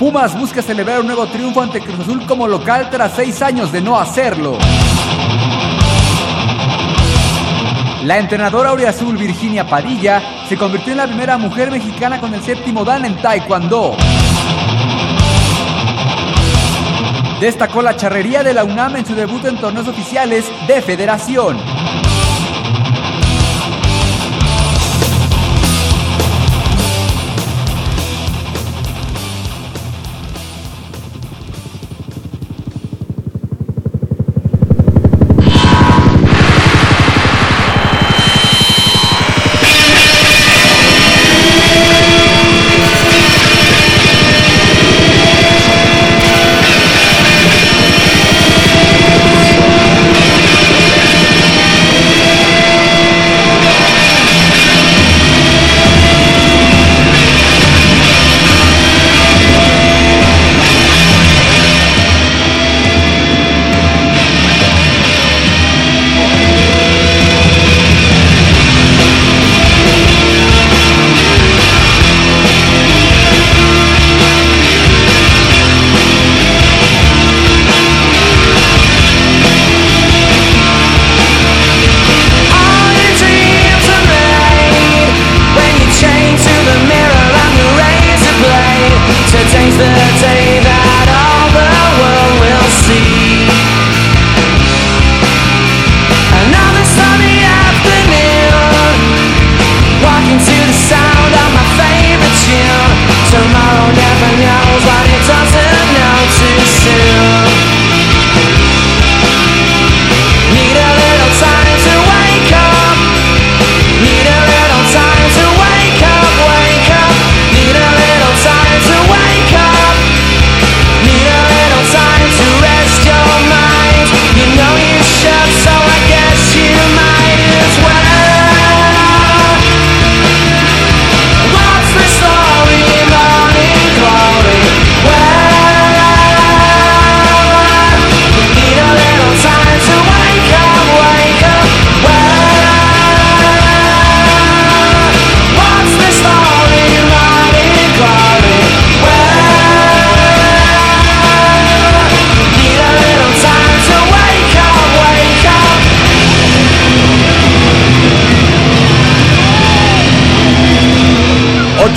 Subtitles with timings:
[0.00, 3.82] Pumas busca celebrar un nuevo triunfo ante Cruz Azul como local tras seis años de
[3.82, 4.56] no hacerlo.
[8.04, 12.82] La entrenadora Azul Virginia Padilla se convirtió en la primera mujer mexicana con el séptimo
[12.82, 13.94] dan en Taekwondo.
[17.38, 21.58] Destacó la charrería de la UNAM en su debut en torneos oficiales de federación.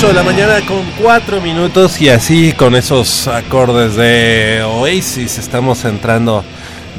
[0.04, 5.86] 8 de la mañana con 4 minutos y así con esos acordes de Oasis estamos
[5.86, 6.44] entrando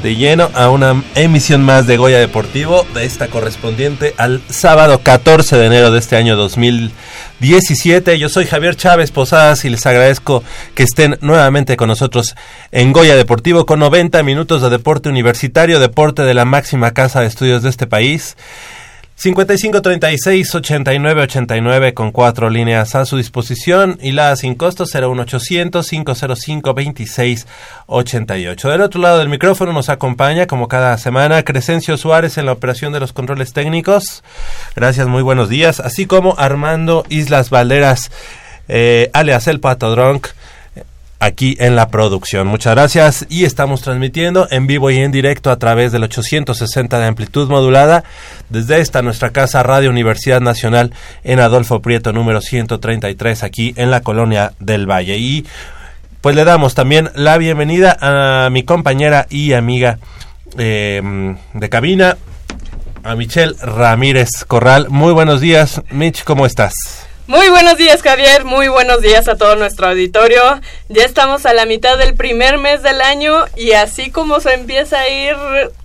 [0.01, 5.55] de lleno a una emisión más de Goya Deportivo de esta correspondiente al sábado 14
[5.55, 8.17] de enero de este año 2017.
[8.17, 10.43] Yo soy Javier Chávez Posadas y les agradezco
[10.73, 12.35] que estén nuevamente con nosotros
[12.71, 17.27] en Goya Deportivo con 90 minutos de deporte universitario, deporte de la máxima casa de
[17.27, 18.35] estudios de este país.
[19.17, 25.89] 55 36 89 89 con cuatro líneas a su disposición y la sin costo 01800
[25.89, 27.47] 505 26
[27.87, 28.69] 88.
[28.69, 32.91] Del otro lado del micrófono nos acompaña como cada semana Crescencio Suárez en la operación
[32.91, 34.21] de los controles técnicos.
[34.75, 35.79] Gracias, muy buenos días.
[35.79, 38.11] Así como Armando Islas Valderas,
[38.67, 40.27] eh, alias el Pato Drunk
[41.19, 42.47] aquí en la producción.
[42.47, 47.05] Muchas gracias y estamos transmitiendo en vivo y en directo a través del 860 de
[47.05, 48.03] amplitud modulada
[48.49, 50.93] desde esta nuestra casa Radio Universidad Nacional
[51.23, 55.17] en Adolfo Prieto número 133 aquí en la colonia del Valle.
[55.17, 55.45] Y
[56.21, 59.99] pues le damos también la bienvenida a mi compañera y amiga
[60.57, 62.17] em, de cabina,
[63.03, 64.87] a Michelle Ramírez Corral.
[64.89, 66.73] Muy buenos días, Mitch, ¿cómo estás?
[67.27, 70.61] Muy buenos días Javier, muy buenos días a todo nuestro auditorio.
[70.89, 74.99] Ya estamos a la mitad del primer mes del año y así como se empieza
[74.99, 75.35] a ir,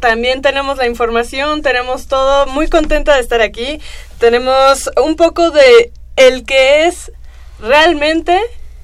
[0.00, 2.46] también tenemos la información, tenemos todo.
[2.46, 3.80] Muy contenta de estar aquí.
[4.18, 7.10] Tenemos un poco de el que es
[7.58, 8.38] realmente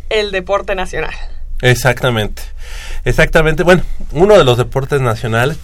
[0.08, 1.14] el deporte nacional.
[1.60, 2.42] Exactamente.
[3.06, 5.58] Exactamente, bueno, uno de los deportes nacionales,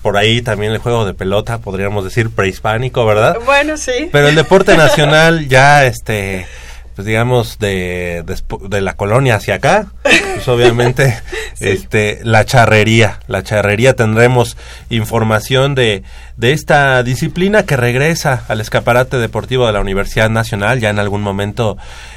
[0.00, 3.36] por ahí también el juego de pelota, podríamos decir prehispánico, ¿verdad?
[3.44, 4.08] Bueno, sí.
[4.10, 6.46] Pero el deporte nacional ya, este,
[6.94, 8.24] pues digamos, de,
[8.70, 11.20] de, la colonia hacia acá, pues obviamente,
[11.60, 14.56] este, la charrería, la charrería tendremos
[14.88, 16.02] información de,
[16.38, 21.20] de esta disciplina que regresa al escaparate deportivo de la Universidad Nacional, ya en algún
[21.20, 21.76] momento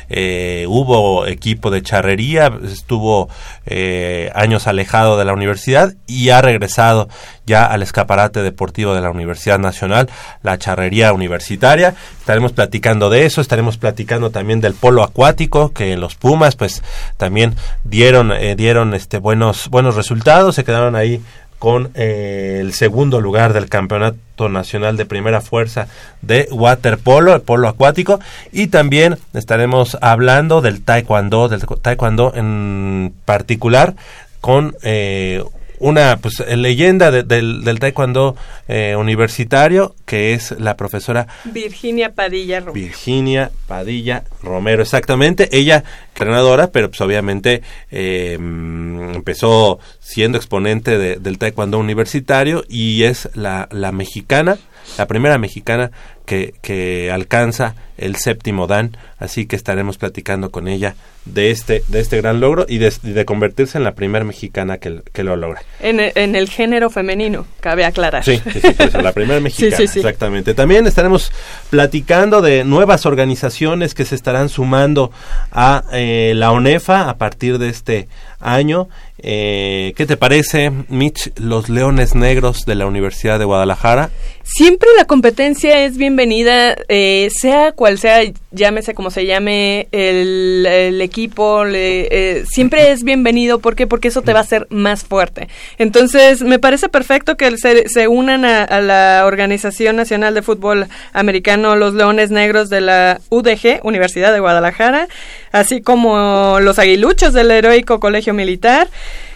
[0.09, 3.29] eh, hubo equipo de charrería, estuvo
[3.65, 7.09] eh, años alejado de la universidad y ha regresado
[7.45, 10.09] ya al escaparate deportivo de la Universidad Nacional,
[10.43, 11.95] la charrería universitaria.
[12.19, 16.83] Estaremos platicando de eso, estaremos platicando también del polo acuático, que los Pumas pues
[17.17, 21.21] también dieron, eh, dieron este buenos, buenos resultados, se quedaron ahí
[21.59, 25.87] con eh, el segundo lugar del Campeonato Nacional de Primera Fuerza
[26.21, 28.19] de Waterpolo, el polo acuático,
[28.51, 33.95] y también estaremos hablando del Taekwondo, del Taekwondo en particular,
[34.39, 35.43] con eh,
[35.79, 38.35] una pues leyenda del, del, taekwondo
[38.67, 42.73] eh, universitario que es la profesora Virginia Padilla Romero.
[42.73, 45.49] Virginia Padilla Romero, exactamente.
[45.51, 47.61] Ella entrenadora, pero pues obviamente
[47.91, 54.57] eh, empezó siendo exponente del taekwondo universitario y es la, la mexicana,
[54.97, 55.91] la primera mexicana
[56.25, 60.95] que, que alcanza el séptimo dan, así que estaremos platicando con ella
[61.25, 65.23] de este, de este gran logro y de, convertirse en la primera mexicana que, que
[65.23, 65.61] lo logra.
[65.79, 68.23] En, en, el género femenino, cabe aclarar.
[68.23, 68.61] Sí, sí,
[69.01, 70.53] la primera mexicana, exactamente.
[70.53, 71.31] También estaremos
[71.69, 75.11] platicando de nuevas organizaciones que se estarán sumando
[75.51, 78.07] a eh, la ONEFA a partir de este
[78.39, 78.87] año.
[79.21, 84.09] Eh, ¿Qué te parece, Mitch, los Leones Negros de la Universidad de Guadalajara?
[84.43, 91.63] Siempre la competencia es bienvenida, eh, sea cual sea, llámese como se llame el, equipo,
[91.65, 93.59] eh, siempre es bienvenido.
[93.59, 93.87] ¿Por qué?
[93.87, 95.47] Porque eso te va a hacer más fuerte.
[95.77, 101.75] Entonces, me parece perfecto que se, se unan a, la Organización Nacional de Fútbol Americano,
[101.75, 105.07] los Leones Negros de la UDG, Universidad de Guadalajara,
[105.51, 108.87] así como los Aguiluchos del Heroico Colegio Militar.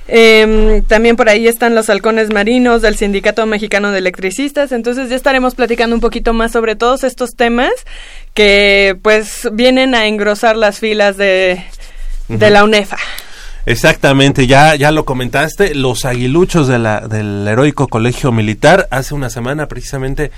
[0.08, 4.72] Eh, también por ahí están los halcones marinos del Sindicato Mexicano de Electricistas.
[4.72, 7.72] Entonces ya estaremos platicando un poquito más sobre todos estos temas
[8.34, 11.64] que pues vienen a engrosar las filas de,
[12.28, 12.98] de la UNEFA.
[13.66, 19.30] Exactamente, ya, ya lo comentaste, los aguiluchos de la, del heroico colegio militar, hace una
[19.30, 20.32] semana precisamente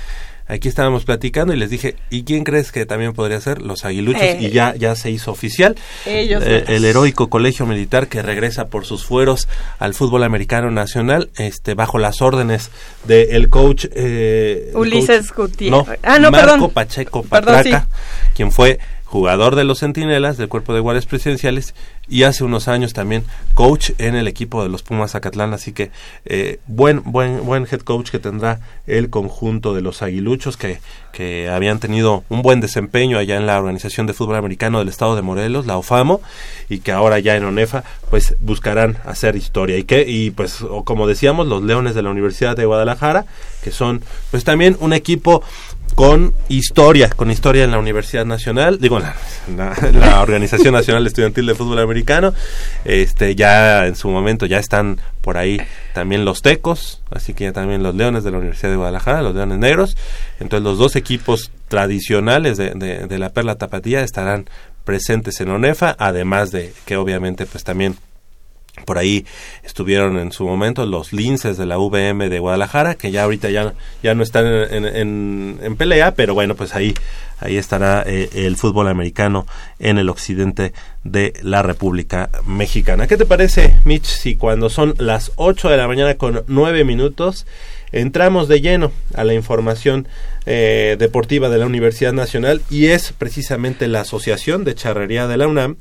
[0.48, 3.62] aquí estábamos platicando y les dije, ¿y quién crees que también podría ser?
[3.62, 4.80] Los aguiluchos, y ya, eh.
[4.80, 5.76] ya se hizo oficial.
[6.06, 9.48] Eh, el heroico colegio militar que regresa por sus fueros
[9.80, 12.70] al fútbol americano nacional, este, bajo las órdenes
[13.06, 16.00] del coach eh, Ulises Gutiérrez.
[16.04, 17.88] ah, no, Marco Pacheco Patraca,
[18.36, 18.80] quien fue
[19.16, 21.74] jugador de los Centinelas del Cuerpo de Guardias Presidenciales
[22.10, 23.24] y hace unos años también
[23.54, 25.90] coach en el equipo de los Pumas Zacatlán, así que
[26.26, 30.80] eh, buen buen buen head coach que tendrá el conjunto de los Aguiluchos que,
[31.14, 35.16] que habían tenido un buen desempeño allá en la Organización de Fútbol Americano del Estado
[35.16, 36.20] de Morelos, la OFAMO,
[36.68, 39.78] y que ahora ya en ONEFA pues buscarán hacer historia.
[39.78, 43.26] Y que y pues como decíamos los Leones de la Universidad de Guadalajara
[43.64, 45.42] que son pues también un equipo
[45.96, 49.16] con historia, con historia en la Universidad Nacional, digo, la,
[49.94, 52.34] la, Organización Nacional Estudiantil de Fútbol Americano,
[52.84, 55.62] este, ya en su momento ya están por ahí
[55.94, 59.36] también los Tecos, así que ya también los Leones de la Universidad de Guadalajara, los
[59.36, 59.98] Leones Negros,
[60.42, 64.50] entonces los dos equipos tradicionales de, de, de la Perla Tapatía estarán
[64.84, 67.96] presentes en ONEFA, además de que obviamente pues también
[68.83, 69.25] por ahí
[69.63, 73.74] estuvieron en su momento los linces de la VM de Guadalajara, que ya ahorita ya,
[74.04, 76.94] ya no están en, en, pelea, pero bueno, pues ahí,
[77.39, 79.48] ahí estará eh, el fútbol americano
[79.80, 80.74] en el occidente
[81.04, 83.07] de la República Mexicana.
[83.07, 87.45] ¿Qué te parece, Mitch, si cuando son las 8 de la mañana con 9 minutos
[87.92, 90.07] entramos de lleno a la información
[90.45, 95.48] eh, deportiva de la Universidad Nacional y es precisamente la Asociación de Charrería de la
[95.48, 95.77] UNAM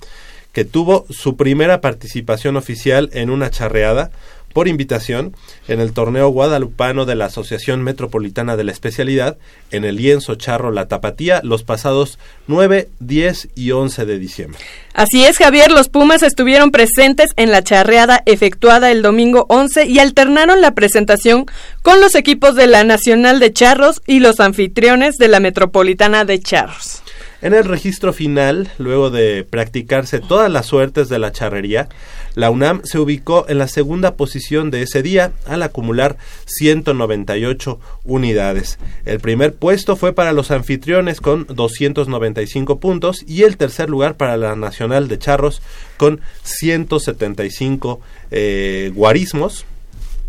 [0.55, 4.11] que tuvo su primera participación oficial en una charreada
[4.55, 5.37] por invitación
[5.69, 9.37] en el torneo guadalupano de la Asociación Metropolitana de la Especialidad
[9.73, 14.61] en el lienzo charro La Tapatía los pasados 9, 10 y 11 de diciembre.
[14.95, 19.99] Así es, Javier, los Pumas estuvieron presentes en la charreada efectuada el domingo 11 y
[19.99, 21.47] alternaron la presentación
[21.83, 26.39] con los equipos de la Nacional de Charros y los anfitriones de la Metropolitana de
[26.39, 27.03] Charros.
[27.45, 31.91] En el registro final, luego de practicarse todas las suertes de la charrería,
[32.35, 38.79] la UNAM se ubicó en la segunda posición de ese día al acumular 198 unidades.
[39.05, 44.39] El primer puesto fue para los anfitriones con 295 puntos y el tercer lugar para
[44.39, 45.61] la Nacional de Charros
[45.99, 49.67] con 175 eh, guarismos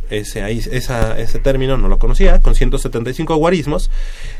[0.10, 3.90] ese, ese término no lo conocía, con 175 guarismos.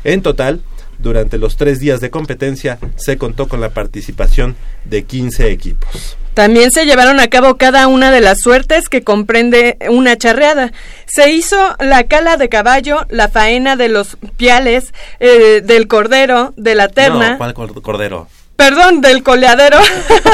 [0.04, 0.60] En total,
[0.98, 6.16] durante los tres días de competencia se contó con la participación de 15 equipos.
[6.34, 10.70] También se llevaron a cabo cada una de las suertes que comprende una charreada.
[11.06, 16.74] Se hizo la cala de caballo, la faena de los piales, eh, del cordero, de
[16.74, 17.38] la terna.
[17.38, 18.28] No, ¿cuál cordero?
[18.56, 19.78] perdón, del coleadero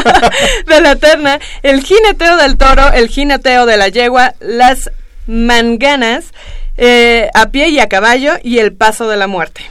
[0.66, 4.90] de la terna, el jineteo del toro, el jineteo de la yegua, las
[5.26, 6.26] manganas,
[6.76, 9.62] eh, a pie y a caballo y el paso de la muerte.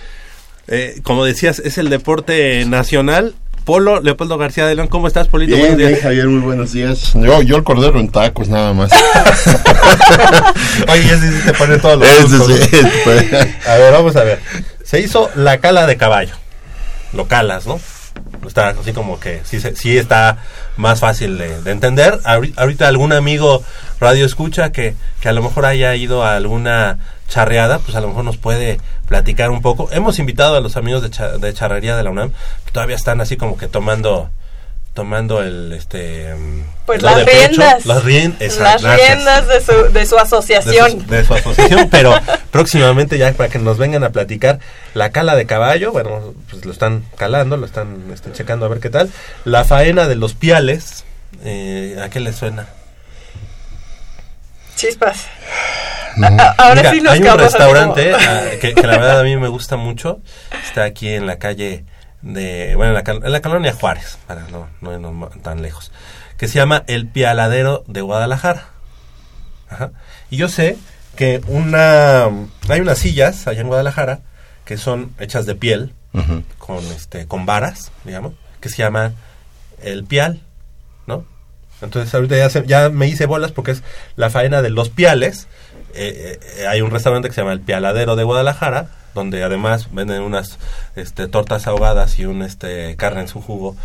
[0.72, 3.36] Eh, como decías, es el deporte nacional.
[3.66, 5.54] Polo, Leopoldo García de León, ¿cómo estás, Polito?
[5.56, 5.90] Bien, Buenos días.
[5.92, 7.14] bien, Javier, muy buenos días.
[7.14, 8.90] Yo, yo el cordero en tacos, nada más.
[10.88, 13.34] Oye, ese sí te pone todos los gustos, sí, pues.
[13.68, 14.40] A ver, vamos a ver.
[14.84, 16.34] Se hizo la cala de caballo.
[17.14, 17.80] Lo calas, ¿no?
[18.48, 20.38] Está así como que sí, sí está
[20.78, 22.20] más fácil de, de entender.
[22.24, 23.64] Ahori- Ahorita algún amigo
[24.00, 26.98] radio escucha que, que a lo mejor haya ido a alguna
[27.32, 29.90] charreada, pues a lo mejor nos puede platicar un poco.
[29.92, 32.32] Hemos invitado a los amigos de, cha- de charrería de la UNAM,
[32.66, 34.30] que todavía están así como que tomando
[34.94, 36.36] tomando el este
[36.86, 37.38] Pues las de pecho.
[37.62, 37.86] riendas.
[37.86, 41.08] las rien- riendas de su, de su de su, asociación.
[41.08, 42.14] de su asociación, pero
[42.52, 44.60] próximamente ya para que nos vengan a platicar
[44.94, 48.82] la cala de caballo, bueno, pues lo están calando, lo están este, checando a ver
[48.82, 49.10] qué tal.
[49.46, 51.06] La faena de los piales,
[51.46, 52.68] eh, ¿a qué le suena?
[54.76, 55.28] Chispas.
[56.22, 59.20] A- a- ahora Mira, sí nos hay un restaurante como- ah, que, que la verdad
[59.22, 60.20] a mí me gusta mucho,
[60.66, 61.86] está aquí en la calle
[62.22, 65.92] de, bueno, en la, cal- en la colonia Juárez, para no, no irnos tan lejos,
[66.38, 68.66] que se llama El Pialadero de Guadalajara.
[69.70, 69.92] Ajá.
[70.30, 70.78] Y yo sé
[71.16, 72.26] que una
[72.68, 74.20] hay unas sillas allá en Guadalajara
[74.66, 75.94] que son hechas de piel
[76.58, 79.14] con este con varas, digamos, que se llama
[79.82, 80.42] el pial,
[81.08, 81.26] ¿no?
[81.82, 83.84] Entonces ahorita ya, se- ya me hice bolas porque es
[84.16, 85.48] la faena de los piales.
[85.94, 90.22] Eh, eh, hay un restaurante que se llama el Pialadero de Guadalajara, donde además venden
[90.22, 90.58] unas
[90.96, 93.76] este, tortas ahogadas y un este carne en su jugo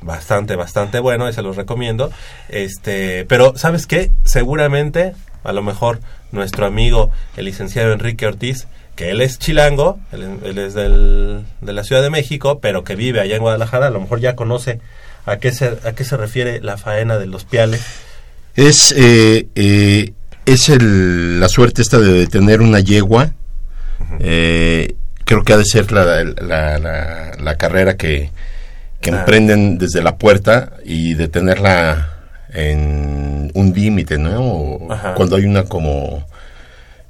[0.00, 2.10] bastante, bastante bueno, y se los recomiendo.
[2.48, 4.10] Este, pero, ¿sabes qué?
[4.24, 5.98] Seguramente, a lo mejor,
[6.32, 11.72] nuestro amigo, el licenciado Enrique Ortiz, que él es chilango, él, él es del, de
[11.72, 14.80] la Ciudad de México, pero que vive allá en Guadalajara, a lo mejor ya conoce
[15.26, 17.82] a qué se, a qué se refiere la faena de los piales.
[18.54, 20.12] Es, eh, eh,
[20.46, 23.32] es el- la suerte esta de tener una yegua.
[24.20, 28.30] Eh, creo que ha de ser la, la, la- la carrera que,
[29.00, 29.18] que Ah.
[29.20, 32.12] emprenden desde la puerta y de tenerla
[32.52, 34.40] en un límite, ¿no?
[34.42, 34.88] O.
[35.16, 36.26] Cuando hay una como...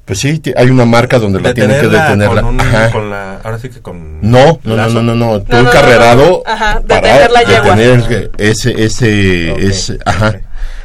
[0.06, 2.40] Pues sí, hay una marca donde la tienen que Detenerla detenerla.
[2.42, 2.90] con un- Ajá.
[2.92, 6.42] con la, ahora sí que con No, no, no, no, no, no, todo no, carrerado
[6.46, 6.52] no.
[6.52, 7.76] Ajá, para detener la yegua.
[7.76, 10.34] detener ese, ese, ese, ajá.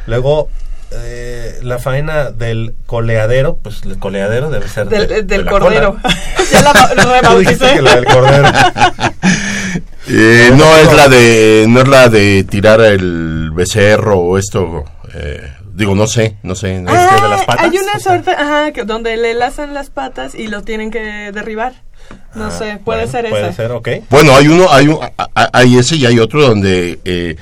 [0.08, 0.50] Luego,
[0.92, 5.52] eh, la faena del coleadero, pues el coleadero debe ser Del, de- de del la
[5.52, 5.98] cordero.
[6.02, 6.16] cola.
[6.52, 7.74] ya la rebauticé.
[7.76, 8.50] que la del cordero.
[10.08, 14.38] Eh, No, no no, es la de no es la de tirar el becerro o
[14.38, 18.72] esto eh, digo no sé no sé Ah, de las patas, hay una suerte, ajá,
[18.72, 21.74] que donde le lazan las patas y lo tienen que derribar.
[22.36, 23.88] No Ah, sé, puede bueno, ser Puede ser, ok.
[24.10, 27.36] bueno hay uno hay un, a- a- hay ese y hay otro donde eh,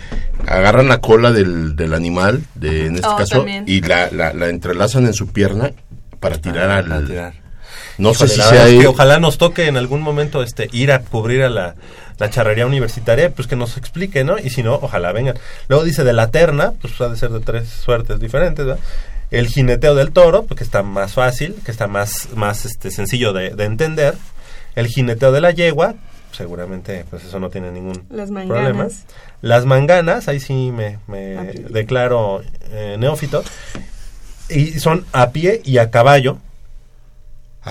[0.47, 3.63] agarran la cola del, del animal de en este Oh, caso también.
[3.67, 5.71] y la, la, la entrelazan en su pierna
[6.19, 7.33] para tirar Ah, al para tirar.
[7.97, 10.99] no Híjole, sé si sea que ojalá nos toque en algún momento este ir a
[10.99, 11.75] cubrir a la,
[12.19, 14.37] la charrería universitaria, pues que nos explique, ¿no?
[14.37, 15.37] Y si no, ojalá vengan.
[15.67, 18.83] Luego dice de la terna, pues ha de ser de tres suertes diferentes, ¿verdad?
[19.31, 23.31] El jineteo del toro, pues que está más fácil, que está más, más este, sencillo
[23.33, 24.15] de, de entender.
[24.75, 25.95] El jineteo de la yegua,
[26.31, 28.87] seguramente pues eso no tiene ningún Las problema.
[29.41, 30.97] Las manganas, ahí sí me,
[31.69, 33.43] declaro eh, neófito.
[34.49, 36.39] Y son a pie y a caballo.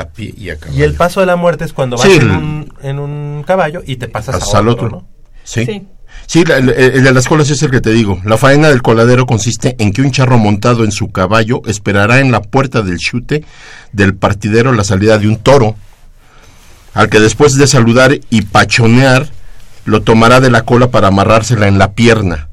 [0.00, 2.30] A pie y a Y el paso de la muerte es cuando vas Sí, en,
[2.30, 5.08] un, en un caballo y te pasas hasta a otro, otro ¿no?
[5.44, 5.86] sí Sí.
[6.26, 8.20] Sí, la- el, el de las colas es el que te digo.
[8.24, 12.32] La faena del coladero consiste en que un charro montado en su caballo esperará en
[12.32, 13.44] la puerta del chute
[13.92, 15.76] del partidero la salida de un toro,
[16.94, 19.28] al que después de saludar y pachonear,
[19.84, 22.48] lo tomará de la cola para amarrársela en la pierna.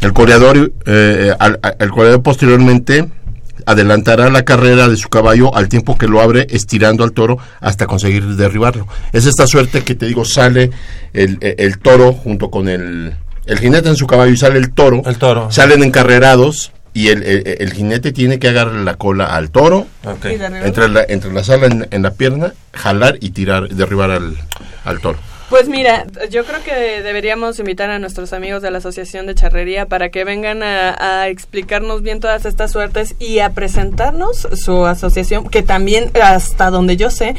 [0.00, 3.08] El coreador, eh, al- al- el coreador posteriormente
[3.66, 7.86] adelantará la carrera de su caballo al tiempo que lo abre estirando al toro hasta
[7.86, 8.86] conseguir derribarlo.
[9.12, 10.70] Es esta suerte que te digo, sale
[11.12, 13.14] el, el- el toro junto con el,
[13.46, 15.02] el jinete en su caballo y sale el toro.
[15.06, 15.50] El toro.
[15.50, 20.24] Salen encarrerados y el, el- el jinete tiene que agarrar la cola al toro, Ok.
[20.24, 20.66] Y derribar.
[20.66, 24.36] entre la, entre la sala en, en la pierna, jalar y tirar, derribar al,
[24.84, 25.18] al toro.
[25.50, 29.86] Pues mira, yo creo que deberíamos invitar a nuestros amigos de la Asociación de Charrería
[29.86, 35.48] para que vengan a, a explicarnos bien todas estas suertes y a presentarnos su asociación,
[35.48, 37.34] que también, hasta donde yo sé,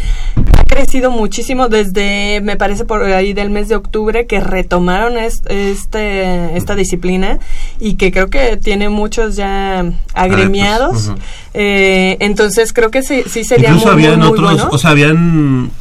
[0.57, 5.41] ha crecido muchísimo desde, me parece, por ahí del mes de octubre, que retomaron es-
[5.47, 7.39] este, esta disciplina
[7.79, 11.13] y que creo que tiene muchos ya agremiados.
[11.53, 14.69] Eh, entonces creo que sí, sí sería Incluso muy, muy, habían muy otros, bueno.
[14.69, 15.71] o sea, habían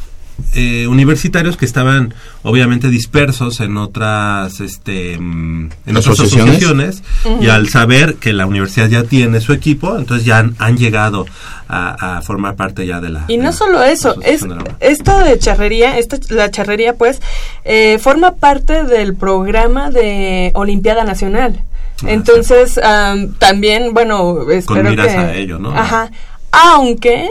[0.55, 6.55] eh, universitarios que estaban obviamente dispersos en otras este mm, en otras ¿Asociaciones?
[6.57, 7.03] asociaciones
[7.41, 11.25] y al saber que la universidad ya tiene su equipo entonces ya han, han llegado
[11.67, 14.55] a, a formar parte ya de la Y de no la- solo eso, es de
[14.79, 17.21] esto de charrería, esta, la charrería pues
[17.63, 21.63] eh, forma parte del programa de Olimpiada Nacional.
[22.03, 25.71] Ah, Entonces am, también, bueno, espero miras que a ello, ¿no?
[25.77, 26.11] Ajá.
[26.51, 27.29] Aunque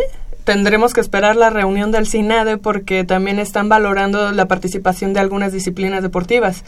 [0.52, 5.52] tendremos que esperar la reunión del CINADE porque también están valorando la participación de algunas
[5.52, 6.64] disciplinas deportivas.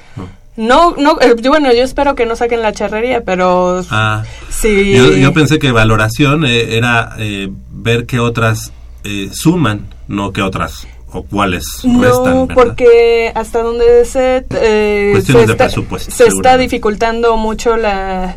[0.56, 4.92] No, no, eh, yo- bueno, yo espero que no saquen la charrería, pero Ah, sí.
[4.94, 8.72] yo, yo pensé que valoración eh, era eh, ver qué otras
[9.04, 15.32] eh, suman no qué otras o cuáles No, restan porque hasta donde se, eh, se
[15.32, 18.36] de está, presupuesto, se está dificultando mucho la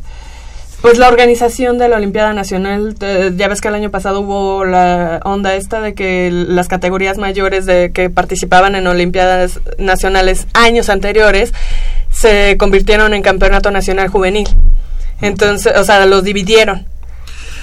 [0.86, 2.96] pues la organización de la Olimpiada Nacional.
[3.01, 7.18] Eh, ya ves que el año pasado hubo la onda esta de que las categorías
[7.18, 11.54] mayores de que participaban en Olimpiadas Nacionales años anteriores
[12.12, 14.48] se convirtieron en Campeonato Nacional Juvenil.
[15.22, 16.86] Entonces, o sea, los dividieron.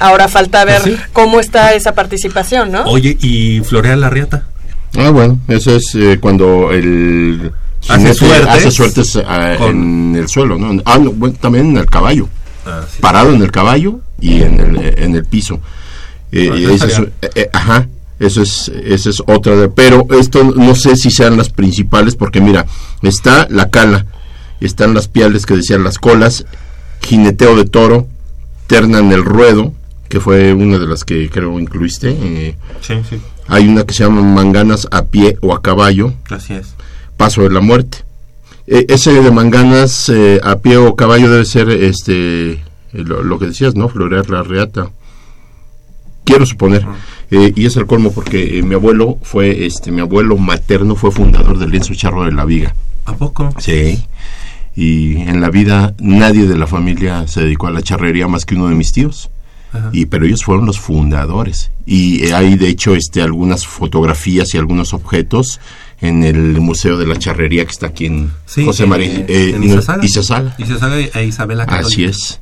[0.00, 1.00] Ahora falta ver Pues sí.
[1.12, 2.82] cómo está esa participación, ¿no?
[2.86, 4.46] Oye, ¿y Florea la Riata?
[4.98, 7.52] Ah, bueno, eso es eh, cuando el
[7.88, 10.82] Hace suertes hace suertes ah, con- en el suelo, ¿no?
[10.84, 12.28] Ah, no, bueno, también en el caballo,
[12.64, 13.00] Ah, sí.
[13.00, 15.60] parado en el caballo y en el, eh, en el piso.
[16.30, 17.88] Eh, Ah, ese estaría- es- eh, eh, ajá,
[18.18, 22.40] eso es, esa es otra, de- pero esto no sé si sean las principales, porque
[22.40, 22.66] mira,
[23.02, 24.06] está la cala,
[24.60, 26.44] están las piales que decían las colas,
[27.02, 28.06] jineteo de toro,
[28.68, 29.72] terna en el ruedo,
[30.08, 34.04] que fue una de las que creo incluiste, eh, Sí, sí, hay una que se
[34.04, 36.74] llama manganas a pie o a caballo, así es.
[37.16, 37.98] paso de la muerte.
[38.74, 42.58] Eh, ese de manganas eh, a pie o caballo debe ser este
[42.94, 43.90] lo, lo que decías, ¿no?
[43.90, 44.90] Florear la reata.
[46.24, 46.86] Quiero suponer.
[47.30, 51.10] Eh, y es el colmo porque eh, mi abuelo fue, este, mi abuelo materno fue
[51.10, 52.74] fundador del lienzo charro de la viga.
[53.04, 53.54] ¿A poco?
[53.58, 54.02] Sí.
[54.74, 58.54] Y en la vida nadie de la familia se dedicó a la charrería más que
[58.54, 59.28] uno de mis tíos.
[59.74, 59.90] Ajá.
[59.92, 61.72] Y pero ellos fueron los fundadores.
[61.84, 65.60] Y hay de hecho este algunas fotografías y algunos objetos
[66.02, 69.52] en el Museo de la Charrería que está aquí en Sí, José eh, María eh,
[69.56, 70.04] en Izazaga.
[70.04, 70.54] Izazaga.
[70.58, 71.88] Izazaga e Isabela Católica.
[71.88, 72.38] Así es.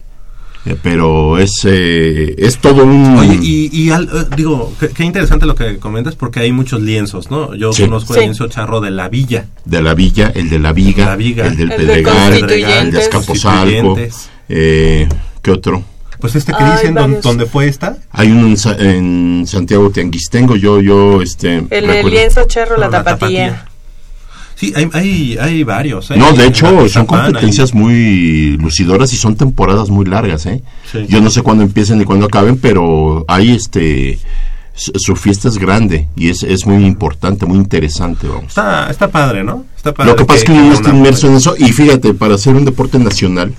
[0.66, 5.04] Eh, pero es eh, es todo un Oye, y, y al- eh, digo, qué, qué
[5.04, 7.54] interesante lo que comentas porque hay muchos lienzos, ¿no?
[7.54, 7.84] Yo Sí.
[7.84, 8.18] conozco Sí.
[8.20, 9.46] el lienzo charro de la villa.
[9.64, 11.46] de la Villa, el de la Viga, La Viga.
[11.46, 13.00] el del El de Pedregal, el de Constituyentes.
[13.06, 14.30] Azcapotzalco, Constituyentes.
[14.50, 15.08] eh,
[15.40, 15.82] ¿qué otro?
[16.20, 17.22] Pues este que Ay, dicen dónde, varios.
[17.24, 17.96] dónde fue esta.
[18.12, 22.76] Hay uno en, Sa- en Santiago Tianguistengo, yo yo este En el recuerdo- lienzo charro
[22.76, 23.66] la la tapatía.
[24.56, 26.10] Sí, hay, hay, hay varios.
[26.10, 26.16] ¿eh?
[26.18, 30.62] No, de hecho, son competencias muy lucidoras y son temporadas muy largas, ¿eh?
[30.92, 31.06] Sí.
[31.08, 34.18] Yo no sé cuándo empiecen ni cuándo acaben, pero hay este
[34.74, 38.48] su, su fiesta es grande y es, es muy importante, muy interesante, vamos.
[38.48, 39.64] Está, está padre, ¿no?
[39.76, 42.36] Está padre Lo que pasa es que uno está inmerso en eso y fíjate, para
[42.36, 43.54] ser un deporte nacional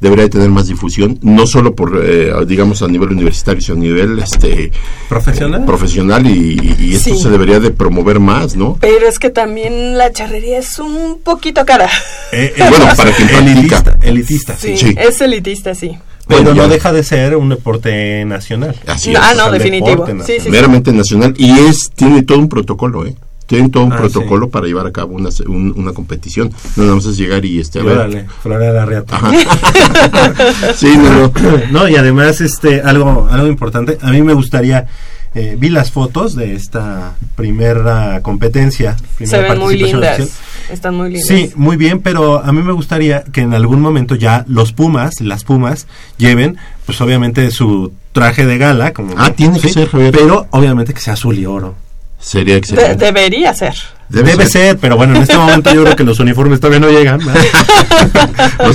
[0.00, 3.80] debería de tener más difusión, no solo por, eh, digamos, a nivel universitario, sino a
[3.80, 4.70] nivel este,
[5.08, 5.62] ¿Profesional?
[5.62, 7.22] eh, profesional y, y esto Sí.
[7.22, 8.76] se debería de promover más, ¿no?
[8.80, 11.88] Pero es que también la charrería es un poquito cara.
[12.32, 14.08] Eh, eh, Bueno, para quien elitista, practica.
[14.08, 14.76] elitista, sí.
[14.76, 14.94] Sí, Sí.
[14.98, 15.96] es elitista, sí.
[16.26, 16.74] Pero Bueno, no ya.
[16.74, 18.76] deja de ser un deporte nacional.
[18.86, 19.16] Así es.
[19.18, 19.90] ah, o sea, no, definitivo.
[19.90, 20.44] deporte Sí, sí, nacional.
[20.44, 20.50] sí.
[20.50, 23.14] meramente nacional y es tiene todo un protocolo eh
[23.48, 26.94] tienen todo un Ah, protocolo para llevar a cabo una, un- una competición no nada
[26.94, 29.18] más es llegar y este a Y ver órale, Florea la Riata.
[30.76, 31.32] sí no no
[31.72, 34.86] no, y además, este, algo, algo importante, a mí me gustaría,
[35.34, 38.96] eh, vi las fotos de esta primera competencia.
[38.96, 40.20] Se primera ven muy participación lindas.
[40.20, 40.72] oficial.
[40.72, 41.26] Están muy lindas.
[41.28, 45.20] Sí, muy bien, pero a mí me gustaría que en algún momento ya los Pumas,
[45.20, 45.86] las Pumas,
[46.18, 46.56] lleven,
[46.86, 50.12] pues obviamente su traje de gala, como Ah, tiene que ser, Javier.
[50.12, 51.74] pero obviamente que sea azul y oro.
[52.18, 53.74] Sería De- excelente debería ser.
[54.08, 54.78] Debe, ser.
[54.78, 57.20] pero bueno, en este momento yo creo que los uniformes todavía no llegan.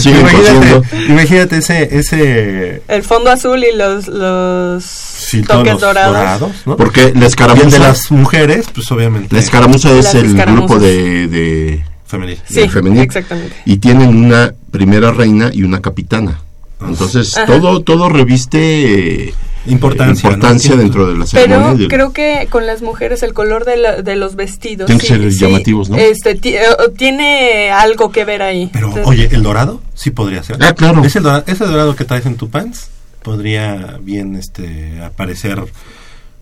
[0.06, 6.51] imagínate, imagínate ese, ese El fondo azul y los, los sí, toques los dorados.
[6.65, 6.77] ¿no?
[6.77, 11.27] porque la el de escaramuza las mujeres, pues obviamente la escaramuza es el grupo de,
[11.27, 12.39] de femenil.
[12.47, 13.01] Sí, femenil.
[13.01, 13.56] exactamente.
[13.65, 16.39] y tienen una primera reina y una capitana
[16.86, 17.45] entonces Ajá.
[17.47, 19.34] todo todo reviste eh,
[19.65, 20.82] Importancia, importancia ¿no?
[20.82, 24.02] dentro de la ceremonia Pero del- creo que con las mujeres el color de, la-
[24.02, 25.95] de los vestidos Tienen que ser llamativos, ¿no?
[25.97, 26.62] Este eh,
[26.97, 28.69] tiene algo que ver ahí.
[28.73, 30.58] Pero, Entonces, oye, el dorado sí podría ser.
[30.62, 31.04] Ah, claro.
[31.04, 32.89] Ese dorado, ese dorado que traes en tu pants
[33.21, 35.63] podría bien este aparecer.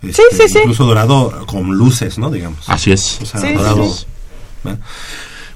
[0.01, 0.57] este, sí, sí.
[0.60, 2.31] Incluso dorado con luces, ¿no?
[2.31, 2.67] Digamos.
[2.67, 3.93] así es O sea, Sí, sí, dorado.
[3.93, 4.05] sí.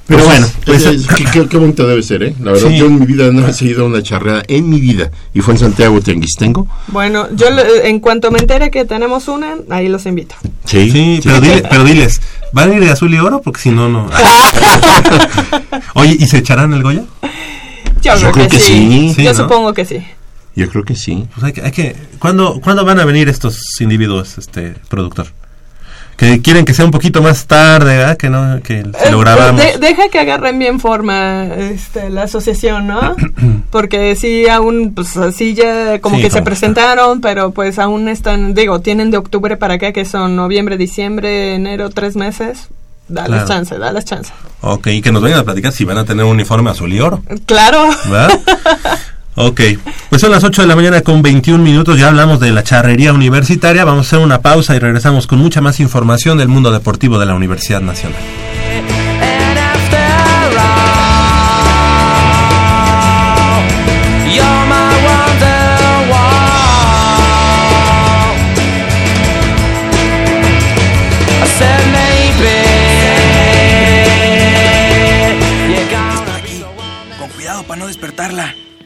[0.08, 2.36] Pero bueno, es- pues es- qué, qué- qué bonito debe ser, ¿eh?
[2.44, 2.78] La verdad, Sí.
[2.78, 5.10] yo en mi vida no he seguido una charreada, en mi vida.
[5.34, 6.68] Y fue en Santiago Tianguistengo.
[6.89, 10.36] Bueno, yo le- en cuanto me entere que tenemos una, ahí los invito.
[10.65, 12.22] Sí, Sí, pero, dile- pero diles,
[12.54, 13.41] ¿van a ir de azul y oro?
[13.41, 14.08] Porque si no, no.
[15.96, 17.04] Oye, ¿y se echarán el Goya?
[18.02, 19.12] Yo, Yo creo que sí.
[19.15, 19.38] Sí, Yo ¿no?
[19.38, 19.98] supongo que sí.
[20.56, 21.26] Yo creo que sí.
[21.34, 25.28] Pues hay que, hay que ¿cuándo, ¿Cuándo van a venir estos individuos, este productor?
[26.17, 28.15] Que quieren que sea un poquito más tarde, ¿verdad?
[28.17, 29.62] Que no, que si lo Eh, grabamos.
[29.62, 33.15] de- deja que agarren bien forma este, la asociación, ¿no?
[33.69, 38.54] Porque sí, aún, pues así ya como Sí, que se presentaron, pero pues aún están,
[38.54, 42.69] digo, tienen de octubre para acá, que son noviembre, diciembre, enero, tres meses.
[43.08, 43.47] Dales Claro.
[43.47, 44.32] chance, dales chance.
[44.62, 46.99] Ok, y que nos vayan a platicar si van a tener un uniforme azul y
[47.01, 47.88] oro, Claro.
[48.10, 48.39] ¿verdad?
[49.36, 49.62] ok,
[50.10, 53.13] pues son las 8 de la mañana con 21 minutos, ya hablamos de la charrería
[53.13, 57.19] universitaria, vamos a hacer una pausa y regresamos con mucha más información del mundo deportivo
[57.19, 58.19] de la Universidad Nacional.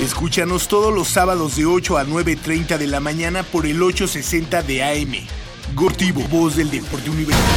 [0.00, 4.82] Escúchanos todos los sábados de 8 a 9.30 de la mañana por el 860 de
[4.82, 5.74] AM.
[5.74, 7.54] Gortivo, voz del deporte universitario.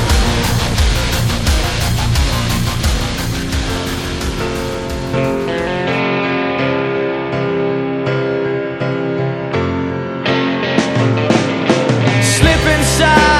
[12.21, 13.37] slip inside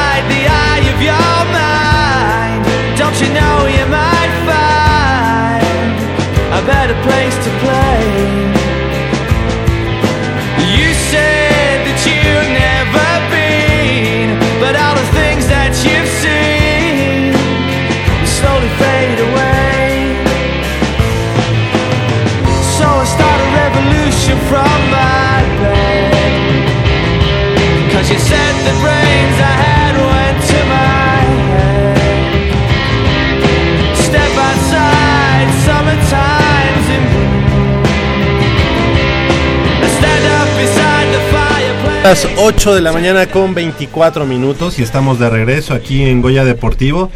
[42.08, 46.46] Las 8 de la mañana con 24 minutos y estamos de regreso aquí en Goya
[46.46, 47.12] Deportivo.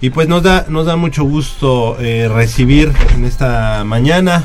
[0.00, 4.44] Y pues nos da, nos da mucho gusto eh, recibir en esta mañana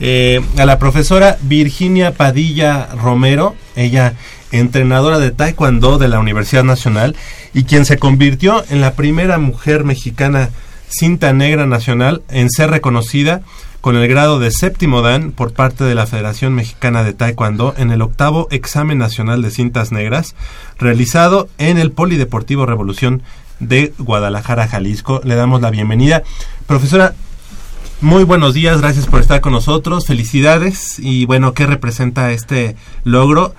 [0.00, 4.14] eh, a la profesora Virginia Padilla Romero, ella
[4.50, 7.14] entrenadora de Taekwondo de la Universidad Nacional
[7.52, 10.48] y quien se convirtió en la primera mujer mexicana
[10.88, 13.42] cinta negra nacional en ser reconocida
[13.84, 17.90] con el grado de séptimo dan por parte de la Federación Mexicana de Taekwondo en
[17.90, 20.34] el octavo examen nacional de cintas negras
[20.78, 23.20] realizado en el Polideportivo Revolución
[23.60, 25.20] de Guadalajara, Jalisco.
[25.22, 26.22] Le damos la bienvenida.
[26.66, 27.14] Profesora,
[28.00, 33.54] muy buenos días, gracias por estar con nosotros, felicidades y bueno, ¿qué representa este logro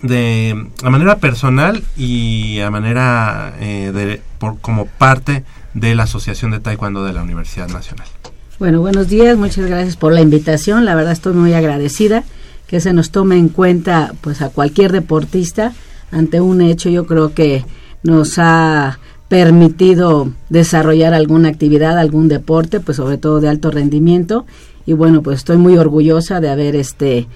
[0.00, 6.52] de a manera personal y a manera eh, de por, como parte de la Asociación
[6.52, 8.08] de Taekwondo de la Universidad Nacional?
[8.58, 10.84] Bueno, buenos días, muchas gracias por la invitación.
[10.84, 12.24] La verdad estoy muy agradecida
[12.66, 15.74] que se nos tome en cuenta pues a cualquier deportista
[16.10, 17.64] ante un hecho yo creo que
[18.02, 24.44] nos ha permitido desarrollar alguna actividad, algún deporte, pues sobre todo de alto rendimiento
[24.86, 27.28] y bueno, pues estoy muy orgullosa de haber este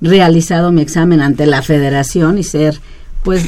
[0.00, 2.80] realizado mi examen ante la Federación y ser
[3.22, 3.44] pues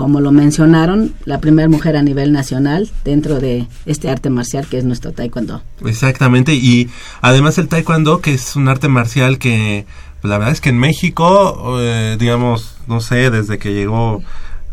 [0.00, 4.78] como lo mencionaron, la primera mujer a nivel nacional dentro de este arte marcial que
[4.78, 5.60] es nuestro taekwondo.
[5.84, 6.88] Exactamente, y
[7.20, 9.84] además el taekwondo, que es un arte marcial que
[10.22, 14.22] pues, la verdad es que en México, eh, digamos, no sé, desde que llegó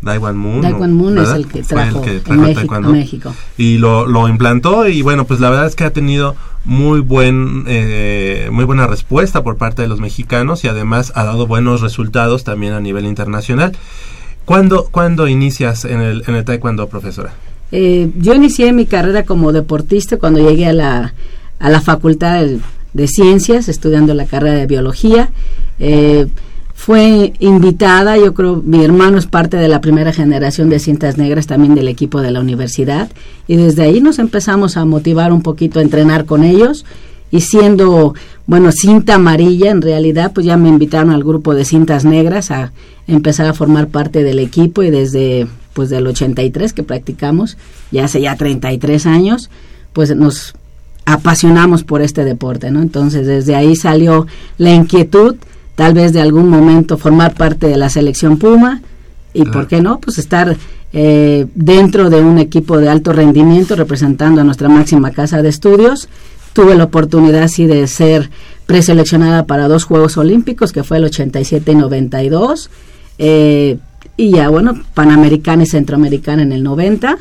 [0.01, 0.61] Daiwan Moon.
[0.61, 1.31] Daiwan Moon ¿verdad?
[1.31, 3.35] es el que trajo, el que en trajo México, México.
[3.57, 7.65] Y lo, lo implantó y bueno, pues la verdad es que ha tenido muy buen
[7.67, 12.45] eh, muy buena respuesta por parte de los mexicanos y además ha dado buenos resultados
[12.45, 13.75] también a nivel internacional.
[14.47, 17.33] ¿Cuándo, ¿cuándo inicias en el, en el taekwondo, profesora?
[17.73, 21.13] Eh, yo inicié mi carrera como deportista cuando llegué a la,
[21.59, 22.59] a la Facultad de,
[22.93, 25.31] de Ciencias, estudiando la carrera de Biología.
[25.79, 26.27] Eh,
[26.73, 31.45] fue invitada, yo creo, mi hermano es parte de la primera generación de cintas negras
[31.45, 33.09] también del equipo de la universidad
[33.47, 36.85] y desde ahí nos empezamos a motivar un poquito a entrenar con ellos
[37.31, 38.13] y siendo,
[38.45, 42.71] bueno, cinta amarilla en realidad, pues ya me invitaron al grupo de cintas negras a
[43.07, 47.57] empezar a formar parte del equipo y desde pues del 83 que practicamos,
[47.91, 49.49] ya hace ya 33 años,
[49.93, 50.55] pues nos
[51.05, 52.81] apasionamos por este deporte, ¿no?
[52.81, 55.35] Entonces desde ahí salió la inquietud
[55.75, 58.81] tal vez de algún momento formar parte de la selección Puma
[59.33, 60.57] y por qué no, pues estar
[60.93, 66.09] eh, dentro de un equipo de alto rendimiento representando a nuestra máxima casa de estudios.
[66.57, 68.31] Tuve la oportunidad así de ser
[68.65, 72.71] preseleccionada para dos Juegos Olímpicos, que fue el 87 y 92.
[73.19, 73.77] Eh,
[74.17, 77.19] y ya, bueno, Panamericana y Centroamericana en el 90.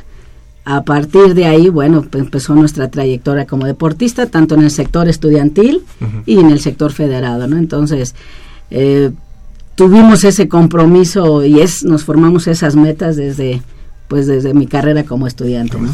[0.64, 5.07] A partir de ahí, bueno, pues empezó nuestra trayectoria como deportista, tanto en el sector
[5.07, 5.83] estudiantil
[6.25, 7.59] y en el sector federado, ¿no?
[7.59, 8.14] Entonces,
[8.70, 9.11] eh,
[9.75, 13.61] tuvimos ese compromiso y es nos formamos esas metas desde
[14.09, 15.92] pues desde mi carrera como estudiante ¿no?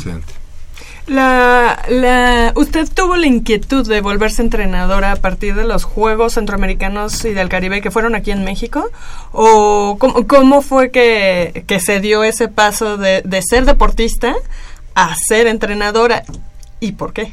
[1.09, 7.25] La, la, ¿Usted tuvo la inquietud de volverse entrenadora a partir de los Juegos Centroamericanos
[7.25, 8.88] y del Caribe que fueron aquí en México?
[9.33, 14.35] ¿O cómo, cómo fue que, que, se dio ese paso de, de ser deportista
[14.95, 16.23] a ser entrenadora?
[16.79, 17.33] ¿Y por qué?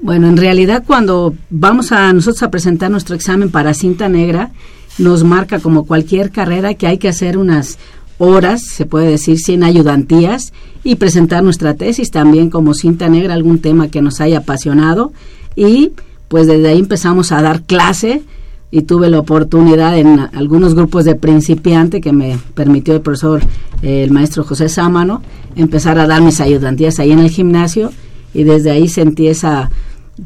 [0.00, 4.52] Bueno, en realidad cuando vamos a nosotros a presentar nuestro examen para cinta negra,
[4.98, 7.78] nos marca como cualquier carrera que hay que hacer unas
[8.18, 10.52] horas, se puede decir 100 ayudantías
[10.84, 15.12] y presentar nuestra tesis también como cinta negra, algún tema que nos haya apasionado.
[15.56, 15.92] Y
[16.28, 18.22] pues desde ahí empezamos a dar clase
[18.70, 23.40] y tuve la oportunidad en algunos grupos de principiante que me permitió el profesor,
[23.82, 25.22] eh, el maestro José Sámano,
[25.56, 27.90] empezar a dar mis ayudantías ahí en el gimnasio.
[28.34, 29.70] Y desde ahí sentí esa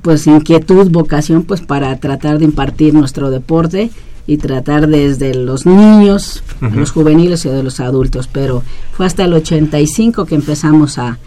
[0.01, 3.91] pues inquietud, vocación pues para tratar de impartir nuestro deporte
[4.27, 6.75] y tratar desde los niños, uh -huh.
[6.75, 11.19] los juveniles y de los adultos, pero fue hasta el 85 que empezamos a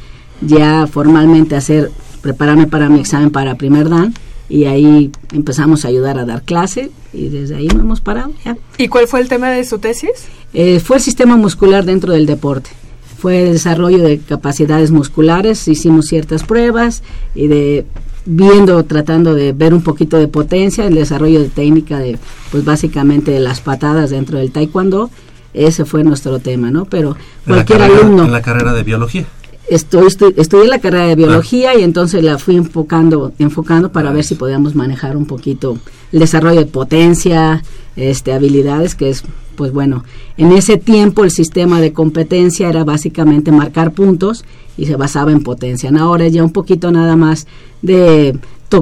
[0.41, 4.13] ya formalmente hacer, prepararme para mi examen para primer dan
[4.47, 8.57] y ahí empezamos a ayudar a dar clase y desde ahí no hemos parado ya.
[8.77, 10.11] ¿Y cuál fue el tema de su tesis?
[10.53, 12.69] Eh, fue el sistema muscular dentro del deporte.
[13.17, 17.01] Fue el desarrollo de capacidades musculares, hicimos ciertas pruebas
[17.33, 17.85] y de
[18.25, 22.17] viendo, tratando de ver un poquito de potencia, el desarrollo de técnica de,
[22.51, 25.09] pues básicamente de las patadas dentro del taekwondo,
[25.53, 26.85] ese fue nuestro tema, ¿no?
[26.85, 28.25] Pero cualquier en carrera, alumno...
[28.25, 29.25] En la carrera de biología.
[29.69, 31.75] Estoy, estoy, estudié la carrera de biología ah.
[31.75, 34.13] y entonces la fui enfocando, enfocando para ah.
[34.13, 35.77] ver si podíamos manejar un poquito
[36.11, 37.63] el desarrollo de potencia,
[37.95, 39.23] este, habilidades, que es,
[39.55, 40.03] pues bueno,
[40.37, 44.45] en ese tiempo el sistema de competencia era básicamente marcar puntos
[44.77, 45.91] y se basaba en potencia.
[45.97, 47.47] Ahora ya un poquito nada más
[47.81, 48.37] de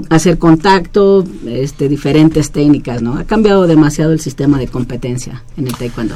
[0.10, 3.18] hacer contacto, este, diferentes técnicas, ¿no?
[3.18, 6.16] Ha cambiado demasiado el sistema de competencia en el taekwondo.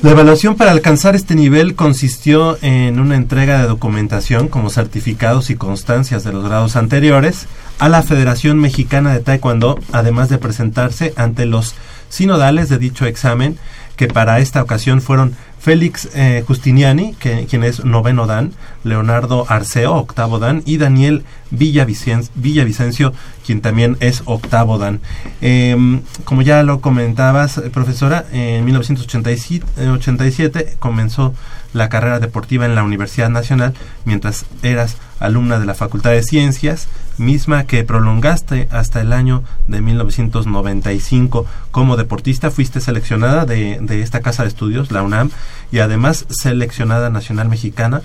[0.00, 5.56] La evaluación para alcanzar este nivel consistió en una entrega de documentación como certificados y
[5.56, 7.46] constancias de los grados anteriores
[7.80, 11.74] a la Federación Mexicana de Taekwondo, además de presentarse ante los
[12.10, 13.58] sinodales de dicho examen,
[13.96, 18.52] que para esta ocasión fueron Félix eh, Justiniani, que, quien es noveno Dan,
[18.84, 23.12] Leonardo Arceo, octavo Dan, y Daniel Villavicencio,
[23.44, 25.00] quien también es octavo Dan.
[25.40, 31.34] Eh, como ya lo comentabas, profesora, en 1987 comenzó
[31.72, 36.88] la carrera deportiva en la Universidad Nacional mientras eras alumna de la Facultad de Ciencias,
[37.18, 42.50] misma que prolongaste hasta el año de 1995 como deportista.
[42.50, 45.30] Fuiste seleccionada de, de esta casa de estudios, la UNAM,
[45.72, 48.02] y además seleccionada nacional mexicana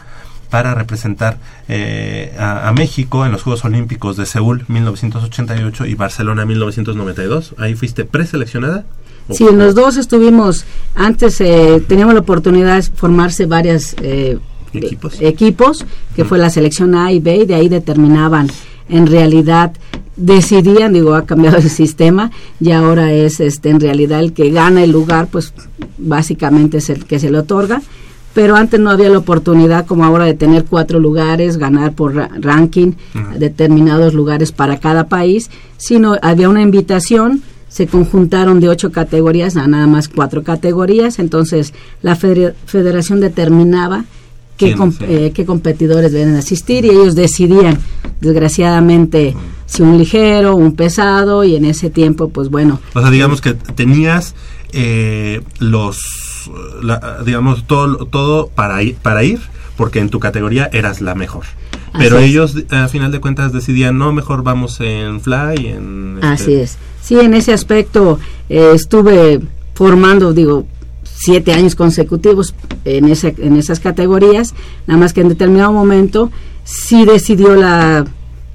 [0.50, 6.46] para representar eh, a, a, México en los Juegos Olímpicos de Seúl 1988 y Barcelona
[6.46, 7.56] 1992.
[7.58, 8.86] Ahí fuiste preseleccionada.
[9.32, 14.38] Sí, en los dos estuvimos, antes eh, teníamos la oportunidad de formarse varias eh,
[14.74, 18.48] equipos, equipos que fue la selección A y B, y de ahí determinaban
[18.90, 19.74] en realidad
[20.16, 24.84] decidían, digo, ha cambiado el sistema y ahora es este en realidad el que gana
[24.84, 25.54] el lugar, pues
[25.98, 27.82] básicamente es el que se le otorga,
[28.34, 32.30] pero antes no había la oportunidad como ahora de tener cuatro lugares, ganar por ra
[32.40, 33.38] ranking, uh -huh.
[33.38, 37.42] determinados lugares para cada país, sino había una invitación
[37.74, 44.06] se conjuntaron de ocho categorías a nada más cuatro categorías, entonces la federación determinaba
[44.58, 47.78] qué, com eh, qué competidores deben asistir y ellos decidían,
[48.22, 49.36] desgraciadamente,
[49.66, 52.80] si un ligero, un pesado y en ese tiempo pues bueno.
[52.94, 54.36] O sea, digamos que tenías
[54.74, 55.98] eh, los,
[56.82, 59.40] la- digamos, todo, todo para ir, para ir,
[59.78, 61.46] porque en tu categoría eras la mejor.
[61.98, 62.32] Pero Así es.
[62.32, 66.16] ellos, a final de cuentas, decidían, no, mejor vamos en fly, en...
[66.22, 66.78] este, Así es.
[67.02, 69.42] Sí, en ese aspecto eh, estuve
[69.76, 70.66] formando, digo,
[71.24, 72.54] siete años consecutivos
[72.86, 74.54] en, ese, en esas categorías,
[74.88, 76.32] nada más que en determinado momento
[76.64, 78.06] sí decidió la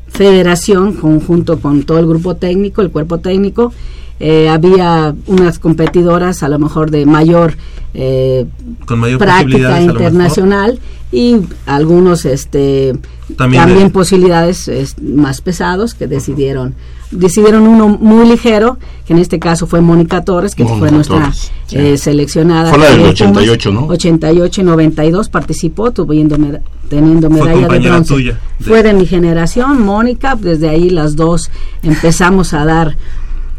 [0.09, 3.73] federación, conjunto con todo el grupo técnico, el cuerpo técnico,
[4.21, 7.57] eh, había unas competidoras a lo mejor de mayor
[7.95, 8.47] eh,
[8.85, 10.81] Con mayor práctica internacional
[11.13, 12.99] y algunos este
[13.37, 16.75] También también, de- posibilidades es, más pesados que decidieron
[17.11, 21.17] decidieron uno muy ligero que en este caso fue Mónica Torres que Mónica fue nuestra
[21.21, 21.77] Torres, sí.
[21.79, 23.21] eh, seleccionada Fue la del de Pumas.
[23.43, 23.87] 88, ¿no?
[23.87, 28.93] 88 y 92 participó tuviendo meda- teniendo Fue medalla de bronce tuya, de- fue de
[28.95, 31.51] mi generación Mónica desde ahí las dos
[31.83, 32.97] empezamos a dar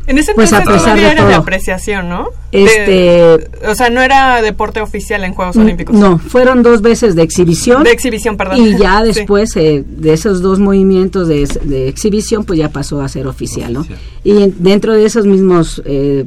[0.09, 1.41] En ese Pues, a entonces pesar todavía de era de todo.
[1.43, 2.29] apreciación, ¿no?
[2.51, 5.95] Este- De- o sea, no era deporte oficial en Juegos Olímpicos.
[5.95, 8.57] no fueron dos veces de exhibición De exhibición, perdón.
[8.57, 9.07] Y ya Sí.
[9.13, 13.71] después eh, de esos dos movimientos de, de exhibición, pues ya pasó a ser oficial,
[13.71, 13.85] ¿no?
[14.23, 16.25] Y en- dentro de esos mismos, eh,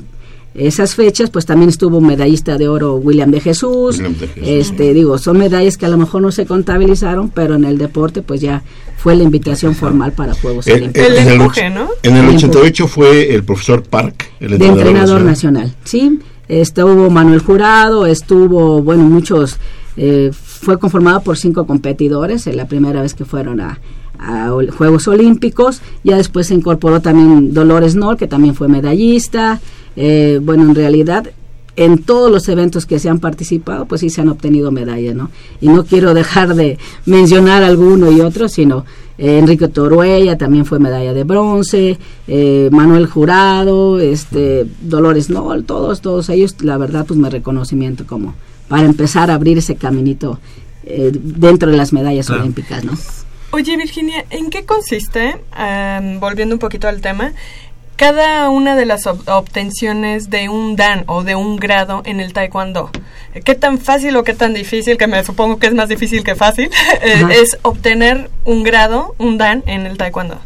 [0.54, 3.96] esas fechas, pues también estuvo medallista de oro William de Jesús.
[3.96, 4.48] William de Jesús.
[4.48, 8.22] Este, digo, son medallas que a lo mejor no se contabilizaron, pero en el deporte,
[8.22, 8.62] pues ya
[8.96, 11.08] fue la invitación formal para Juegos Olímpicos.
[11.08, 11.88] El en empuje, ¿no?
[12.02, 15.62] En el El 88 fue el profesor Park, el de entrenador, entrenador nacional.
[15.64, 16.20] nacional, sí.
[16.48, 19.56] Estuvo Manuel Jurado, estuvo, bueno, muchos,
[19.96, 23.80] eh, fue conformado por cinco competidores, es la primera vez que fueron a,
[24.18, 29.60] a Juegos Olímpicos, ya después se incorporó también Dolores Nor, que también fue medallista,
[29.96, 31.31] eh, bueno, en realidad
[31.74, 35.31] en todos los eventos que se han participado, pues sí se han obtenido medallas, ¿no?
[35.61, 38.85] Y no quiero dejar de mencionar alguno y otro, sino
[39.16, 46.02] eh, Enrique Toruella también fue medalla de bronce, eh, Manuel Jurado, este Dolores Nol, todos,
[46.02, 48.35] todos ellos, la verdad, pues me reconocimiento como
[48.68, 50.38] para empezar a abrir ese caminito
[50.85, 52.42] eh, dentro de las medallas Claro.
[52.42, 52.92] olímpicas, ¿no?
[53.52, 55.37] Oye, Virginia, ¿en qué consiste,
[56.20, 57.33] volviendo un poquito al tema,
[58.02, 62.32] cada una de las ob- obtenciones de un dan o de un grado en el
[62.32, 62.90] taekwondo?
[63.44, 66.34] ¿Qué tan fácil o qué tan difícil, que me supongo que es más difícil que
[66.34, 66.68] fácil,
[67.04, 70.36] eh, es obtener un grado, un dan en el taekwondo?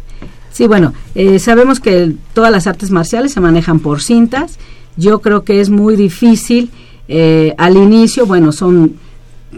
[0.53, 4.59] Sí, bueno, eh, sabemos que el- todas las artes marciales se manejan por cintas.
[4.99, 6.71] Yo creo que es muy difícil
[7.09, 8.97] eh, al inicio, bueno, son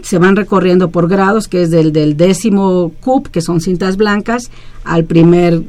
[0.03, 4.49] se van recorriendo por grados, que es del, del décimo cup, que son cintas blancas,
[4.85, 5.63] al primer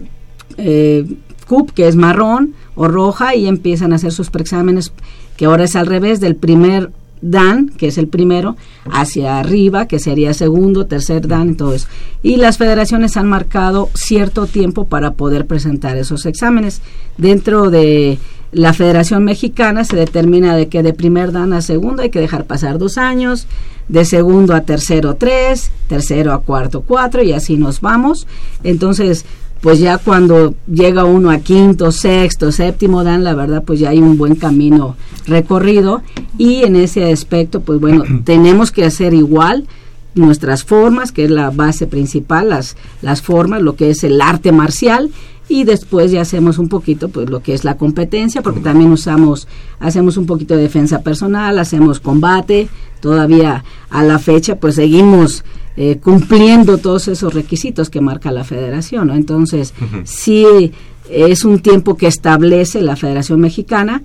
[0.58, 1.04] eh,
[1.50, 4.92] cup, que es marrón o roja, y empiezan a hacer sus preexámenes,
[5.36, 8.56] que ahora es al revés, del primer dan, que es el primero,
[8.88, 11.88] hacia arriba, que sería segundo, tercer dan, todo eso.
[12.22, 16.82] Y las federaciones han marcado cierto tiempo para poder presentar esos exámenes.
[17.18, 18.20] Dentro de
[18.52, 22.44] la Federación Mexicana se determina de que de primer dan a segundo hay que dejar
[22.44, 23.48] pasar dos años,
[23.88, 28.28] de segundo a tercero tres, tercero a cuarto cuatro, y así nos vamos.
[28.62, 29.24] Entonces,
[29.60, 33.98] pues ya cuando llega uno a quinto, sexto, séptimo dan, la verdad, pues ya hay
[33.98, 34.96] un buen camino
[35.26, 36.02] recorrido.
[36.38, 39.66] Y en ese aspecto, pues bueno, tenemos que hacer igual
[40.14, 44.50] nuestras formas, que es la base principal, las, las formas, lo que es el arte
[44.50, 45.10] marcial.
[45.46, 49.48] Y después ya hacemos un poquito pues lo que es la competencia porque también usamos
[49.80, 52.68] hacemos un poquito de defensa personal hacemos combate.
[53.00, 55.42] Todavía a la fecha pues seguimos
[55.76, 59.14] eh, cumpliendo todos esos requisitos que marca la federación ¿no?
[59.14, 59.72] entonces
[60.04, 60.72] sí
[61.09, 64.02] es un tiempo que establece la Federación Mexicana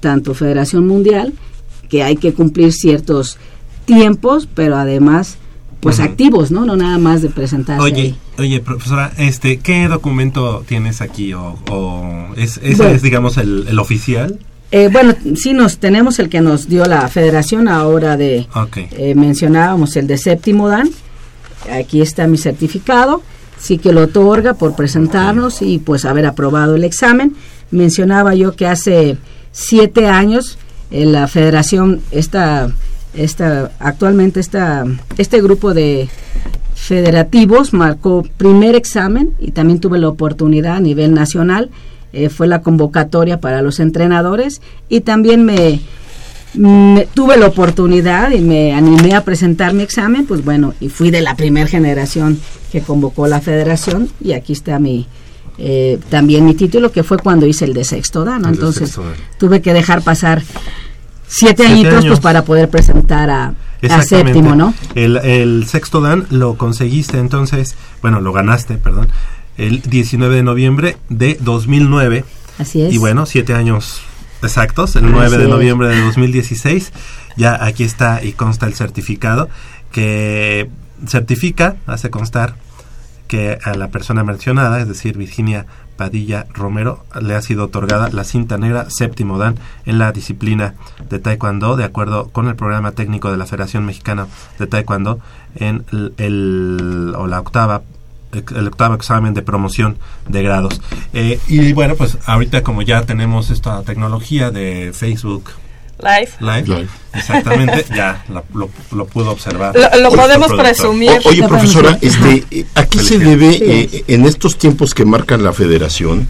[0.00, 1.32] tanto Federación Mundial
[1.88, 3.38] que hay que cumplir ciertos
[3.84, 5.38] tiempos pero además
[5.80, 8.18] pues activos no no nada más de presentarse Oye, ahí.
[8.38, 11.34] oye, profesora, este, ¿qué documento tienes aquí?
[11.34, 12.94] ¿O, o es, ese Bueno.
[12.94, 14.40] es, digamos, el, el oficial?
[14.70, 18.46] Eh, bueno, sí nos tenemos el que nos dio la federación ahora de
[18.90, 20.90] eh, mencionábamos el de séptimo dan.
[21.70, 23.22] Aquí está mi certificado,
[23.58, 27.34] sí que lo otorga por presentarnos y pues haber aprobado el examen.
[27.70, 29.18] Mencionaba yo que hace
[29.52, 30.58] siete años
[30.90, 32.70] eh, la federación esta
[33.14, 34.84] esta actualmente esta
[35.16, 36.08] este grupo de
[36.74, 41.70] federativos marcó primer examen y también tuve la oportunidad a nivel nacional
[42.12, 45.80] eh, fue la convocatoria para los entrenadores y también me,
[46.54, 51.10] me- tuve la oportunidad y me animé a presentar mi examen pues bueno y fui
[51.10, 52.38] de la primera generación
[52.72, 55.06] que convocó la federación y aquí está mi
[55.58, 59.04] eh, también mi título que fue cuando hice el de sexto dan entonces sexto
[59.38, 62.06] tuve que dejar pasar siete, Siete añitos años.
[62.06, 63.54] pues para poder presentar a,
[64.02, 69.08] séptimo no El, el sexto Dan lo conseguiste entonces, bueno, lo ganaste, perdón,
[69.58, 72.24] el 19 de noviembre de 2009.
[72.58, 72.92] Así es.
[72.94, 74.00] Y bueno, siete años
[74.42, 76.92] exactos, el 9 Así de noviembre de 2016.
[77.36, 79.48] Ya aquí está y consta el certificado
[79.92, 80.68] que
[81.06, 82.54] certifica, hace constar
[83.28, 85.66] que a la persona mencionada, es decir, Virginia
[85.96, 90.74] Padilla Romero, le ha sido otorgada la cinta negra séptimo dan en la disciplina
[91.10, 94.26] de Taekwondo, de acuerdo con el programa técnico de la Federación Mexicana
[94.58, 95.18] de Taekwondo,
[95.56, 97.82] en el, el- o la octava
[98.32, 99.96] el octavo examen de promoción
[100.28, 100.80] de grados.
[101.12, 105.50] Eh, y bueno, pues ahorita como ya tenemos esta tecnología de Facebook
[106.00, 106.30] Live.
[106.38, 106.88] Live, Live.
[107.12, 109.74] exactamente, ya lo, lo, lo pudo observar.
[110.00, 111.10] Lo, podemos presumir.
[111.24, 115.36] O- oye, profesora, este, eh, ¿a qué se debe eh, en estos tiempos que marca
[115.36, 116.28] la federación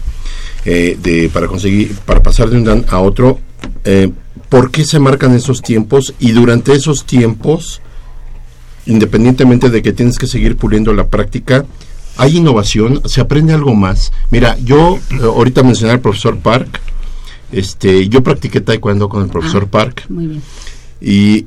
[0.65, 3.39] eh, de, para conseguir, para pasar de un dan a otro?
[3.83, 4.09] eh,
[4.49, 6.15] ¿Por qué se marcan esos tiempos?
[6.19, 7.81] Y durante esos tiempos,
[8.87, 11.65] independientemente de que tienes que seguir puliendo la práctica,
[12.19, 14.11] hay innovación, se aprende algo más.
[14.29, 16.79] Mira, yo eh, ahorita mencioné al profesor Park,
[17.51, 19.71] este, yo practiqué taekwondo con el profesor Ah.
[19.71, 20.05] Park.
[20.09, 20.41] Muy bien.
[21.01, 21.45] Y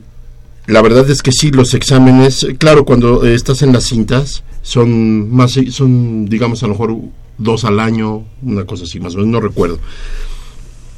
[0.67, 5.59] la verdad es que sí, los exámenes, claro, cuando estás en las cintas, son más,
[5.71, 6.97] son, digamos, a lo mejor
[7.39, 9.79] dos al año, una cosa así, más o menos, no recuerdo.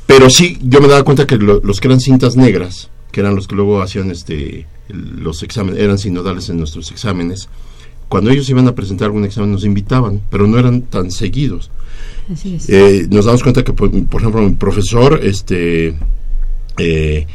[0.07, 3.35] Pero sí, yo me daba cuenta que lo- los que eran cintas negras, que eran
[3.35, 7.49] los que luego hacían este los exámenes, eran sinodales en nuestros exámenes,
[8.09, 11.71] cuando ellos iban a presentar algún examen nos invitaban, pero no eran tan seguidos.
[12.33, 12.69] Así es.
[12.69, 15.95] Eh, nos damos cuenta que, por, por ejemplo, mi profesor este,
[16.79, 17.27] eh,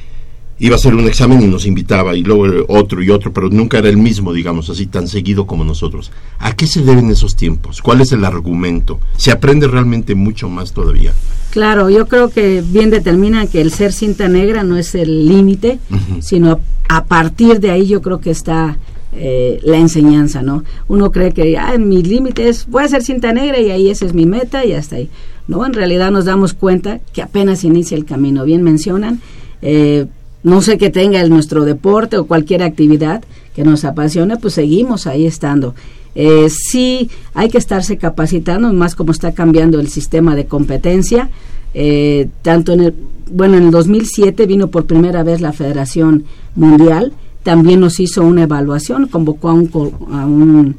[0.59, 3.77] iba a hacer un examen y nos invitaba, y luego otro y otro, pero nunca
[3.77, 6.11] era el mismo, digamos así, tan seguido como nosotros.
[6.37, 7.81] ¿A qué se deben esos tiempos?
[7.81, 8.99] ¿Cuál es el argumento?
[9.17, 11.13] ¿Se aprende realmente mucho más todavía?
[11.51, 15.79] Claro, yo creo que bien determinan que el ser cinta negra no es el límite,
[16.19, 16.59] sino
[16.89, 18.77] a partir de ahí yo creo que está
[19.13, 20.63] eh, la enseñanza, ¿no?
[20.87, 24.05] Uno cree que ah, mi límite es voy a ser cinta negra y ahí esa
[24.05, 25.09] es mi meta y hasta ahí.
[25.47, 28.45] No, en realidad nos damos cuenta que apenas inicia el camino.
[28.45, 29.19] Bien mencionan,
[29.61, 30.05] eh,
[30.43, 33.23] no sé que tenga el, nuestro deporte o cualquier actividad
[33.55, 35.73] que nos apasione, pues seguimos ahí estando.
[36.15, 41.29] Eh, sí hay que estarse capacitando, más como está cambiando el sistema de competencia.
[41.73, 42.93] Eh, tanto en el,
[43.31, 47.13] bueno, en el 2007 vino por primera vez la Federación Mundial,
[47.49, 49.71] también nos hizo una evaluación, convocó a un,
[50.11, 50.75] a un,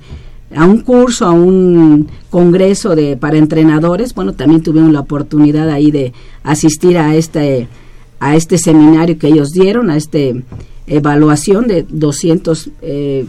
[0.54, 4.14] a un curso, a un congreso de, para entrenadores.
[4.14, 6.12] Bueno, también tuvieron la oportunidad ahí de
[6.44, 7.66] asistir a este,
[8.20, 10.44] a este seminario que ellos dieron, a este
[10.86, 13.26] evaluación de 200 eh,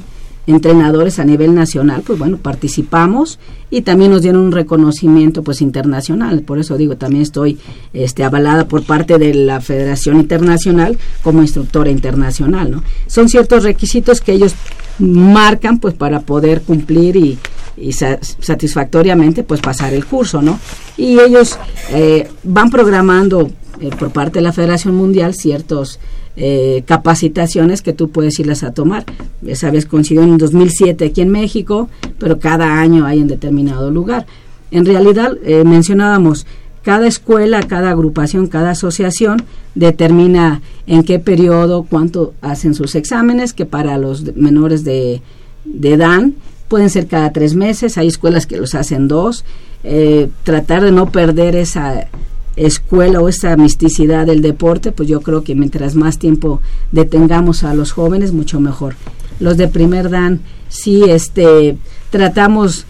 [0.47, 3.39] entrenadores a nivel nacional, pues bueno, participamos
[3.69, 7.59] y también nos dieron un reconocimiento pues internacional, por eso digo, también estoy
[7.93, 12.83] este avalada por parte de la Federación Internacional como instructora internacional, ¿no?
[13.07, 14.55] Son ciertos requisitos que ellos
[14.99, 17.37] marcan pues para poder cumplir y,
[17.77, 20.59] y sa- satisfactoriamente pues pasar el curso, ¿no?
[20.97, 21.57] Y ellos
[21.91, 25.99] eh, van programando eh, por parte de la Federación Mundial ciertos
[26.35, 29.05] eh, capacitaciones que tú puedes irlas a tomar.
[29.45, 34.25] Esa vez coincidió en 2007 aquí en México, pero cada año hay en determinado lugar.
[34.71, 36.45] En realidad, eh, mencionábamos,
[36.83, 39.43] cada escuela, cada agrupación, cada asociación
[39.75, 45.21] determina en qué periodo, cuánto hacen sus exámenes, que para los menores de,
[45.65, 46.23] de edad
[46.67, 49.43] pueden ser cada tres meses, hay escuelas que los hacen dos,
[49.83, 52.07] eh, tratar de no perder esa
[52.55, 57.73] escuela o esa misticidad del deporte, pues yo creo que mientras más tiempo detengamos a
[57.73, 58.95] los jóvenes, mucho mejor.
[59.39, 61.77] Los de primer dan, sí, este,
[62.09, 62.85] tratamos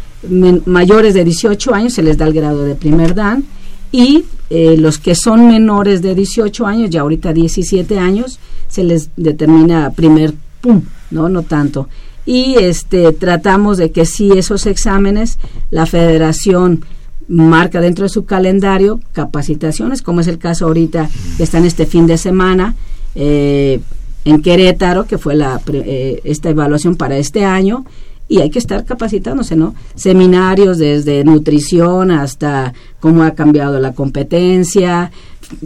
[0.65, 3.43] mayores de 18 años, se les da el grado de primer dan,
[3.91, 9.09] y eh, los que son menores de 18 años, ya ahorita 17 años, se les
[9.15, 11.87] determina primer pum, no, no tanto.
[12.25, 15.39] Y este, tratamos de que sí esos exámenes,
[15.71, 16.85] la federación
[17.27, 22.07] marca dentro de su calendario capacitaciones, como es el caso ahorita que están este fin
[22.07, 22.75] de semana
[23.15, 23.79] eh,
[24.25, 27.85] en Querétaro, que fue la, eh, esta evaluación para este año,
[28.27, 29.75] y hay que estar capacitándose, ¿no?
[29.95, 35.11] Seminarios desde nutrición hasta cómo ha cambiado la competencia,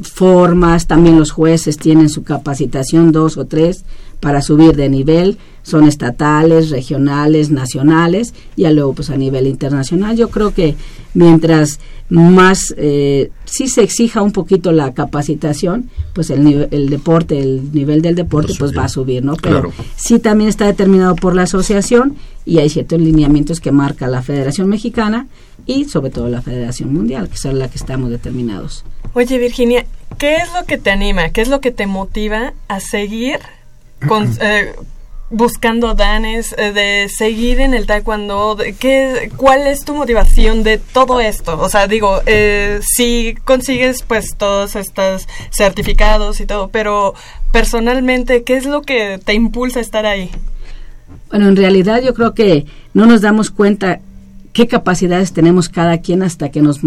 [0.01, 3.85] formas, también los jueces tienen su capacitación dos o tres
[4.19, 10.15] para subir de nivel, son estatales, regionales, nacionales y ya luego pues a nivel internacional.
[10.15, 10.75] Yo creo que
[11.15, 17.73] mientras más eh, sí se exija un poquito la capacitación, pues el, el deporte, el
[17.73, 18.79] nivel del deporte pues subir.
[18.79, 19.35] va a subir, ¿no?
[19.37, 19.73] Pero Claro.
[19.95, 24.69] sí también está determinado por la asociación y hay ciertos lineamientos que marca la Federación
[24.69, 25.25] Mexicana
[25.65, 28.85] y sobre todo la Federación Mundial, que es la que estamos determinados.
[29.13, 29.85] Oye, Virginia,
[30.19, 31.29] ¿qué es lo que te anima?
[31.29, 33.39] ¿Qué es lo que te motiva a seguir
[34.07, 34.73] con, eh,
[35.29, 38.57] buscando danes, eh, de seguir en el taekwondo?
[38.79, 41.59] ¿qué, ¿Cuál es tu motivación de todo esto?
[41.59, 47.15] O sea, digo, eh, si consigues pues todos estos certificados y todo, pero
[47.51, 50.29] personalmente, ¿qué es lo que te impulsa a estar ahí?
[51.29, 53.99] Bueno, en realidad yo creo que no nos damos cuenta
[54.53, 56.79] qué capacidades tenemos cada quien hasta que nos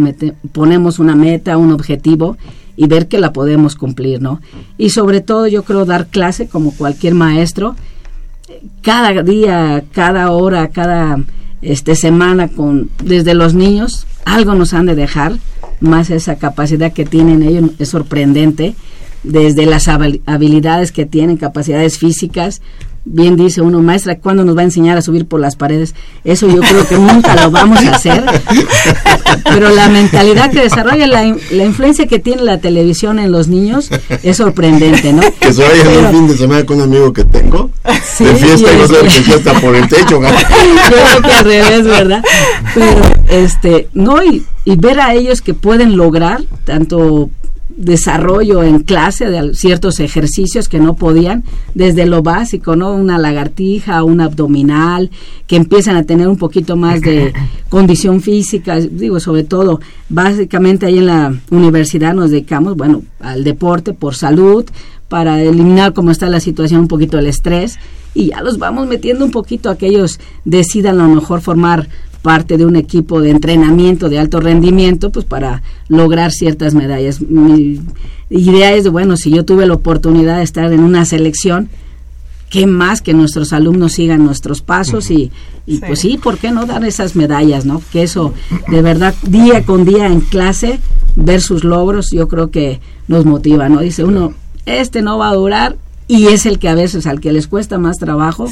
[0.53, 2.39] ponemos una meta, un objetivo
[2.79, 4.41] y ver que la podemos cumplir, ¿no?
[4.79, 7.75] Y sobre todo yo creo dar clase como cualquier maestro,
[8.83, 11.19] cada día, cada hora, cada
[11.61, 15.33] este semana con desde los niños algo nos han de dejar,
[15.81, 18.75] más esa capacidad que tienen ellos es sorprendente,
[19.25, 22.63] desde las habil- habilidades que tienen, capacidades físicas,
[23.11, 25.95] bien dice uno, maestra, ¿cuándo nos va a enseñar a subir por las paredes?
[26.25, 28.25] Eso yo creo que nunca lo vamos a hacer.
[29.45, 33.91] Pero la mentalidad que desarrolla, la, la influencia que tiene la televisión en los niños
[34.23, 35.23] es sorprendente, ¿no?
[35.41, 37.71] Que se vayan Pero- un fin de semana con un amigo que tengo
[38.17, 40.21] Sí, de fiesta y no que fiesta por el techo.
[40.23, 40.29] yo
[40.89, 42.23] creo que al revés, ¿verdad?
[42.75, 47.31] Pero, este, no, y, y ver a ellos que pueden lograr tanto
[47.69, 51.45] desarrollo en clase de ciertos ejercicios que no podían,
[51.75, 52.95] desde lo básico, ¿no?
[52.95, 55.11] Una lagartija, un abdominal,
[55.47, 57.33] que empiezan a tener un poquito más de
[57.69, 63.93] condición física, digo, sobre todo, básicamente ahí en la universidad nos dedicamos, bueno, al deporte
[63.93, 64.65] por salud,
[65.09, 67.79] para eliminar cómo está la situación, un poquito el estrés,
[68.15, 71.89] y ya los vamos metiendo un poquito a que ellos decidan a lo mejor formar
[72.23, 77.21] parte de un equipo de entrenamiento de alto rendimiento, pues para lograr ciertas medallas.
[77.21, 77.81] Mi
[78.31, 81.69] idea es, bueno, si yo tuve la oportunidad de estar en una selección,
[82.51, 85.31] qué más que nuestros alumnos sigan nuestros pasos y,
[85.67, 87.83] y pues sí, ¿por qué no dar esas medallas, no?
[87.93, 88.35] Que eso,
[88.69, 90.81] de verdad, día con día en clase,
[91.15, 93.81] ver sus logros, yo creo que nos motiva, ¿no?
[93.81, 94.33] Dice uno,
[94.67, 95.77] este no va a durar
[96.09, 98.49] y es el que a veces al que les cuesta más trabajo,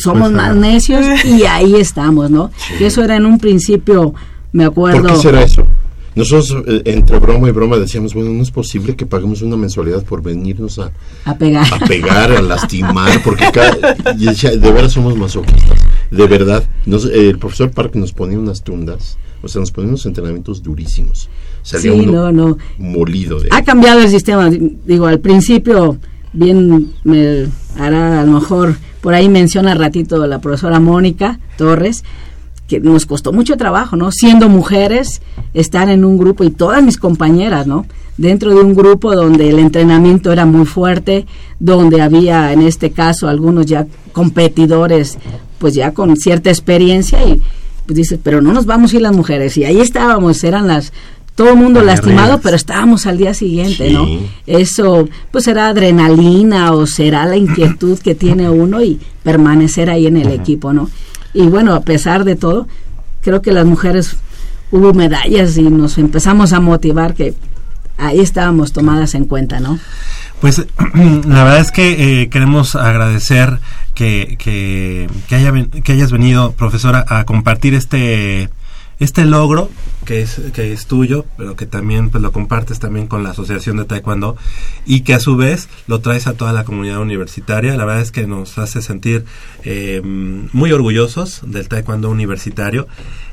[0.00, 2.50] somos más necios y ahí estamos, ¿no?
[2.78, 4.14] Que eso era en un principio,
[4.52, 5.02] me acuerdo.
[5.02, 5.66] ¿Por qué será eso?
[6.16, 10.04] Nosotros eh, entre broma y broma decíamos, bueno, no es posible que paguemos una mensualidad
[10.04, 10.92] por venirnos a,
[11.24, 11.66] A pegar.
[11.74, 15.80] a pegar, a lastimar, porque cada, de verdad somos masoquistas,
[16.12, 16.62] de verdad.
[16.86, 20.62] Nos- eh, el profesor Park nos ponía unas tundas, o sea, nos ponía unos entrenamientos
[20.62, 21.28] durísimos.
[21.62, 22.58] Salía Sí, uno no, no.
[22.78, 23.48] molido de...
[23.50, 24.50] Ha cambiado el sistema.
[24.50, 25.98] Digo, al principio,
[26.34, 27.46] bien me
[27.78, 32.04] hará a lo mejor, por ahí menciona ratito la profesora Mónica Torres,
[32.66, 34.10] que nos costó mucho trabajo, ¿no?
[34.10, 35.22] Siendo mujeres,
[35.52, 37.86] estar en un grupo y todas mis compañeras, ¿no?
[38.16, 41.26] Dentro de un grupo donde el entrenamiento era muy fuerte,
[41.58, 45.18] donde había, en este caso, algunos ya competidores,
[45.58, 47.40] pues ya con cierta experiencia y
[47.86, 49.56] pues dices, pero no nos vamos a ir las mujeres.
[49.58, 50.92] Y ahí estábamos, eran las,
[51.34, 53.92] todo el mundo Las lastimado, pero estábamos al día siguiente, Sí.
[53.92, 54.06] ¿no?
[54.46, 60.16] Eso, pues será adrenalina o será la inquietud que tiene uno y permanecer ahí en
[60.16, 60.88] el equipo, ¿no?
[61.32, 62.68] Y bueno, a pesar de todo,
[63.20, 64.16] creo que las mujeres
[64.70, 67.34] hubo medallas y nos empezamos a motivar que
[67.96, 69.78] ahí estábamos tomadas en cuenta, ¿no?
[70.40, 70.64] Pues
[70.94, 73.58] la verdad es que eh, queremos agradecer
[73.94, 78.50] que, que, que, haya que hayas venido, profesora, a compartir este
[79.00, 79.70] este logro
[80.04, 83.76] que es que es tuyo, pero que también pues lo compartes también con la Asociación
[83.78, 84.36] de Taekwondo
[84.86, 87.76] y que a su vez lo traes a toda la comunidad universitaria.
[87.76, 89.24] La verdad es que nos hace sentir
[89.64, 92.86] eh, muy orgullosos del Taekwondo universitario.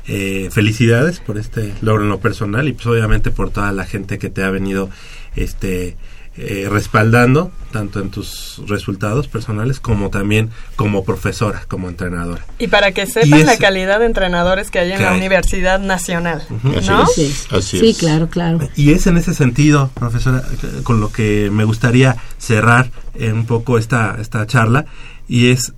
[0.08, 4.18] Eh, felicidades por este logro en lo personal y pues obviamente por toda la gente
[4.18, 4.90] que te ha venido
[5.36, 5.96] este
[6.36, 12.44] eh, respaldando tanto en tus resultados personales como también como profesora, como entrenadora.
[12.58, 15.18] Y para que sepan la calidad de entrenadores que hay en que la hay.
[15.18, 16.42] Universidad Nacional,
[16.76, 17.04] Así ¿no?
[17.04, 17.12] es.
[17.14, 17.98] Sí, Así sí es.
[17.98, 18.60] claro, claro.
[18.76, 20.42] Y es en ese sentido, profesora,
[20.84, 24.86] con lo que me gustaría cerrar eh, un poco esta, esta charla,
[25.28, 25.74] y es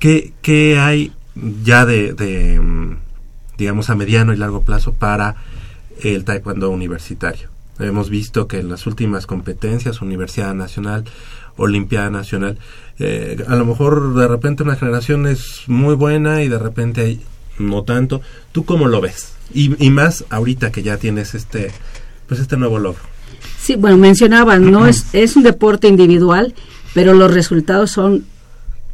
[0.00, 1.12] qué, qué hay
[1.62, 2.96] ya de, de, mm,
[3.56, 5.36] digamos, a mediano y largo plazo para
[6.02, 7.51] el taekwondo universitario.
[7.86, 11.04] Hemos visto que en las últimas competencias, Universidad Nacional,
[11.56, 12.58] Olimpiada Nacional,
[12.98, 17.20] eh, a lo mejor de repente una generación es muy buena y de repente hay
[17.58, 18.20] no tanto.
[18.52, 19.32] ¿Tú cómo lo ves?
[19.52, 21.70] Y, y más ahorita que ya tienes este,
[22.26, 23.02] pues este nuevo logro.
[23.58, 26.54] Sí, bueno, mencionaban, no es, es un deporte individual,
[26.94, 28.24] pero los resultados son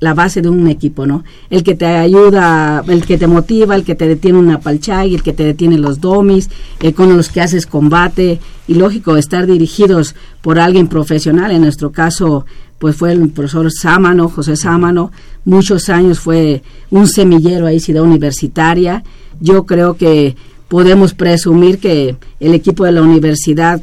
[0.01, 1.25] la base de un equipo, ¿no?
[1.51, 5.23] El que te ayuda, el que te motiva, el que te detiene una palchai, el
[5.23, 10.15] que te detiene los domis, el con los que haces combate, y lógico, estar dirigidos
[10.41, 12.47] por alguien profesional, en nuestro caso,
[12.79, 15.11] pues fue el profesor Sámano, José Sámano,
[15.45, 19.03] muchos años fue un semillero ahí, ciudad universitaria,
[19.41, 20.37] yo creo que
[20.69, 23.81] podemos presumir que el equipo de la universidad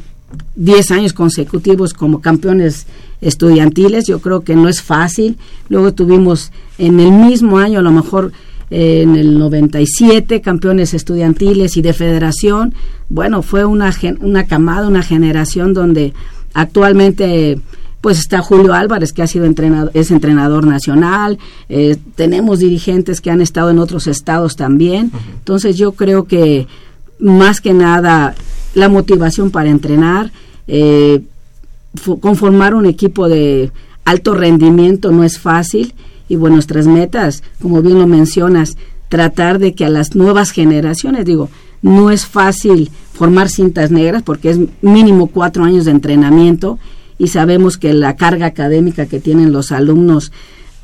[0.56, 2.86] 10 años consecutivos como campeones
[3.20, 4.06] estudiantiles.
[4.06, 5.36] Yo creo que no es fácil.
[5.68, 8.32] Luego tuvimos en el mismo año, a lo mejor
[8.70, 12.74] eh, en el 97, campeones estudiantiles y de federación.
[13.08, 16.12] Bueno, fue una, gen- una camada, una generación donde
[16.54, 17.58] actualmente
[18.00, 23.30] pues está Julio Álvarez que ha sido entrenador es entrenador nacional eh, tenemos dirigentes que
[23.30, 26.66] han estado en otros estados también entonces yo creo que
[27.18, 28.34] más que nada
[28.76, 30.30] la motivación para entrenar
[30.68, 31.22] eh,
[32.20, 33.70] conformar un equipo de
[34.04, 35.94] alto rendimiento no es fácil
[36.28, 38.76] y bueno, nuestras metas, como bien lo mencionas,
[39.08, 41.48] tratar de que a las nuevas generaciones, digo,
[41.80, 46.78] no es fácil formar cintas negras porque es mínimo cuatro años de entrenamiento
[47.18, 50.32] y sabemos que la carga académica que tienen los alumnos,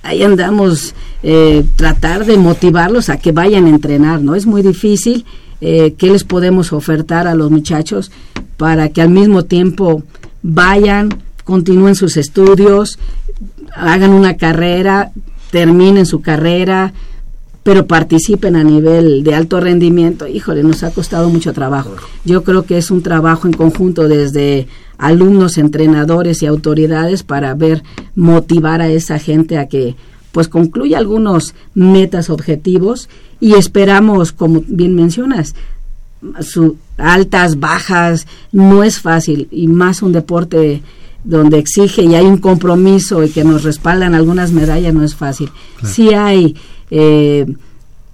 [0.03, 4.34] ahí andamos, eh, tratar de motivarlos a que vayan a entrenar, ¿no?
[4.34, 5.26] Es muy difícil.
[5.65, 8.11] Eh, ¿Qué les podemos ofertar a los muchachos
[8.57, 10.03] para que al mismo tiempo
[10.43, 11.09] vayan,
[11.45, 12.99] continúen sus estudios,
[13.73, 15.13] hagan una carrera,
[15.53, 16.93] terminen su carrera,
[17.63, 21.95] pero participen a nivel de alto rendimiento, híjole, nos ha costado mucho trabajo.
[22.25, 24.67] Yo creo que es un trabajo en conjunto desde
[24.99, 27.85] alumnos, entrenadores y autoridades para ver,
[28.17, 29.95] motivar a esa gente a que
[30.33, 33.09] pues concluya algunos metas, objetivos
[33.43, 35.57] y esperamos, como bien mencionas,
[36.43, 40.80] su altas, bajas, no es fácil y más un deporte
[41.24, 45.51] donde exige y hay un compromiso y que nos respaldan algunas medallas no es fácil.
[45.82, 46.55] Sí hay
[46.88, 47.53] eh,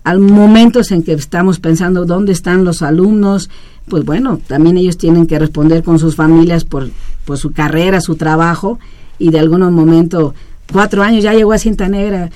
[0.02, 3.50] al momentos en que estamos pensando dónde están los alumnos,
[3.86, 6.88] pues bueno, también ellos tienen que responder con sus familias por,
[7.26, 8.78] por su carrera, su trabajo
[9.18, 10.34] y de algún momento,
[10.72, 12.30] cuatro años ya llegó a cinta negra,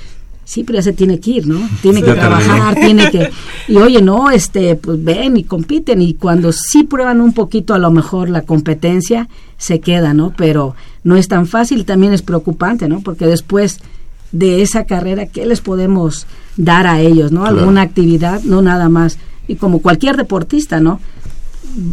[0.44, 1.68] sí, pero ya se tiene que ir, ¿no?
[1.82, 3.08] Tiene Sí, que trabajar, terminé.
[3.08, 3.32] tiene que...
[3.72, 7.78] Y oye, no, este, pues ven y compiten y cuando sí prueban un poquito a
[7.78, 10.32] lo mejor la competencia, se queda, ¿no?
[10.36, 10.74] Pero
[11.04, 13.00] no es tan fácil, también es preocupante, ¿no?
[13.00, 13.78] Porque después
[14.32, 16.26] de esa carrera, ¿qué les podemos
[16.56, 17.42] dar a ellos, ¿no?
[17.42, 17.58] Claro.
[17.60, 19.18] Alguna actividad, no nada más.
[19.46, 21.00] Y como cualquier deportista, ¿no?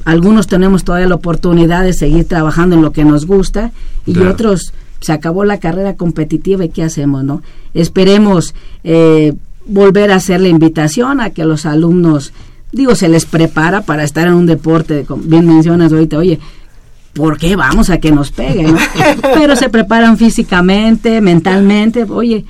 [0.05, 3.71] Algunos tenemos todavía la oportunidad de seguir trabajando en lo que nos gusta
[4.05, 4.31] y Claro.
[4.31, 7.41] otros se acabó la carrera competitiva y qué hacemos, ¿no?
[7.73, 9.33] Esperemos eh,
[9.65, 12.33] volver a hacer la invitación a que los alumnos,
[12.71, 16.39] digo, se les prepara para estar en un deporte, como bien mencionas ahorita, oye,
[17.13, 18.73] ¿por qué vamos a que nos peguen?
[18.73, 18.79] no?
[19.33, 22.45] Pero se preparan físicamente, mentalmente, oye,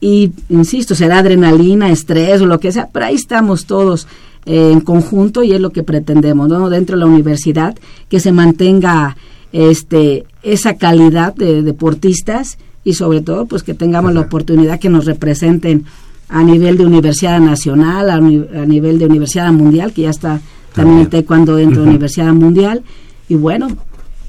[0.00, 4.06] y insisto, será adrenalina, estrés o lo que sea, pero ahí estamos todos
[4.44, 6.68] eh, en conjunto y es lo que pretendemos, ¿no?
[6.68, 7.74] Dentro de la universidad,
[8.10, 9.16] que se mantenga
[9.54, 15.06] este esa calidad de deportistas y sobre todo pues que tengamos la oportunidad que nos
[15.06, 15.84] representen
[16.28, 20.40] a nivel de universidad nacional, a, nivel de universidad mundial, que ya está
[20.74, 22.82] también el taekwondo dentro de universidad mundial.
[23.28, 23.68] Y bueno,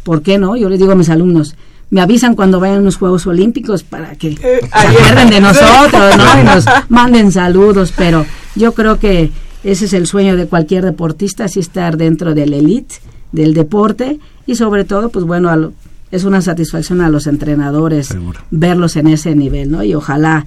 [0.03, 0.55] ¿por qué no?
[0.55, 1.55] Yo les digo a mis alumnos,
[1.89, 6.41] me avisan cuando vayan a los Juegos Olímpicos para que se acuerden de nosotros, ¿no?
[6.41, 9.31] Y nos manden saludos, pero yo creo que
[9.63, 12.95] ese es el sueño de cualquier deportista, así estar dentro del elite
[13.35, 15.73] del deporte y sobre todo, pues bueno, a lo-
[16.11, 18.09] es una satisfacción a los entrenadores
[18.51, 19.83] verlos en ese nivel, ¿no?
[19.83, 20.45] Y ojalá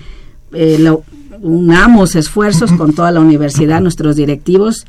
[0.52, 1.02] eh, lo-
[1.42, 4.86] unamos esfuerzos con toda la universidad, nuestros directivos,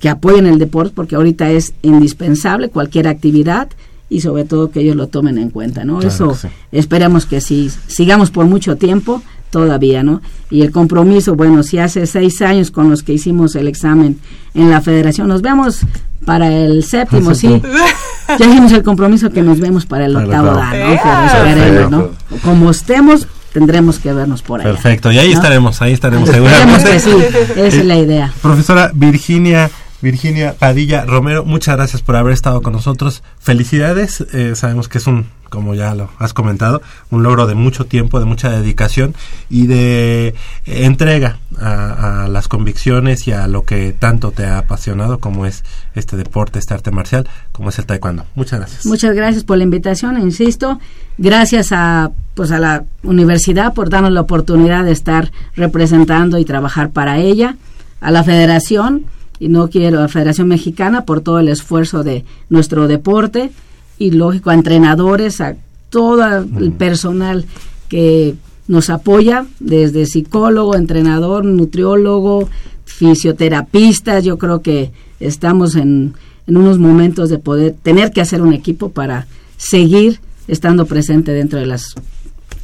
[0.00, 3.68] que apoyen el deporte porque ahorita es indispensable cualquier actividad
[4.08, 5.98] y sobre todo que ellos lo tomen en cuenta, ¿no?
[5.98, 6.48] Claro Eso que sí.
[6.72, 10.22] esperamos que sí, sigamos por mucho tiempo todavía, ¿no?
[10.50, 14.18] Y el compromiso, bueno, si hace seis años con los que hicimos el examen
[14.54, 15.80] en la federación, nos vemos
[16.24, 17.60] para el séptimo, sí.
[18.38, 20.70] Ya hicimos el compromiso que nos vemos para el Para octavo octavo.
[20.70, 21.00] dan, ¿no?
[21.02, 22.10] Pero esperemos, ¿no?
[22.44, 24.70] Como estemos, tendremos que vernos por allá.
[24.70, 25.34] Perfecto, y ahí ¿no?
[25.34, 26.90] estaremos, ahí estaremos seguramente.
[26.90, 27.10] que sí,
[27.56, 28.32] esa es la idea.
[28.40, 29.68] Profesora Virginia
[30.02, 33.22] Virginia Padilla Romero, muchas gracias por haber estado con nosotros.
[33.38, 36.80] Felicidades, eh, sabemos que es un, como ya lo has comentado,
[37.10, 39.14] un logro de mucho tiempo, de mucha dedicación
[39.50, 40.34] y de eh,
[40.64, 45.64] entrega a, a las convicciones y a lo que tanto te ha apasionado, como es
[45.94, 48.24] este deporte, este arte marcial, como es el taekwondo.
[48.34, 48.86] Muchas gracias.
[48.86, 50.80] Muchas gracias por la invitación, insisto.
[51.18, 56.88] Gracias a pues a la universidad por darnos la oportunidad de estar representando y trabajar
[56.88, 57.56] para ella,
[58.00, 59.04] a la Federación
[59.40, 63.50] y no quiero a la Federación Mexicana por todo el esfuerzo de nuestro deporte
[63.98, 65.56] y lógico a entrenadores, a
[65.88, 66.24] todo
[66.58, 67.46] el personal
[67.88, 68.36] que
[68.68, 72.48] nos apoya, desde psicólogo, entrenador, nutriólogo,
[72.84, 76.14] fisioterapistas, yo creo que estamos en,
[76.46, 79.26] en unos momentos de poder tener que hacer un equipo para
[79.56, 81.94] seguir estando presente dentro de las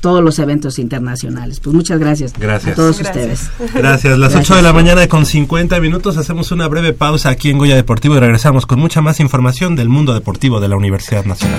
[0.07, 1.59] todos los eventos internacionales.
[1.59, 2.75] Pues muchas gracias, Gracias.
[2.75, 3.51] a todos Gracias.
[3.51, 3.73] ustedes.
[3.75, 4.17] Gracias.
[4.17, 7.75] Las 8 de la mañana con 50 minutos hacemos una breve pausa aquí en Goya
[7.75, 11.59] Deportivo y regresamos con mucha más información del mundo deportivo de la Universidad Nacional.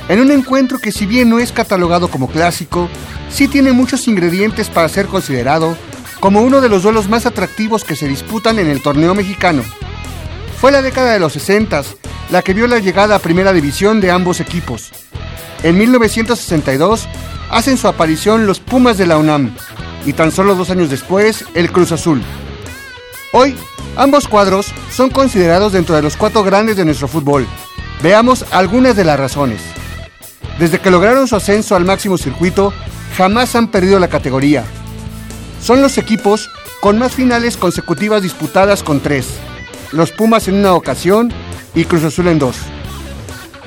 [0.09, 2.88] en un encuentro que si bien no es catalogado como clásico,
[3.30, 5.76] sí tiene muchos ingredientes para ser considerado
[6.20, 9.62] como uno de los duelos más atractivos que se disputan en el torneo mexicano.
[10.61, 11.82] Fue la década de los 60
[12.30, 14.92] la que vio la llegada a primera división de ambos equipos.
[15.62, 17.07] En 1962
[17.50, 19.55] hacen su aparición los Pumas de la UNAM
[20.07, 22.22] y tan solo dos años después el Cruz Azul.
[23.32, 23.57] Hoy,
[23.96, 27.46] ambos cuadros son considerados dentro de los cuatro grandes de nuestro fútbol.
[28.02, 29.61] Veamos algunas de las razones.
[30.59, 32.72] Desde que lograron su ascenso al máximo circuito,
[33.16, 34.64] jamás han perdido la categoría.
[35.61, 39.26] Son los equipos con más finales consecutivas disputadas con tres.
[39.92, 41.32] Los Pumas en una ocasión
[41.74, 42.57] y Cruz Azul en dos.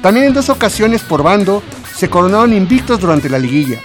[0.01, 1.63] También en dos ocasiones por bando
[1.95, 3.79] se coronaron invictos durante la liguilla.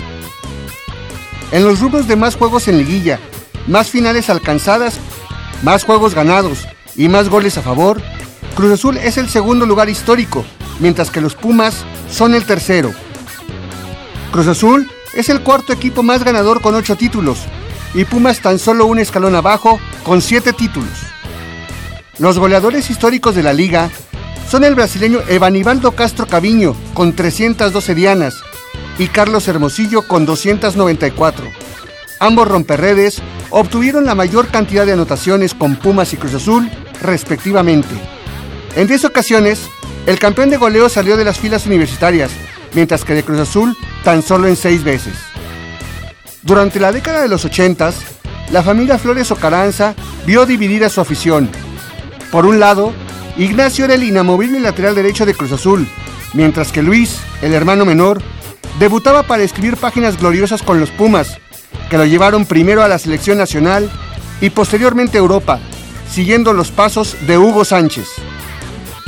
[1.50, 3.18] En los rubros de más juegos en liguilla,
[3.66, 4.98] más finales alcanzadas,
[5.62, 6.66] más juegos ganados
[6.96, 8.00] y más goles a favor,
[8.54, 10.44] Cruz Azul es el segundo lugar histórico,
[10.80, 12.92] mientras que los Pumas son el tercero.
[14.30, 17.38] Cruz Azul es el cuarto equipo más ganador con ocho títulos
[17.94, 20.90] y Pumas tan solo un escalón abajo con siete títulos.
[22.18, 23.90] Los goleadores históricos de la liga
[24.48, 28.42] son el brasileño Evanibaldo Castro Caviño con 312 dianas
[28.98, 31.44] y Carlos Hermosillo con 294.
[32.20, 33.20] Ambos romperredes
[33.50, 36.70] obtuvieron la mayor cantidad de anotaciones con Pumas y Cruz Azul,
[37.00, 37.94] respectivamente.
[38.76, 39.68] En 10 ocasiones,
[40.06, 42.30] el campeón de goleo salió de las filas universitarias,
[42.74, 45.14] mientras que de Cruz Azul tan solo en 6 veces.
[46.42, 47.92] Durante la década de los 80,
[48.50, 49.94] la familia Flores Ocaranza
[50.26, 51.48] vio dividida su afición.
[52.32, 52.92] Por un lado,
[53.36, 55.86] Ignacio era el inamovible lateral derecho de Cruz Azul,
[56.34, 58.20] mientras que Luis, el hermano menor,
[58.78, 61.38] debutaba para escribir páginas gloriosas con los Pumas,
[61.88, 63.90] que lo llevaron primero a la selección nacional
[64.40, 65.60] y posteriormente a Europa,
[66.10, 68.08] siguiendo los pasos de Hugo Sánchez.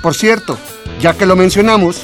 [0.03, 0.59] Por cierto,
[1.01, 2.03] ya que lo mencionamos,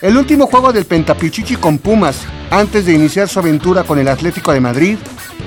[0.00, 2.20] el último juego del Pentapichichi con Pumas,
[2.50, 4.96] antes de iniciar su aventura con el Atlético de Madrid,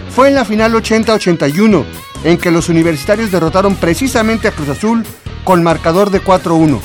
[0.10, 1.86] fue en la final 80-81,
[2.24, 5.06] en que los universitarios derrotaron precisamente a Cruz Azul
[5.44, 6.80] con marcador de 4-1.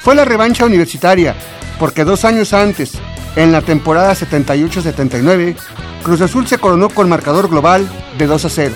[0.00, 1.36] Fue la revancha universitaria,
[1.78, 2.92] porque dos años antes,
[3.36, 5.56] en la temporada 78-79,
[6.02, 8.74] Cruz Azul se coronó con marcador global de 2 a 0.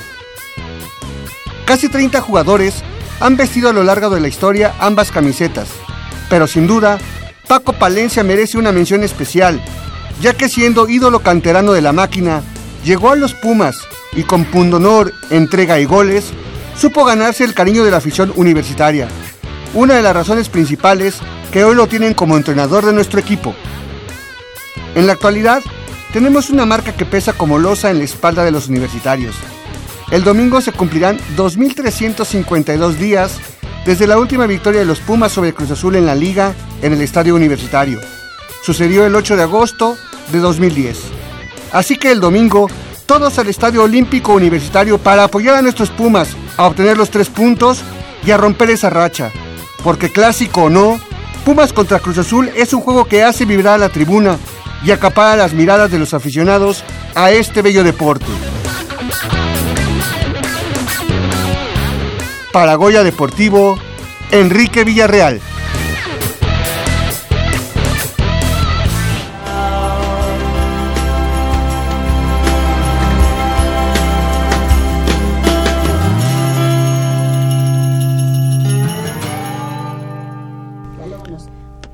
[1.65, 2.83] Casi 30 jugadores
[3.21, 5.69] han vestido a lo largo de la historia ambas camisetas,
[6.33, 6.99] pero sin duda,
[7.47, 9.63] Paco Palencia merece una mención especial,
[10.23, 12.41] ya que siendo ídolo canterano de la máquina,
[12.87, 13.77] llegó a los Pumas
[14.15, 16.33] y con pundonor, entrega y goles,
[16.75, 19.09] supo ganarse el cariño de la afición universitaria,
[19.75, 21.17] una de las razones principales
[21.53, 23.55] que hoy lo tienen como entrenador de nuestro equipo.
[24.95, 25.61] En la actualidad,
[26.15, 29.37] tenemos una marca que pesa como losa en la espalda de los universitarios.
[30.11, 33.39] El domingo se cumplirán 2.352 días
[33.85, 37.01] desde la última victoria de los Pumas sobre Cruz Azul en la liga en el
[37.01, 38.01] estadio universitario.
[38.63, 39.97] Sucedió el 8 de agosto
[40.31, 40.99] de 2010.
[41.73, 42.69] Así que el domingo,
[43.07, 47.83] todos al Estadio Olímpico Universitario para apoyar a nuestros Pumas a obtener los tres puntos
[48.25, 49.33] y a romper esa racha.
[49.83, 51.01] Porque clásico o no,
[51.45, 54.37] Pumas contra Cruz Azul es un juego que hace vibrar a la tribuna
[54.85, 58.27] y acapara las miradas de los aficionados a este bello deporte.
[62.53, 63.79] Paragoya Deportivo,
[64.31, 65.41] Enrique Villarreal.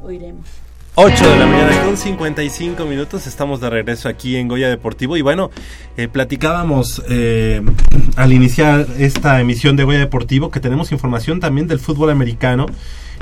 [0.02, 0.48] Oiremos
[0.96, 1.77] Ocho de la mañana.
[1.98, 5.50] 55 minutos, estamos de regreso aquí en Goya Deportivo y bueno,
[5.96, 7.60] eh, platicábamos eh,
[8.16, 12.66] al iniciar esta emisión de Goya Deportivo que tenemos información también del fútbol americano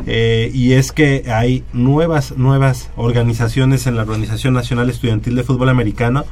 [0.07, 5.71] eh, y es que hay nuevas, nuevas organizaciones en la Organización Nacional Estudiantil de Fútbol
[5.71, 6.27] Americano.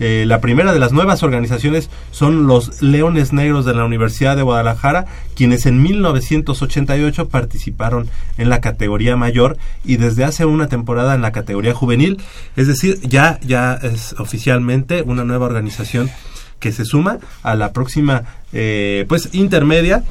[0.00, 4.42] Eh, la primera de las nuevas organizaciones son los Leones Negros de la Universidad de
[4.42, 11.22] Guadalajara, quienes en 1988 participaron en la categoría mayor y desde hace una temporada en
[11.22, 12.18] la categoría juvenil.
[12.56, 16.10] Es decir, ya, ya es oficialmente una nueva organización
[16.58, 18.22] que se suma a la próxima
[18.52, 20.04] eh, pues intermedia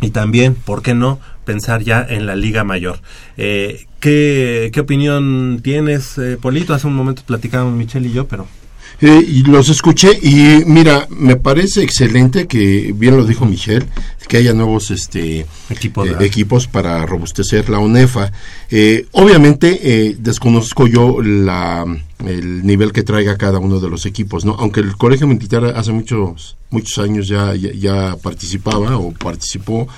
[0.00, 3.00] y también, ¿por qué no?, pensar ya en la Liga Mayor.
[3.36, 6.74] Eh, ¿qué, ¿Qué opinión tienes, eh, Polito?
[6.74, 8.46] Hace un momento platicábamos Michelle y yo, pero...
[9.00, 13.86] Eh, y los escuché y mira, me parece excelente que, bien lo dijo Michelle,
[14.28, 18.32] que haya nuevos este, Equipo, eh, equipos para robustecer la UNEFA.
[18.70, 21.84] Eh, obviamente eh, desconozco yo la,
[22.26, 24.56] el nivel que traiga cada uno de los equipos, ¿no?
[24.58, 29.88] Aunque el Colegio Militar hace muchos muchos años ya, ya, ya participaba o participó.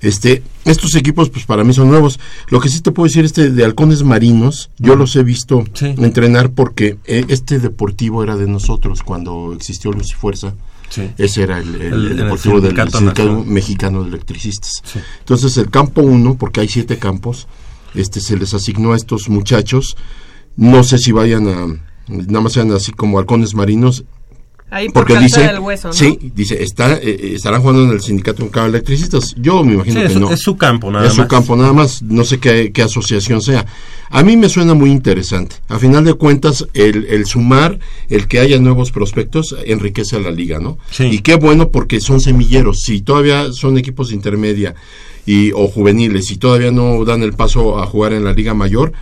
[0.00, 2.20] Este, estos equipos, pues para mí son nuevos.
[2.48, 6.50] Lo que sí te puedo decir, este de halcones marinos, yo los he visto entrenar
[6.52, 10.54] porque eh, este deportivo era de nosotros cuando existió Luz y Fuerza.
[10.88, 11.10] Sí.
[11.18, 13.44] Ese era el, el- El- el el deportivo del Sindicato.
[13.44, 14.72] Mexicano de Electricistas.
[15.18, 17.46] Entonces el campo 1, porque hay siete campos,
[17.94, 19.96] este se les asignó a estos muchachos.
[20.56, 21.66] No sé si vayan a,
[22.08, 24.04] nada más sean así como halcones marinos.
[24.72, 25.94] Ahí por porque dice, del Hueso, ¿no?
[25.94, 29.34] sí, dice, está, eh, estarán jugando en el sindicato de electricistas.
[29.36, 30.30] Yo me imagino Sí, que es, no.
[30.30, 31.28] es su campo, nada es su más.
[31.28, 33.66] campo nada más, no sé qué, qué asociación sea.
[34.10, 35.56] A mí me suena muy interesante.
[35.66, 40.30] A final de cuentas, el, el sumar, el que haya nuevos prospectos, enriquece a la
[40.30, 40.78] liga, ¿no?
[41.00, 42.82] Y qué bueno porque son semilleros.
[42.82, 44.76] Si todavía son equipos de intermedia
[45.26, 48.92] y, o juveniles y todavía no dan el paso a jugar en la liga mayor,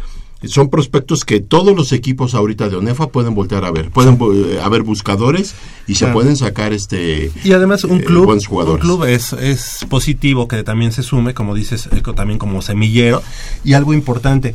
[0.44, 3.90] son prospectos que todos los equipos ahorita de ONEFA pueden voltear a ver.
[3.90, 5.54] Pueden eh, haber buscadores
[5.88, 10.46] y se pueden sacar este Y además un eh, club, un club es, es positivo
[10.46, 13.20] que también se sume, como dices, eh, también como semillero.
[13.64, 14.54] Y algo importante,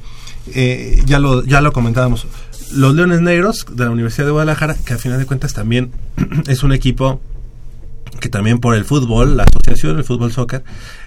[0.54, 2.28] eh, ya, lo, ya lo comentábamos,
[2.72, 5.92] los Leones Negros de la Universidad de Guadalajara, que a final de cuentas también
[6.48, 7.20] es un equipo
[8.20, 10.64] que también por el fútbol, la asociación del fútbol soccer,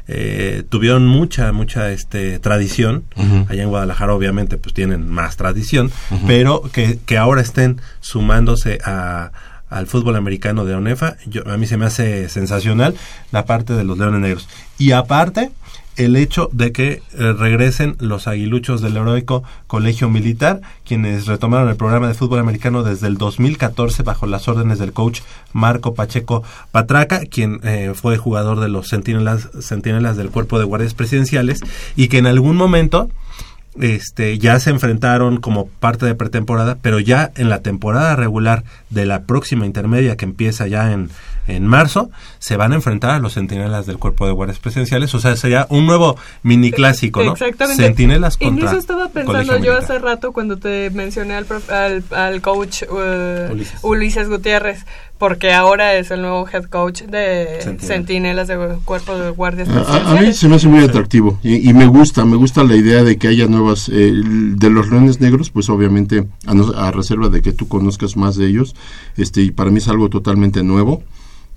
[0.09, 3.04] eh, tuvieron mucha, mucha este, tradición.
[3.48, 5.90] Allá en Guadalajara obviamente pues tienen más tradición,
[6.26, 9.32] pero que, que ahora estén sumándose a,
[9.68, 12.94] al fútbol americano de ONEFA, yo, a mí se me hace sensacional
[13.32, 14.48] la parte de los Leones Negros.
[14.78, 15.50] Y aparte,
[15.97, 21.76] el hecho de que eh, regresen los aguiluchos del heroico Colegio Militar, quienes retomaron el
[21.76, 25.20] programa de fútbol americano desde el 2014 bajo las órdenes del coach
[25.53, 30.94] Marco Pacheco Patraca, quien eh, fue jugador de los centinelas, centinelas del cuerpo de guardias
[30.94, 31.61] presidenciales
[31.97, 33.09] y que en algún momento
[33.81, 39.07] este, ya se enfrentaron como parte de pretemporada, pero ya en la temporada regular de
[39.07, 41.11] la próxima intermedia que empieza ya en,
[41.47, 45.20] en marzo, se van a enfrentar a los centinelas del cuerpo de guardias presidenciales, o
[45.20, 47.33] sea, sería un nuevo mini clásico, ¿no?
[47.33, 47.83] Exactamente.
[47.83, 52.41] Centinelas contra Incluso estaba pensando yo hace rato cuando te mencioné al, prof- al, al
[52.41, 53.79] coach eh, Ulises.
[53.83, 54.29] Ulises.
[54.29, 54.85] Gutiérrez,
[55.18, 57.86] porque ahora es el nuevo head coach de Centinelas.
[57.86, 61.72] Centinelas de Cuerpo de Guardias A- A, mí se me hace muy atractivo y, y
[61.72, 65.50] me gusta, me gusta la idea de que haya nuevas, eh, de los leones negros,
[65.50, 68.74] pues obviamente a, no- a reserva de que tú conozcas más de ellos,
[69.16, 71.02] este y para mí es algo totalmente nuevo.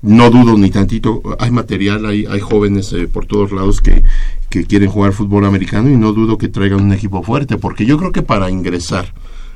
[0.01, 4.01] No dudo ni tantito, hay material, hay, hay jóvenes eh, por todos lados que,
[4.49, 7.97] que quieren jugar fútbol americano y no dudo que traigan un equipo fuerte, porque yo
[7.97, 9.13] creo que para ingresar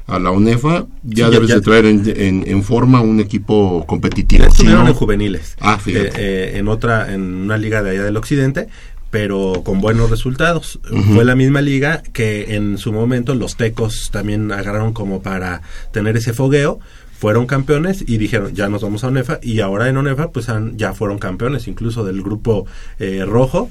[0.07, 3.85] a la UNEFA ya Sí, debes ya- de traer en, en- en forma un equipo
[3.87, 4.43] competitivo.
[4.45, 5.55] Si estuvieron no- en juveniles.
[5.59, 6.07] Ah, fíjate.
[6.07, 8.67] Eh, eh, en otra, en una liga de allá del occidente,
[9.11, 10.79] pero con buenos resultados.
[11.13, 16.17] Fue la misma liga que en su momento los tecos también agarraron como para tener
[16.17, 16.79] ese fogueo.
[17.19, 19.39] Fueron campeones y dijeron, ya nos vamos a ONEFA.
[19.41, 22.65] Y ahora en ONEFA, pues han- ya fueron campeones, incluso del grupo
[22.99, 23.69] eh, rojo.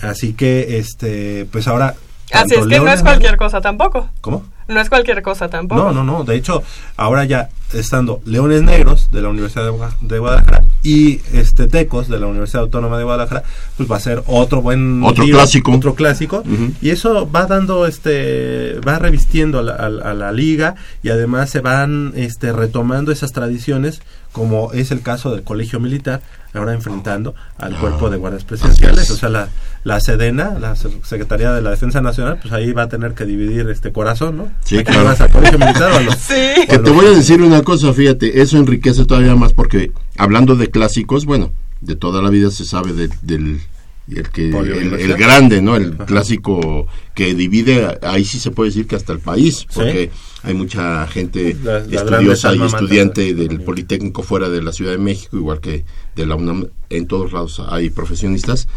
[0.00, 1.96] Así que, este, pues ahora.
[2.32, 4.08] Así tanto es que no es cualquier cosa tampoco.
[4.20, 4.44] ¿Cómo?
[4.66, 5.82] No es cualquier cosa tampoco.
[5.82, 6.24] No, no, no.
[6.24, 6.62] De hecho,
[6.96, 12.08] ahora ya estando Leones Negros de la Universidad de, Gua- de Guadalajara y este Tecos
[12.08, 13.42] de la Universidad Autónoma de Guadalajara,
[13.76, 15.72] pues va a ser otro buen Otro tiro, clásico.
[15.72, 16.42] otro clásico.
[16.80, 21.10] Y eso va dando, este, va revistiendo a la, a la- a la liga y
[21.10, 24.00] además se van, este, retomando esas tradiciones,
[24.32, 26.22] como es el caso del Colegio Militar,
[26.54, 29.48] ahora enfrentando al cuerpo de guardias presidenciales, o sea, la,
[29.84, 33.24] la Sedena, la Se- Secretaría de la Defensa Nacional, pues ahí va a tener que
[33.26, 34.48] dividir este corazón, ¿no?
[34.64, 35.04] Sí, ¿A quién claro.
[35.04, 36.66] vas, al Colegio Militar o los- Sí.
[36.68, 40.70] Que te voy a decir una cosa, fíjate, eso enriquece todavía más porque hablando de
[40.70, 43.60] clásicos, bueno, de toda la vida se sabe de- del
[44.06, 45.76] el que el, grande, ¿no?
[45.76, 50.10] El clásico que divide, ahí sí se puede decir que hasta el país, porque
[50.42, 54.92] hay mucha gente La- la grande estudiosa y estudiante del Politécnico fuera de la Ciudad
[54.92, 58.68] de México, igual que de la UNAM, en todos lados hay profesionistas.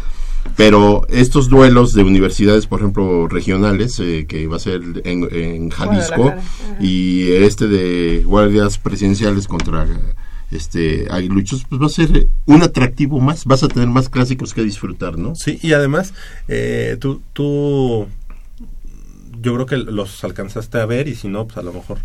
[0.56, 5.70] Pero estos duelos de universidades, por ejemplo, regionales, eh, que va a ser en, en
[5.70, 6.34] Jalisco,
[6.80, 9.86] y este de guardias presidenciales contra
[10.50, 14.62] este aguiluchos, pues va a ser un atractivo más, vas a tener más clásicos que
[14.62, 15.34] disfrutar, ¿no?
[15.34, 16.14] Sí, y además,
[16.48, 18.06] eh, tú, tú,
[19.40, 21.98] yo creo que los alcanzaste a ver y si no, pues a lo mejor,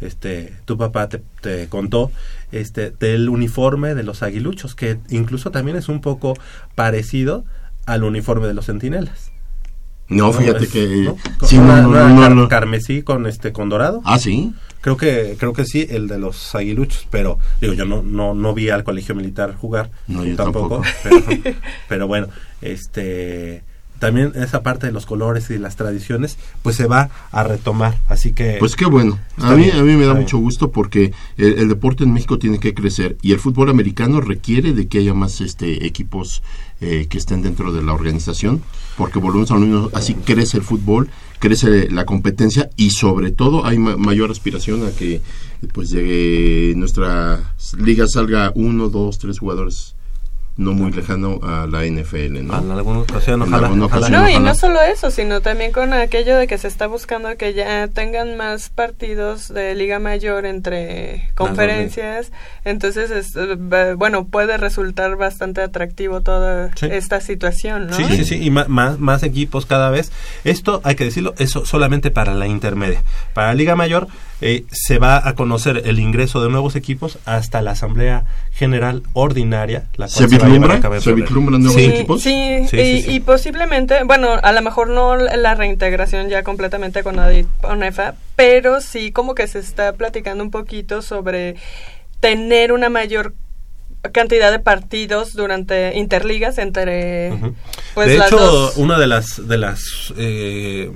[0.00, 2.12] este, tu papá te, te contó,
[2.52, 6.34] este, del uniforme de los aguiluchos, que incluso también es un poco
[6.76, 7.44] parecido
[7.88, 9.32] al uniforme de los centinelas.
[10.08, 11.16] No, fíjate Es- que ¿no?
[11.46, 12.48] sí, no, una- no, una no, car- no.
[12.48, 14.00] carmesí con este con dorado.
[14.04, 14.54] Ah, sí.
[14.80, 18.54] Creo que creo que sí, el de los aguiluchos, pero digo yo no no no
[18.54, 21.26] vi al colegio militar jugar, No, yo tampoco, tampoco.
[21.42, 21.56] Pero,
[21.88, 22.28] pero bueno,
[22.62, 23.64] este
[23.98, 28.32] también esa parte de los colores y las tradiciones pues se va a retomar, así
[28.32, 29.18] que Pues qué bueno.
[29.38, 32.38] A mí, bien, a mí me da mucho gusto porque el, el deporte en México
[32.38, 36.42] tiene que crecer y el fútbol americano requiere de que haya más este equipos
[36.80, 38.62] eh, que estén dentro de la organización,
[38.96, 41.08] porque volvemos a lo mismo, así crece el fútbol,
[41.40, 45.20] crece la competencia y sobre todo hay ma- mayor aspiración a que
[45.72, 49.94] pues de nuestra liga salga uno, dos, tres jugadores
[50.58, 52.58] no muy lejano a la NFL, ¿no?
[52.58, 54.06] En alguna ocasión, En ojalá, alguna ojalá.
[54.08, 57.34] ocasión, No, y no solo eso, sino también con aquello de que se está buscando
[57.38, 62.32] que ya tengan más partidos de Liga Mayor entre conferencias.
[62.64, 66.86] Entonces, es, eh, bueno, puede resultar bastante atractivo toda Sí.
[66.90, 67.92] esta situación, ¿no?
[67.96, 70.12] Sí, sí, sí, y ma- más, más equipos cada vez.
[70.44, 73.02] Esto, hay que decirlo, eso solamente para la intermedia.
[73.32, 74.08] Para la Liga Mayor
[74.40, 79.84] eh, se va a conocer el ingreso de nuevos equipos hasta la Asamblea General Ordinaria.
[79.96, 80.38] La cual ¿Se va ¿Se
[81.00, 81.14] febrero.
[81.16, 81.88] vislumbran nuevos Sí.
[81.88, 82.22] equipos?
[82.22, 83.10] Sí, Sí, y, sí, sí.
[83.16, 88.80] y posiblemente, bueno, a lo mejor no la reintegración ya completamente con ADIT ONEFA, pero
[88.80, 91.56] sí como que se está platicando un poquito sobre
[92.20, 93.34] tener una mayor
[94.12, 97.32] cantidad de partidos durante interligas entre
[97.94, 98.76] pues de las hecho, dos.
[98.76, 100.90] una de las, de las eh,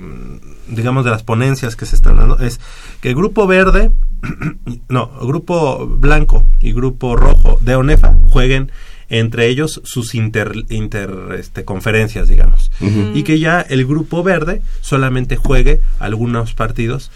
[0.69, 2.61] digamos, de las ponencias que se están dando es
[3.01, 3.91] que el grupo verde,
[4.89, 8.71] no, grupo blanco y grupo rojo de ONEFA jueguen
[9.09, 12.71] entre ellos sus inter, inter este, conferencias, digamos.
[12.81, 17.11] Y que ya el grupo verde solamente juegue algunos partidos,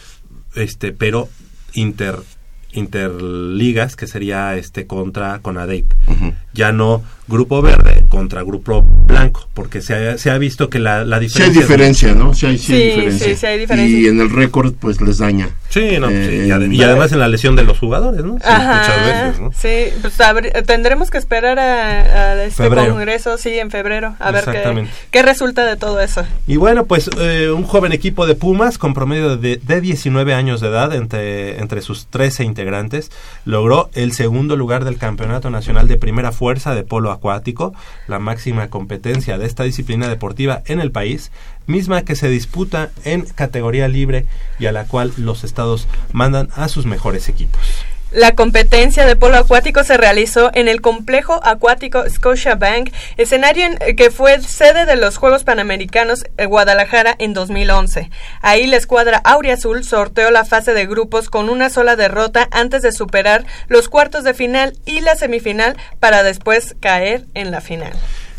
[0.55, 1.31] este, pero
[1.73, 2.17] inter
[2.73, 5.93] interligas que sería este contra con ADEIP
[6.53, 11.05] ya no grupo verde contra grupo blanco porque se ha, se ha visto que la,
[11.05, 12.35] la Sí hay diferencia diferencia, ¿no?
[12.35, 13.27] Sí hay, sí hay Sí, diferencia.
[13.29, 13.99] sí, sí hay diferencia.
[13.99, 15.49] Y en el récord, pues les daña.
[15.71, 18.35] Sí, no, sí, Eh, y, ade- y además en la lesión de los jugadores, ¿no?
[18.35, 19.53] Sí, Ajá, muchas veces, ¿no?
[19.53, 22.01] sí, pues tendremos que esperar a,
[22.33, 22.93] a este Febrero.
[22.93, 26.25] congreso, sí, en febrero, a ver qué, qué resulta de todo eso.
[26.47, 30.61] Y bueno, pues eh, un joven equipo de Pumas con promedio de, de 19 años
[30.61, 33.11] de edad entre, entre sus 13 integrantes
[33.45, 37.75] logró el segundo lugar del Campeonato Nacional de Primera Fuerza de Polo Acuático,
[38.09, 41.33] la máxima competencia de esta disciplina deportiva en el país,
[41.67, 44.27] misma que se disputa en categoría libre
[44.59, 47.61] y a la cual los estados mandan a sus mejores equipos.
[48.17, 54.11] La competencia de polo acuático se realizó en el complejo acuático Scotiabank, escenario en- que
[54.11, 58.09] fue sede de los Juegos Panamericanos en Guadalajara en 2011.
[58.41, 62.93] Ahí la escuadra Auriazul sorteó la fase de grupos con una sola derrota antes de
[62.93, 67.93] superar los cuartos de final y la semifinal para después caer en la final.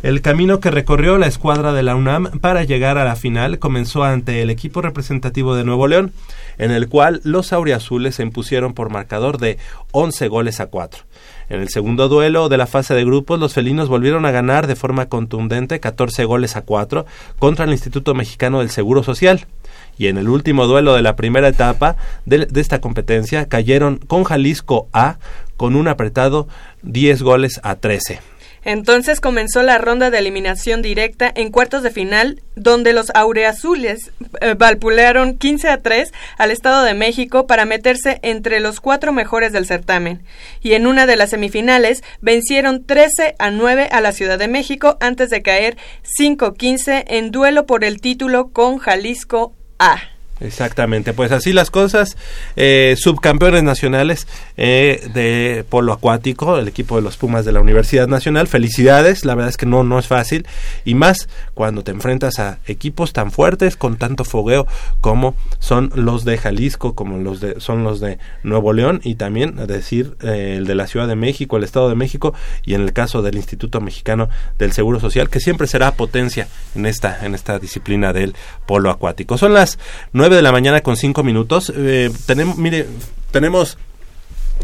[0.03, 4.03] El camino que recorrió la escuadra de la UNAM para llegar a la final comenzó
[4.03, 6.13] ante el equipo representativo de Nuevo León,
[6.59, 9.57] en el cual los auriazules se impusieron por marcador de
[9.93, 11.03] 11 goles a 4.
[11.49, 14.75] En el segundo duelo de la fase de grupos, los felinos volvieron a ganar de
[14.75, 17.07] forma contundente 14 goles a 4
[17.39, 19.47] contra el Instituto Mexicano del Seguro Social.
[19.97, 21.95] Y en el último duelo de la primera etapa
[22.25, 25.17] de, de esta competencia cayeron con Jalisco A
[25.55, 26.47] con un apretado
[26.83, 28.36] 10 goles a 13.
[28.63, 34.55] Entonces comenzó la ronda de eliminación directa en cuartos de final, donde los aureazules eh,
[34.57, 39.65] valpulearon 15 a 3 al Estado de México para meterse entre los cuatro mejores del
[39.65, 40.23] certamen.
[40.61, 44.97] Y en una de las semifinales vencieron 13 a 9 a la Ciudad de México
[44.99, 45.77] antes de caer
[46.19, 50.16] 5-15 en duelo por el título con Jalisco A.
[50.39, 52.17] Exactamente, pues así las cosas.
[52.55, 58.07] Eh, subcampeones nacionales eh, de polo acuático, el equipo de los Pumas de la Universidad
[58.07, 58.47] Nacional.
[58.47, 60.45] Felicidades, la verdad es que no, no es fácil.
[60.85, 64.67] Y más cuando te enfrentas a equipos tan fuertes, con tanto fogueo
[65.01, 69.59] como son los de Jalisco, como los de, son los de Nuevo León y también,
[69.59, 72.33] a decir, eh, el de la Ciudad de México, el Estado de México
[72.63, 74.29] y en el caso del Instituto Mexicano
[74.59, 78.35] del Seguro Social, que siempre será potencia en esta, en esta disciplina del
[78.65, 79.38] polo acuático.
[79.38, 79.79] Son las
[80.28, 81.71] 9 de la mañana con 5 minutos.
[81.73, 82.86] Eh, tenemos, mire,
[83.32, 83.78] tenemos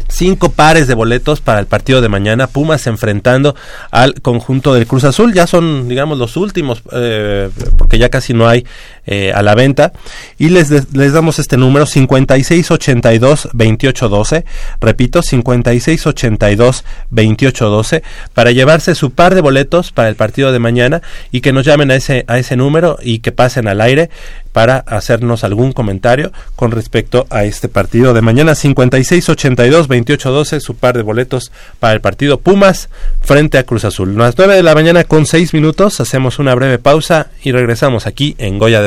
[0.08, 2.48] cinco pares de boletos para el partido de mañana.
[2.48, 3.54] Pumas enfrentando
[3.90, 5.32] al conjunto del Cruz Azul.
[5.32, 7.48] Ya son, digamos, los últimos, eh,
[7.78, 8.66] porque ya casi no hay
[9.06, 9.92] eh, a la venta.
[10.38, 14.44] Y les, les damos este número, 5682-2812.
[14.80, 18.02] Repito, 5682-2812,
[18.32, 21.00] para llevarse su par de boletos para el partido de mañana
[21.30, 24.10] y que nos llamen a ese, a ese número y que pasen al aire
[24.54, 30.96] para hacernos algún comentario con respecto a este partido de mañana 5682 2812 su par
[30.96, 31.50] de boletos
[31.80, 32.88] para el partido Pumas
[33.20, 34.16] frente a Cruz Azul.
[34.16, 38.36] Las 9 de la mañana con 6 minutos hacemos una breve pausa y regresamos aquí
[38.38, 38.80] en Goya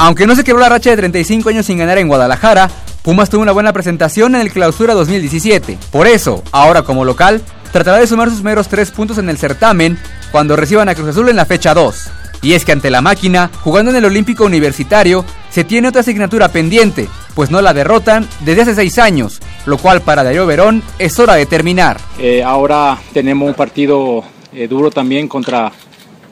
[0.00, 2.70] Aunque no se quebró la racha de 35 años sin ganar en Guadalajara,
[3.02, 5.76] Pumas tuvo una buena presentación en el Clausura 2017.
[5.90, 7.42] Por eso, ahora como local,
[7.72, 9.98] tratará de sumar sus primeros tres puntos en el certamen
[10.30, 12.10] cuando reciban a Cruz Azul en la fecha 2.
[12.40, 16.48] Y es que ante la máquina, jugando en el Olímpico Universitario, se tiene otra asignatura
[16.48, 21.18] pendiente, pues no la derrotan desde hace seis años, lo cual para Darío Verón es
[21.18, 21.98] hora de terminar.
[22.18, 25.72] Eh, ahora tenemos un partido eh, duro también contra,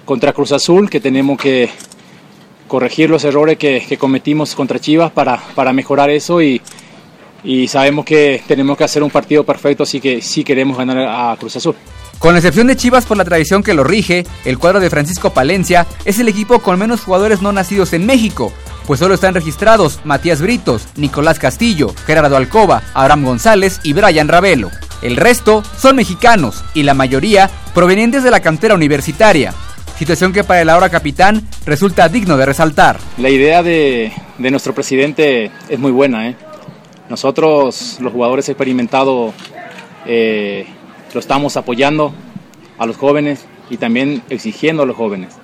[0.05, 1.71] contra Cruz Azul, que tenemos que
[2.69, 6.61] corregir los errores que, que cometimos contra Chivas para, para mejorar eso y,
[7.47, 11.37] y sabemos que tenemos que hacer un partido perfecto, así que sí queremos ganar a
[11.39, 11.77] Cruz Azul.
[12.19, 15.31] Con la excepción de Chivas por la tradición que lo rige, el cuadro de Francisco
[15.31, 18.53] Palencia es el equipo con menos jugadores no nacidos en México,
[18.87, 24.71] pues solo están registrados Matías Britos, Nicolás Castillo, Gerardo Alcoba, Abraham González y Brian Ravelo.
[25.03, 29.55] El resto son mexicanos y la mayoría provenientes de la cantera universitaria,
[29.99, 32.99] situación que para el ahora capitán resulta digno de resaltar.
[33.19, 36.29] La idea de, de nuestro presidente es muy buena.
[36.29, 36.37] ¿eh?
[37.09, 39.33] Nosotros, los jugadores experimentados,
[40.07, 40.67] eh,
[41.15, 42.13] lo estamos apoyando
[42.79, 45.37] a los jóvenes y también exigiendo a los jóvenes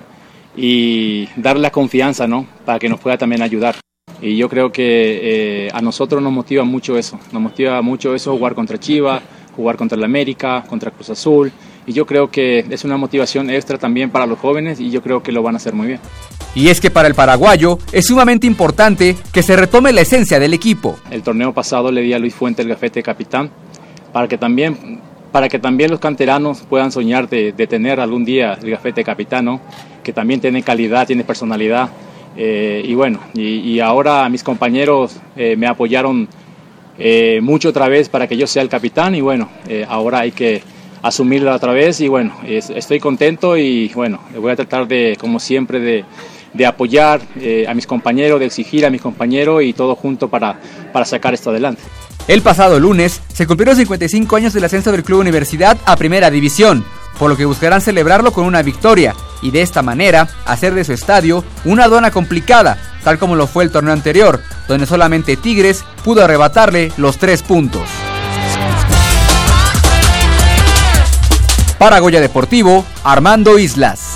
[0.55, 2.45] y darle la confianza ¿no?
[2.65, 3.75] para que nos pueda también ayudar.
[4.21, 8.35] Y yo creo que eh, a nosotros nos motiva mucho eso, nos motiva mucho eso
[8.37, 9.21] jugar contra Chivas,
[9.55, 11.51] jugar contra el América, contra Cruz Azul,
[11.85, 15.23] y yo creo que es una motivación extra también para los jóvenes y yo creo
[15.23, 15.99] que lo van a hacer muy bien.
[16.55, 20.53] Y es que para el paraguayo es sumamente importante que se retome la esencia del
[20.53, 20.97] equipo.
[21.09, 23.49] El torneo pasado le di a Luis Fuente el gafete de capitán
[24.11, 24.99] para que también,
[25.31, 29.05] para que también los canteranos puedan soñar de, de tener algún día el gafete de
[29.05, 29.61] capitán, ¿no?
[30.03, 31.89] que también tiene calidad, tiene personalidad.
[32.35, 36.27] Eh, y bueno, y, y, ahora mis compañeros eh, me apoyaron
[36.97, 39.49] eh, mucho otra vez para que yo sea el capitán y bueno,
[39.87, 40.61] ahora hay que
[41.03, 45.39] asumirla otra vez y bueno, es, estoy contento y bueno, voy a tratar de, como
[45.39, 46.05] siempre, de,
[46.53, 50.59] de apoyar eh, a mis compañeros, de exigir a mis compañeros y todo junto para,
[50.91, 51.81] para sacar esto adelante.
[52.27, 56.85] El pasado lunes se cumplieron 55 años del ascenso del Club Universidad a Primera División,
[57.19, 60.93] por lo que buscarán celebrarlo con una victoria y de esta manera hacer de su
[60.93, 64.39] estadio una aduana complicada, tal como lo fue el torneo anterior,
[64.69, 67.89] donde solamente Tigres pudo arrebatarle los tres puntos.
[71.83, 74.15] Para Goya Deportivo, Armando Islas.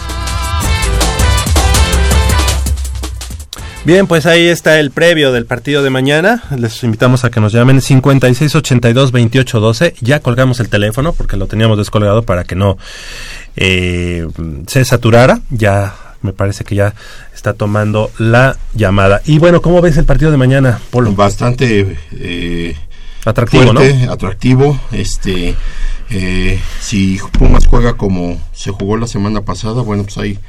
[3.84, 6.46] Bien, pues ahí está el previo del partido de mañana.
[6.58, 9.96] Les invitamos a que nos llamen 5682-2812.
[10.00, 12.78] Ya colgamos el teléfono porque lo teníamos descolgado para que no
[13.58, 14.26] eh,
[14.68, 15.42] se saturara.
[15.50, 16.94] Ya me parece que ya
[17.36, 19.22] está tomando la llamada.
[19.26, 21.12] Y bueno, ¿cómo ves el partido de mañana, Polo?
[21.12, 22.78] Bastante eh,
[23.30, 23.82] atractivo, ¿no?
[24.12, 24.80] Atractivo.
[24.92, 25.56] Este,
[26.10, 30.40] eh, si Pumas juega como se jugó la semana pasada, bueno, pues hay,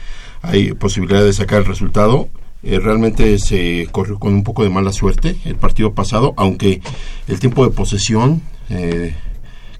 [0.42, 2.28] hay posibilidad de sacar el resultado.
[2.62, 6.80] Eh, realmente se corrió con un poco de mala suerte el partido pasado, aunque
[7.28, 9.14] el tiempo de posesión eh,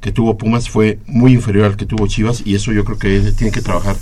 [0.01, 3.33] que tuvo Pumas fue muy inferior al que tuvo Chivas y eso yo creo que
[3.33, 3.97] tiene que trabajar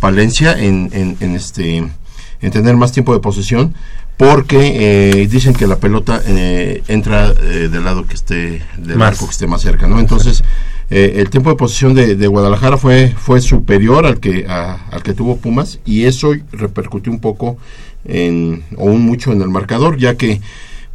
[0.00, 3.74] Palencia en, en, en este en tener más tiempo de posesión
[4.16, 9.08] porque eh, dicen que la pelota eh, entra eh, del lado que esté del Más.
[9.14, 9.98] arco que esté más cerca, ¿no?
[10.00, 10.42] Entonces
[10.88, 15.02] eh, el tiempo de posición de, de Guadalajara fue fue superior al que a- al
[15.02, 17.58] que tuvo Pumas y eso repercutió un poco
[18.04, 20.40] en o un mucho en el marcador, ya que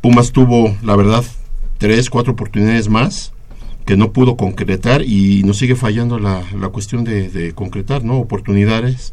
[0.02, 1.24] Pumas tuvo la verdad
[1.78, 3.34] tres cuatro oportunidades más
[3.86, 8.18] que no pudo concretar y nos sigue fallando la, la cuestión de, de concretar, ¿no?
[8.18, 9.12] Oportunidades.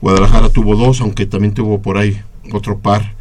[0.00, 2.20] Guadalajara tuvo dos, aunque también tuvo por ahí
[2.52, 3.14] otro par.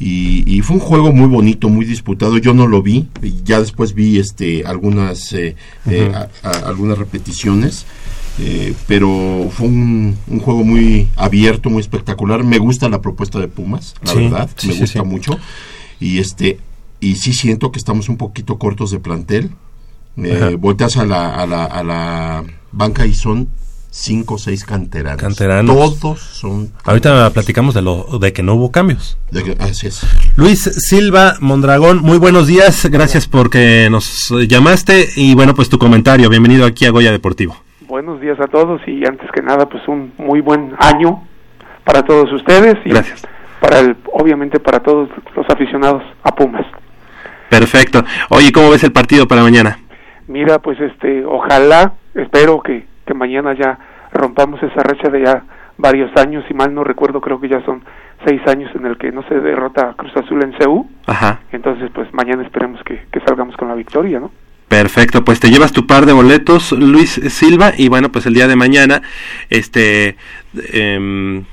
[0.00, 2.38] Y, y fue un juego muy bonito, muy disputado.
[2.38, 3.08] Yo no lo vi,
[3.44, 5.56] ya después vi este algunas eh,
[5.90, 6.16] eh, Ujú.
[6.16, 7.84] a- a- algunas repeticiones.
[8.40, 12.44] eh, pero fue un, un juego muy abierto, muy espectacular.
[12.44, 15.36] Me gusta la propuesta de Pumas, la Sí, verdad, sí, me sí, gusta mucho.
[15.98, 16.60] Y este
[17.00, 19.50] y sí siento que estamos un poquito cortos de plantel.
[20.16, 23.48] Eh, volteas a la, a, la, a la banca y son
[24.00, 25.20] cinco o seis canteranos.
[25.20, 25.98] Canteranos.
[26.00, 26.72] Todos son...
[26.84, 29.18] Ahorita platicamos de lo de que no hubo cambios.
[29.30, 30.06] de que- así es.
[30.36, 36.28] Luis Silva Mondragón, muy buenos días, gracias porque nos llamaste y bueno, pues tu comentario,
[36.30, 37.56] bienvenido aquí a Goya Deportivo.
[37.88, 41.26] Buenos días a todos y antes que nada pues un muy buen año
[41.84, 43.22] para todos ustedes y Gracias.
[43.60, 46.66] para el obviamente para todos los aficionados a Pumas.
[47.50, 48.04] Perfecto.
[48.28, 49.78] Oye, ¿cómo ves el partido para mañana?
[50.26, 53.78] Mira, pues este ojalá, espero que, que mañana ya
[54.12, 55.42] rompamos esa racha de ya
[55.78, 57.82] varios años, si mal no recuerdo creo que ya son
[58.26, 61.40] seis años en el que no se derrota Cruz Azul en CEU, Ajá.
[61.52, 64.30] entonces pues mañana esperemos que, que salgamos con la victoria, ¿no?
[64.68, 68.46] Perfecto, pues te llevas tu par de boletos, Luis Silva, y bueno, pues el día
[68.46, 69.00] de mañana,
[69.48, 70.16] este,
[70.72, 71.44] em,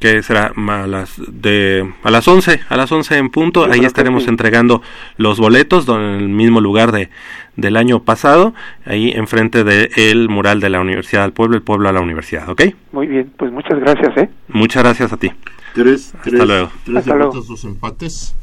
[0.00, 0.52] ¿qué será?
[0.56, 4.28] A las, de, a las 11, a las 11 en punto, ahí que estaremos sí.
[4.30, 4.82] entregando
[5.16, 7.10] los boletos en el mismo lugar de,
[7.56, 8.54] del año pasado,
[8.86, 12.62] ahí enfrente del mural de la Universidad del Pueblo, el pueblo a la universidad, ¿ok?
[12.92, 14.30] Muy bien, pues muchas gracias, ¿eh?
[14.48, 15.30] Muchas gracias a ti.
[15.74, 16.70] Tres, Hasta tres- luego.
[16.84, 17.30] tres Hasta luego.
[17.32, 18.34] derrotas, dos empates.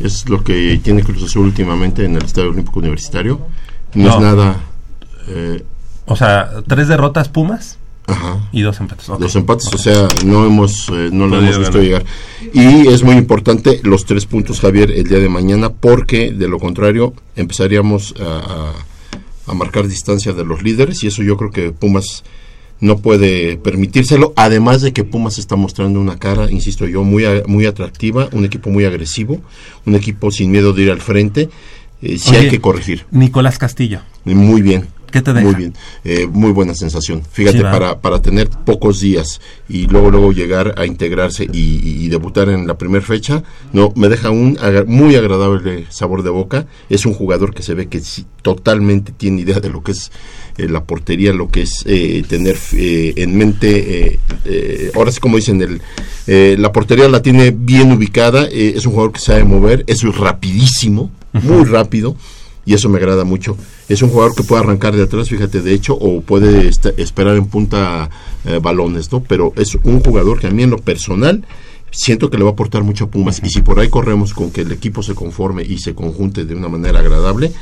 [0.00, 3.40] Es lo que tiene Cruz Azul últimamente en el Estadio Olímpico Universitario.
[3.94, 4.56] No, es nada...
[5.28, 5.62] eh,
[6.06, 8.48] O sea, tres derrotas Pumas Ajá.
[8.52, 9.06] y dos empates.
[9.18, 12.04] Dos empates, o sea, no hemos eh, no lo hemos visto llegar.
[12.52, 16.58] Y es muy importante los tres puntos, Javier, el día de mañana, porque de lo
[16.58, 18.72] contrario empezaríamos a,
[19.46, 22.24] a- a marcar distancia de los líderes y eso yo creo que Pumas
[22.80, 27.66] no puede permitírselo, además de que Pumas está mostrando una cara, insisto yo, muy, muy
[27.66, 29.40] atractiva, un equipo muy agresivo,
[29.86, 31.48] un equipo sin miedo de ir al frente,
[32.02, 33.06] eh, sí hay que corregir.
[33.10, 34.00] Nicolás Castillo.
[34.24, 34.86] Muy bien.
[35.14, 35.46] ¿Qué te deja?
[35.46, 35.74] Muy bien.
[36.02, 37.22] Eh, muy buena sensación.
[37.30, 42.08] Fíjate, Sí, para, para tener pocos días y luego luego llegar a integrarse y, y-
[42.08, 46.66] debutar en la primera fecha, no me deja un agra- muy agradable sabor de boca.
[46.90, 50.10] Es un jugador que se ve que sí, totalmente tiene idea de lo que es
[50.58, 55.36] eh, la portería, lo que es eh, tener eh, en mente, eh, ahora sí como
[55.36, 55.80] dicen, el,
[56.26, 61.10] eh, la portería la tiene bien ubicada, es un jugador que sabe mover, es rapidísimo,
[61.32, 62.16] muy rápido
[62.64, 63.56] y eso me agrada mucho.
[63.88, 67.36] Es un jugador que puede arrancar de atrás, fíjate, de hecho, o puede esta- esperar
[67.36, 68.08] en punta
[68.46, 69.20] eh, balones, ¿no?
[69.22, 71.44] Pero es un jugador que a mí en lo personal
[71.90, 74.50] siento que le va a aportar mucho a Pumas y si por ahí corremos con
[74.50, 77.52] que el equipo se conforme y se conjunte de una manera agradable,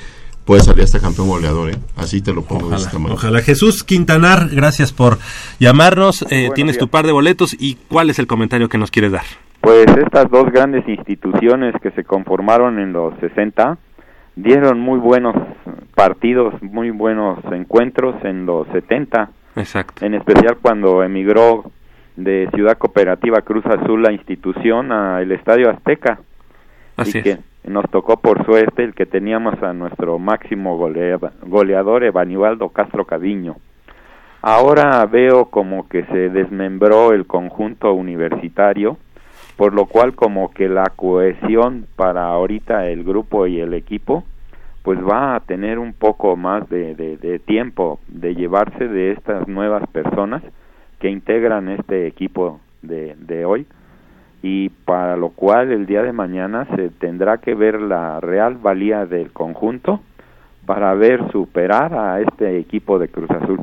[0.44, 1.76] puede salir hasta campeón goleador, ¿eh?
[1.96, 3.14] Así te lo pongo de esta manera.
[3.14, 3.42] Ojalá.
[3.42, 5.18] Jesús Quintanar, gracias por
[5.60, 6.24] llamarnos.
[6.30, 9.24] Eh, tienes tu par de boletos y cuál es el comentario que nos quieres dar.
[9.60, 13.78] Pues estas dos grandes instituciones que se conformaron en los 60
[14.36, 15.34] dieron muy buenos
[15.94, 20.04] partidos, muy buenos encuentros en los 70, Exacto.
[20.04, 21.70] en especial cuando emigró
[22.16, 26.20] de Ciudad Cooperativa Cruz Azul la institución al Estadio Azteca.
[26.96, 27.24] Así y es.
[27.24, 33.04] que nos tocó por suerte el que teníamos a nuestro máximo golea- goleador Evanibaldo Castro
[33.04, 33.56] Cadiño.
[34.42, 38.96] Ahora veo como que se desmembró el conjunto universitario,
[39.56, 44.24] por lo cual como que la cohesión para ahorita el grupo y el equipo
[44.82, 49.46] pues va a tener un poco más de, de- de tiempo de llevarse de estas
[49.46, 50.42] nuevas personas
[50.98, 53.66] que integran este equipo de, de hoy
[54.42, 59.06] y para lo cual el día de mañana se tendrá que ver la real valía
[59.06, 60.00] del conjunto
[60.66, 63.60] para ver superar a este equipo de Cruz Azul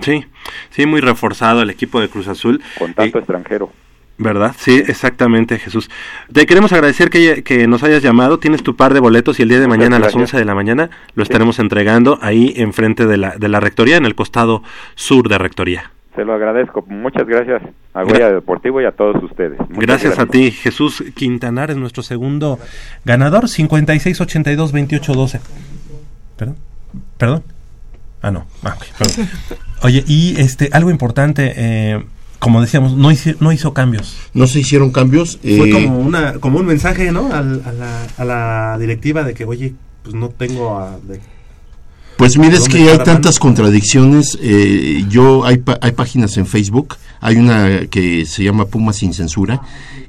[0.00, 0.24] Sí,
[0.70, 2.60] sí, muy reforzado el equipo de Cruz Azul.
[2.78, 3.70] con tanto extranjero.
[4.18, 4.54] ¿Verdad?
[4.58, 5.88] Sí, exactamente, Jesús.
[6.32, 8.40] Te queremos agradecer que, que nos hayas llamado.
[8.40, 10.34] Tienes tu par de boletos y el día de mañana a las gracias.
[10.34, 14.04] 11 de la mañana lo estaremos entregando ahí enfrente de la, de la Rectoría, en
[14.06, 14.64] el costado
[14.96, 15.92] sur de Rectoría.
[16.16, 16.84] Se lo agradezco.
[16.88, 17.62] Muchas gracias
[17.94, 19.56] a Goya Deportivo y a todos ustedes.
[19.60, 22.58] Muchas Gracias, a ti, Jesús Quintanar es nuestro segundo
[23.04, 25.40] ganador, 5682-2812.
[26.36, 26.56] ¿Perdón?
[27.18, 27.44] ¿Perdón?
[28.20, 28.46] Ah, no.
[28.64, 29.28] Ah, ok, perdón.
[29.84, 32.02] Oye, y este, algo importante, eh,
[32.38, 34.16] como decíamos, no hizo, no hizo cambios.
[34.34, 35.38] No se hicieron cambios.
[35.42, 37.32] Fue eh, como, una, como un mensaje, ¿no?
[37.32, 40.98] Al- a, la, a la directiva de que, oye, pues no tengo a...
[41.02, 41.20] de-
[42.18, 44.36] Pues mira, es ¿Dónde que hay tantas contradicciones.
[44.42, 49.62] eh, yo hay, hay páginas en Facebook, hay una que se llama Puma sin censura,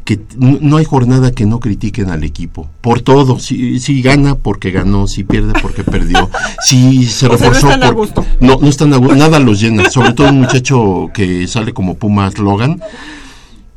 [0.05, 3.37] que no, hay jornada que no critiquen al equipo por todo.
[3.39, 6.29] Si, si gana porque ganó, si pierde porque perdió,
[6.65, 8.25] si se O sea, no reforzó están a por- gusto.
[8.39, 9.87] no, no están a nada los llena.
[9.91, 12.81] Sobre todo un muchacho que sale como Puma Logan.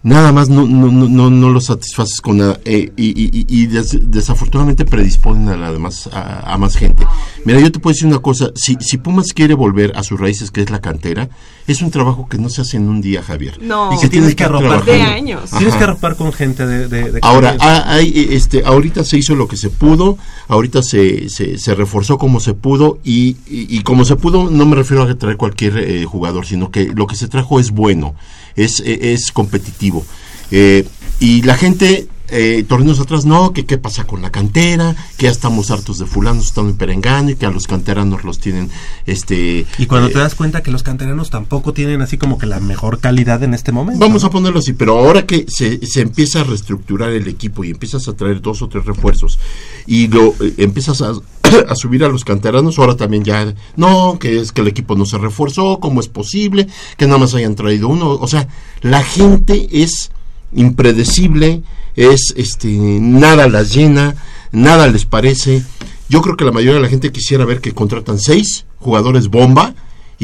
[0.05, 3.67] Nada más no, no, no, no, no lo satisfaces con nada eh, y, y- y-
[3.67, 7.07] des- desafortunadamente predisponen a, la demás, a, a más gente.
[7.45, 10.51] Mira, yo te puedo decir una cosa, si, si Pumas quiere volver a sus raíces,
[10.51, 11.29] que es la cantera,
[11.69, 13.61] es un trabajo que no se hace en un día, Javier.
[13.63, 13.93] No.
[13.95, 14.85] y que tienes que arropar.
[14.85, 15.51] De años.
[15.57, 16.89] Tienes que arropar con gente de...
[16.89, 20.19] de- de Ahora, ah, hay, este, ahorita se hizo lo que se pudo,
[20.49, 24.67] ahorita se, se, se reforzó como se pudo y, y, y como se pudo no
[24.67, 28.17] me refiero a traer cualquier eh, jugador, sino que lo que se trajo es bueno,
[28.57, 30.05] es, eh, es competitivo.
[30.51, 30.87] Eh,
[31.19, 35.31] y la gente, eh, torneos atrás, no, que qué pasa con la cantera, que ya
[35.31, 38.71] estamos hartos de fulanos, están en perengano y que a los canteranos los tienen,
[39.07, 39.67] este...
[39.79, 42.59] Y cuando eh, te das cuenta que los canteranos tampoco tienen así como que la
[42.59, 44.01] mejor calidad en este momento.
[44.01, 47.71] Vamos a ponerlo así, pero ahora que se, se empieza a reestructurar el equipo y
[47.71, 49.39] empiezas a traer dos o tres refuerzos
[49.87, 51.13] y lo eh, empiezas a,
[51.69, 55.07] a subir a los canteranos, ahora también ya, no, que es que el equipo no
[55.07, 56.67] se reforzó, ¿cómo es posible?
[56.97, 58.11] Que nada más hayan traído uno.
[58.11, 58.49] O sea,
[58.81, 60.11] la gente es
[60.55, 61.63] impredecible,
[61.97, 64.15] es este nada las llena,
[64.51, 65.63] nada les parece.
[66.09, 69.75] Yo creo que la mayoría de la gente quisiera ver que contratan seis jugadores bomba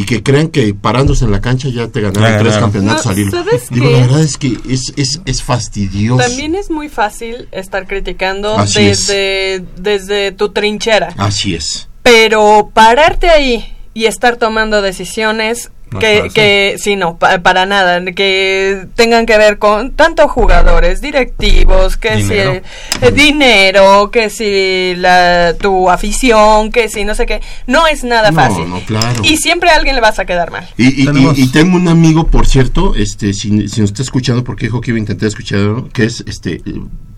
[0.01, 2.61] y que crean que parándose en la cancha ya te ganaron Ya tres ganaron.
[2.71, 3.31] campeonatos No, al hilo.
[3.33, 6.23] ¿sabes Digo, la verdad es que es, es, es fastidioso.
[6.23, 9.09] También es muy fácil estar criticando Así es.
[9.09, 11.09] desde, desde tu trinchera.
[11.17, 11.89] Así es.
[12.05, 18.03] Pero pararte ahí y estar tomando decisiones No que, que sí, no, pa- para nada,
[18.13, 22.61] que tengan que ver con tanto jugadores, directivos, que Dinero.
[23.01, 28.05] si eh, dinero, que si la, tu afición, que si no sé qué, no es
[28.05, 28.69] nada No, fácil.
[28.69, 29.23] no, claro.
[29.25, 30.69] Y siempre a alguien le vas a quedar mal.
[30.77, 34.45] Y, y- y- y tengo un amigo, por cierto, este, si, si nos está escuchando,
[34.45, 36.63] porque dijo que iba a intentar escuchar, que es, este, eh,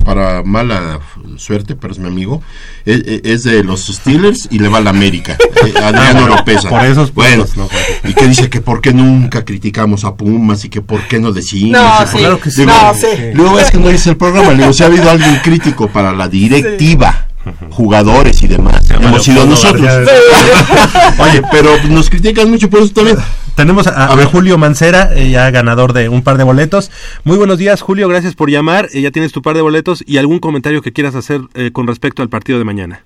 [0.04, 1.00] para mala
[1.36, 2.42] suerte, pero es mi amigo,
[2.84, 5.36] es, es de los Steelers y le va a la América,
[5.66, 6.68] eh, Adriano Oropesa.
[6.68, 7.56] Por esos bueno, puntos,
[8.04, 11.18] no, y que dice que por qué nunca criticamos a Pumas y que por qué
[11.20, 11.80] no decimos.
[11.80, 12.16] No, por- sí.
[12.18, 12.60] Claro que sí.
[12.62, 13.06] Digo, No, sí.
[13.34, 16.12] Luego es que no es el programa, le digo, si ha habido alguien crítico para
[16.12, 17.26] la directiva,
[17.70, 19.88] jugadores y demás, hemos sido nosotros.
[21.18, 23.16] Oye, pero nos critican mucho por eso también.
[23.60, 26.90] Tenemos a, a Julio Mancera, eh, ya ganador de un par de boletos.
[27.24, 28.86] Muy buenos días, Julio, gracias por llamar.
[28.94, 31.86] Eh, ya tienes tu par de boletos y algún comentario que quieras hacer eh, con
[31.86, 33.04] respecto al partido de mañana.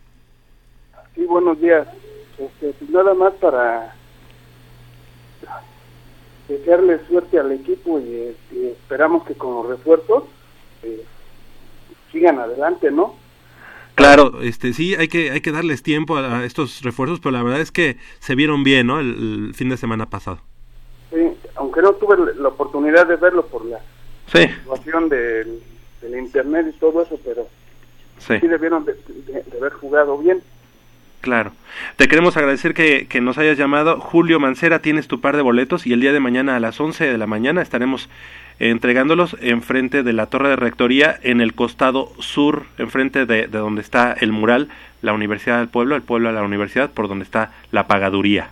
[1.16, 1.89] Sí, buenos días.
[2.39, 3.97] Este, pues nada más para
[6.47, 10.22] desearle suerte al equipo y, este, esperamos que con los refuerzos
[10.85, 11.02] eh,
[12.12, 13.16] sigan adelante, ¿no?
[13.95, 17.43] Claro, este sí, hay que hay que darles tiempo a, a estos refuerzos, pero la
[17.43, 18.99] verdad es que se vieron bien, ¿no?
[19.01, 20.41] El, el fin de semana pasado.
[21.12, 21.21] Sí,
[21.55, 23.79] aunque no tuve la- oportunidad de verlo por la
[24.27, 25.61] Sí, situación del,
[26.03, 27.47] del internet y todo eso, pero
[28.19, 28.35] sí.
[28.41, 30.43] sí debieron de, de- de haber jugado bien.
[31.25, 31.53] Claro.
[31.97, 33.99] Te queremos agradecer que, que nos hayas llamado.
[33.99, 37.03] Julio Mancera, tienes tu par de boletos y el día de mañana a las 11
[37.07, 38.11] de la mañana estaremos
[38.59, 43.81] entregándolos enfrente de la torre de rectoría en el costado sur, enfrente de, de donde
[43.81, 44.69] está el mural,
[45.01, 48.51] la Universidad del Pueblo, el pueblo a la universidad, por donde está la pagaduría.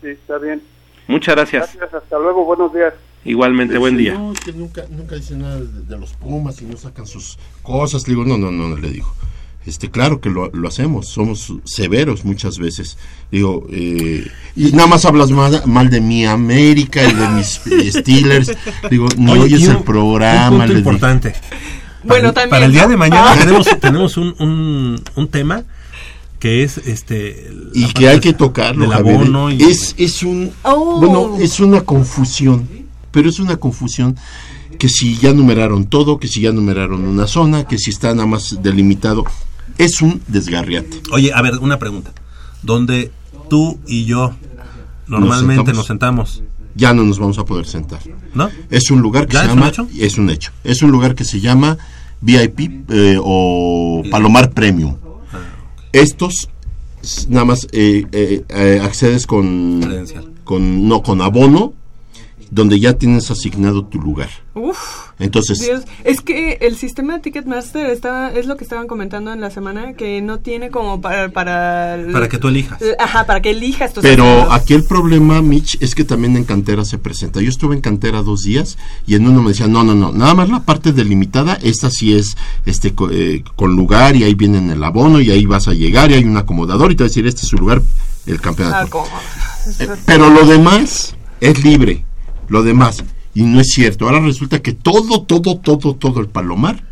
[0.00, 0.62] Sí, está bien.
[1.08, 1.76] Muchas gracias.
[1.76, 2.94] Gracias, hasta luego, buenos días.
[3.26, 4.14] Igualmente, buen día.
[4.14, 8.08] No, que nunca, nunca dicen nada de, de los Pumas y no sacan sus cosas.
[8.08, 9.14] Le digo, no, no, no, no le digo.
[9.64, 12.96] Este, claro que lo, lo hacemos, somos severos muchas veces.
[13.30, 14.26] Digo, eh,
[14.56, 18.52] y nada más hablas mal, mal de mi América y de mis eh, Steelers.
[18.90, 20.50] Digo, ni Oye, oyes un- el programa.
[20.50, 21.34] un punto importante.
[22.04, 22.88] Bueno, para, también, para el día ¿no?
[22.88, 23.36] de mañana Ah.
[23.38, 25.62] tenemos, tenemos un, un, un tema
[26.40, 29.14] que es este y que hay que tocarlo Javier.
[29.14, 30.98] abono y- es es un Oh.
[30.98, 32.68] bueno es una confusión
[33.12, 34.16] pero es una confusión
[34.76, 38.26] que si ya numeraron todo que si ya numeraron una zona que si está nada
[38.26, 39.24] más delimitado
[39.84, 42.12] es un desgarriate Oye, a ver, una pregunta.
[42.62, 43.10] Donde
[43.50, 44.32] tú y yo
[45.06, 46.42] normalmente nos sentamos,
[46.74, 48.00] ya no nos vamos a poder sentar
[48.34, 48.48] ¿no?
[48.70, 49.88] es un lugar que ¿Ya se es un llama hecho?
[49.98, 51.76] es un hecho es un lugar que se llama
[52.22, 54.96] VIP eh, o Palomar Premium
[55.32, 55.38] Ah,
[55.92, 56.48] estos
[57.28, 60.30] nada más eh, eh, eh, accedes con Credencial.
[60.44, 61.74] con no con abono
[62.54, 64.28] donde ya tienes asignado tu lugar.
[64.54, 64.76] Uf.
[65.18, 69.40] Entonces, Dios, es que el sistema de Ticketmaster estaba, es lo que estaban comentando en
[69.40, 71.30] la semana, que no tiene como para...
[71.30, 72.78] Para, que tú elijas.
[72.98, 76.84] Ajá, para que elijas tus Pero aquí el problema, Mitch, es que también en cantera
[76.84, 77.40] se presenta.
[77.40, 78.76] Yo estuve en cantera dos días
[79.06, 82.14] y en uno me decían, no, no, no, nada más la parte delimitada, esta sí
[82.14, 85.68] es este co- eh, con lugar y ahí viene en el abono y ahí vas
[85.68, 87.80] a llegar y hay un acomodador y te va a decir, este es su lugar,
[88.26, 89.04] el campeonato.
[89.10, 89.20] Ah.
[89.78, 92.04] Eh, pero lo demás es libre,
[92.52, 93.02] lo demás.
[93.34, 94.06] Y no es cierto.
[94.06, 96.84] Ahora resulta que todo, todo, todo, todo el palomar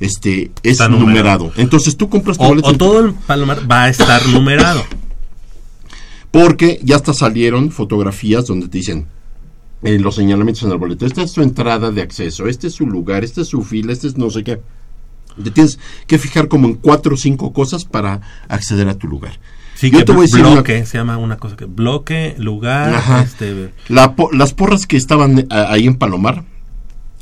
[0.00, 1.06] este, es Está numerado.
[1.46, 1.52] numerado.
[1.56, 4.82] Entonces tú compras tu O, boleto o todo el palomar va a estar numerado.
[6.30, 9.06] Porque ya hasta salieron fotografías donde te dicen
[9.82, 11.04] eh, los señalamientos en el boleto.
[11.04, 14.08] Esta es su entrada de acceso, este es su lugar, este es su fila, este
[14.08, 14.60] es no sé qué.
[15.42, 19.38] Te tienes que fijar como en cuatro o cinco cosas para acceder a tu lugar.
[19.78, 22.34] Sí, Yo que te voy a decir una- bloque, se llama una cosa que bloque,
[22.38, 23.22] lugar, Ajá.
[23.22, 26.42] este La po- las porras que estaban eh, ahí en Palomar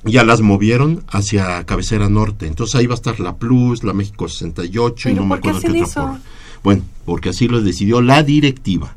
[0.05, 2.47] ya las movieron hacia cabecera norte.
[2.47, 5.61] Entonces ahí va a estar la Plus, la México 68 y ¿Pero no me acuerdo
[5.61, 6.21] qué otra porra.
[6.65, 8.95] Bueno, porque así lo decidió la directiva.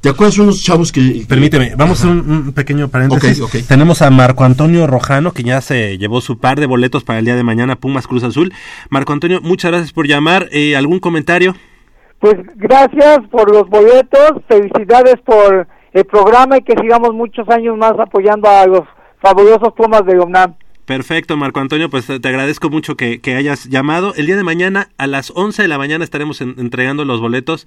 [0.00, 1.24] ¿Te acuerdas unos chavos que...
[1.28, 3.42] Permíteme, vamos a un, un pequeño paréntesis.
[3.66, 7.24] Tenemos a Marco Antonio Rojano, que ya se llevó su par de boletos para el
[7.24, 8.52] día de mañana, Pumas Cruz Azul.
[8.88, 10.48] Marco Antonio, muchas gracias por llamar.
[10.52, 11.56] Eh, ¿Algún comentario?
[12.20, 17.92] Pues gracias por los boletos, felicidades por el programa y que sigamos muchos años más
[17.98, 18.82] apoyando a los
[19.20, 20.54] fabulosos Pumas de UNAM.
[20.86, 24.12] Perfecto, Marco Antonio, pues te agradezco mucho que, que hayas llamado.
[24.16, 27.66] El día de mañana a las 11 de la mañana estaremos en- entregando los boletos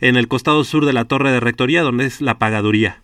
[0.00, 3.00] en el costado sur de la torre de rectoría, donde es la pagaduría.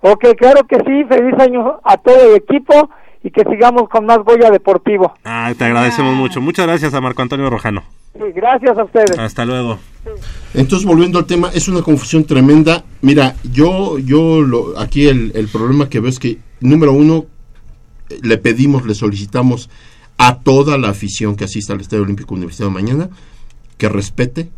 [0.00, 2.88] Ok, claro que sí, feliz año a todo el equipo
[3.22, 5.14] y que sigamos con más Goya Deportivo.
[5.24, 6.40] Ah, te agradecemos mucho.
[6.40, 7.82] Muchas gracias a Marco Antonio Rojano.
[8.14, 9.18] Sí, gracias a ustedes.
[9.18, 9.78] Hasta luego.
[10.54, 12.84] Entonces, volviendo al tema, es una confusión tremenda.
[13.02, 17.26] Mira, yo, yo lo, aquí el, el problema que veo es que, número uno,
[18.22, 19.70] le pedimos, le solicitamos
[20.18, 23.08] a toda la afición que asista al Estadio Olímpico Universitario mañana
[23.78, 24.50] que respete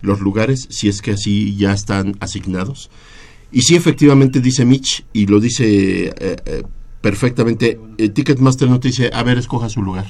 [0.00, 2.90] los lugares si es que así ya están asignados.
[3.52, 6.62] Y sí, efectivamente, dice Mitch, y lo dice eh, eh,
[7.00, 10.06] perfectamente, eh, Ticketmaster no te dice, a ver, escoja su lugar.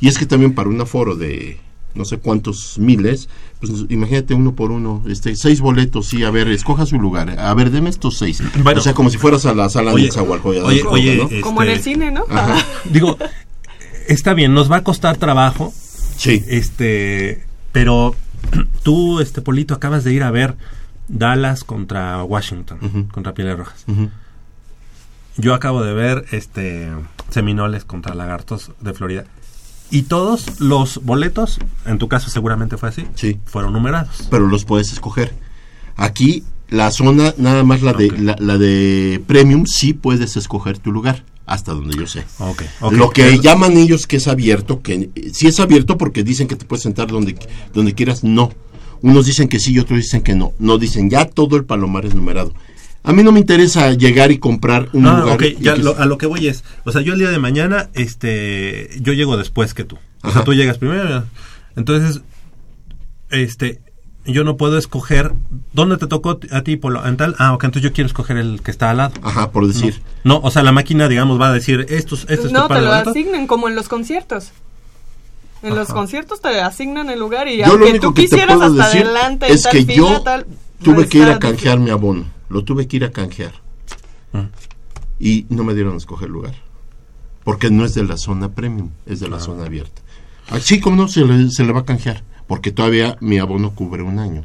[0.00, 1.58] Y es que también para un aforo de
[1.94, 3.28] no sé cuántos miles,
[3.58, 7.52] pues imagínate uno por uno, este, seis boletos, sí, a ver, escoja su lugar, a
[7.54, 8.40] ver, deme estos seis.
[8.62, 8.78] Bueno.
[8.78, 10.62] o sea, como si fueras a la sala Oye, de Zahualcoya.
[10.64, 12.24] oye, oye, este- Como en el cine, ¿no?
[12.30, 12.64] Ajá.
[12.84, 13.16] Digo,
[14.06, 15.72] está bien, nos va a costar trabajo.
[16.16, 16.44] Sí.
[16.46, 17.42] Este,
[17.72, 18.14] pero
[18.84, 20.56] tú, este Polito, acabas de ir a ver
[21.08, 23.84] Dallas contra Washington, contra Pieles Rojas.
[23.88, 24.10] Ujú.
[25.38, 26.88] Yo acabo de ver este
[27.30, 29.24] Seminoles contra Lagartos de Florida.
[29.90, 33.38] Y todos los boletos, en tu caso seguramente fue así, Sí.
[33.46, 34.26] fueron numerados.
[34.30, 35.32] pero los puedes escoger.
[35.96, 40.92] Aquí la zona, nada más la de la, la de premium, sí puedes escoger tu
[40.92, 42.24] lugar, hasta donde yo sé.
[42.38, 42.92] Ok, ok.
[42.92, 46.48] Lo que Es- llaman ellos que es abierto, que eh, sí es abierto porque dicen
[46.48, 47.38] que te puedes sentar donde,
[47.72, 48.50] donde quieras, no.
[49.00, 50.52] Unos dicen que sí y otros dicen que no.
[50.58, 52.52] No dicen, ya todo el palomar es numerado.
[53.04, 55.38] A mí no me interesa llegar y comprar un No, lugar.
[55.60, 57.88] ya que- lo- a lo que voy es, o sea, yo el día de mañana,
[57.94, 59.96] este, yo llego después que tú.
[59.96, 60.32] O Ajá.
[60.32, 61.24] sea, tú llegas primero.
[61.76, 62.20] Entonces,
[63.30, 63.80] este,
[64.26, 65.32] yo no puedo escoger
[65.72, 67.34] dónde te tocó a ti, Polo, en tal.
[67.38, 69.14] Ah, ok, entonces yo quiero escoger el que está al lado.
[69.22, 70.02] Ajá, por decir.
[70.24, 72.86] No, no, o sea, la máquina, digamos, va a decir, estos, estos no, te lo
[72.88, 73.08] boletos.
[73.08, 74.50] asignan como en los conciertos.
[75.62, 78.28] En los conciertos te asignan el lugar y Yo lo aunque único tú que te
[78.28, 80.46] quisieras puedo hasta decir adelante, es tal que fila, yo tal,
[80.84, 82.26] tuve que ir a canjear mi abono.
[82.48, 83.52] Lo tuve que ir a canjear.
[85.18, 86.54] Y no me dieron a escoger lugar.
[87.44, 90.02] Porque no es de la zona premium, es de la zona abierta.
[90.50, 92.22] Así como no, se le, se le va a canjear.
[92.46, 94.44] Porque todavía mi abono cubre un año.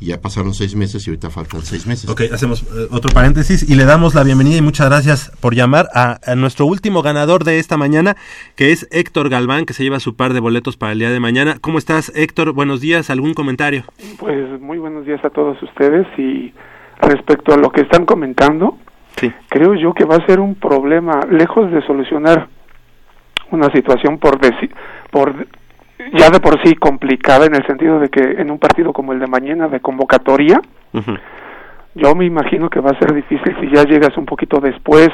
[0.00, 2.08] Y ya pasaron seis meses y ahorita faltan seis meses.
[2.08, 5.88] Ok, hacemos eh, otro paréntesis y le damos la bienvenida y muchas gracias por llamar
[5.92, 8.16] a, a nuestro último ganador de esta mañana,
[8.54, 11.18] que es Héctor Galván, que se lleva su par de boletos para el día de
[11.18, 11.56] mañana.
[11.60, 12.52] ¿Cómo estás, Héctor?
[12.52, 13.10] Buenos días.
[13.10, 13.84] ¿Algún comentario?
[14.20, 16.54] Pues muy buenos días a todos ustedes y
[17.00, 18.76] respecto a lo que están comentando,
[19.48, 22.46] creo yo que va a ser un problema, lejos de solucionar
[23.50, 24.70] una situación por, deci-
[25.10, 25.34] por
[26.14, 29.18] ya de por sí complicada en el sentido de que en un partido como el
[29.18, 30.60] de mañana de convocatoria,
[31.94, 35.08] yo me imagino que va a ser difícil si ya llegas un poquito después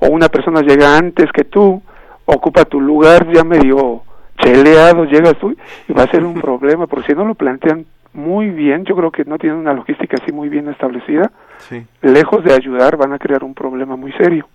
[0.00, 1.82] o una persona llega antes que tú,
[2.24, 4.02] ocupa tu lugar ya medio
[4.38, 5.54] cheleado, llegas tú
[5.88, 9.10] y va a ser un problema, porque si no lo plantean muy bien, yo creo
[9.10, 11.84] que no tienen una logística así muy bien establecida, Sí.
[12.02, 14.48] lejos de ayudar van a crear un problema muy serio.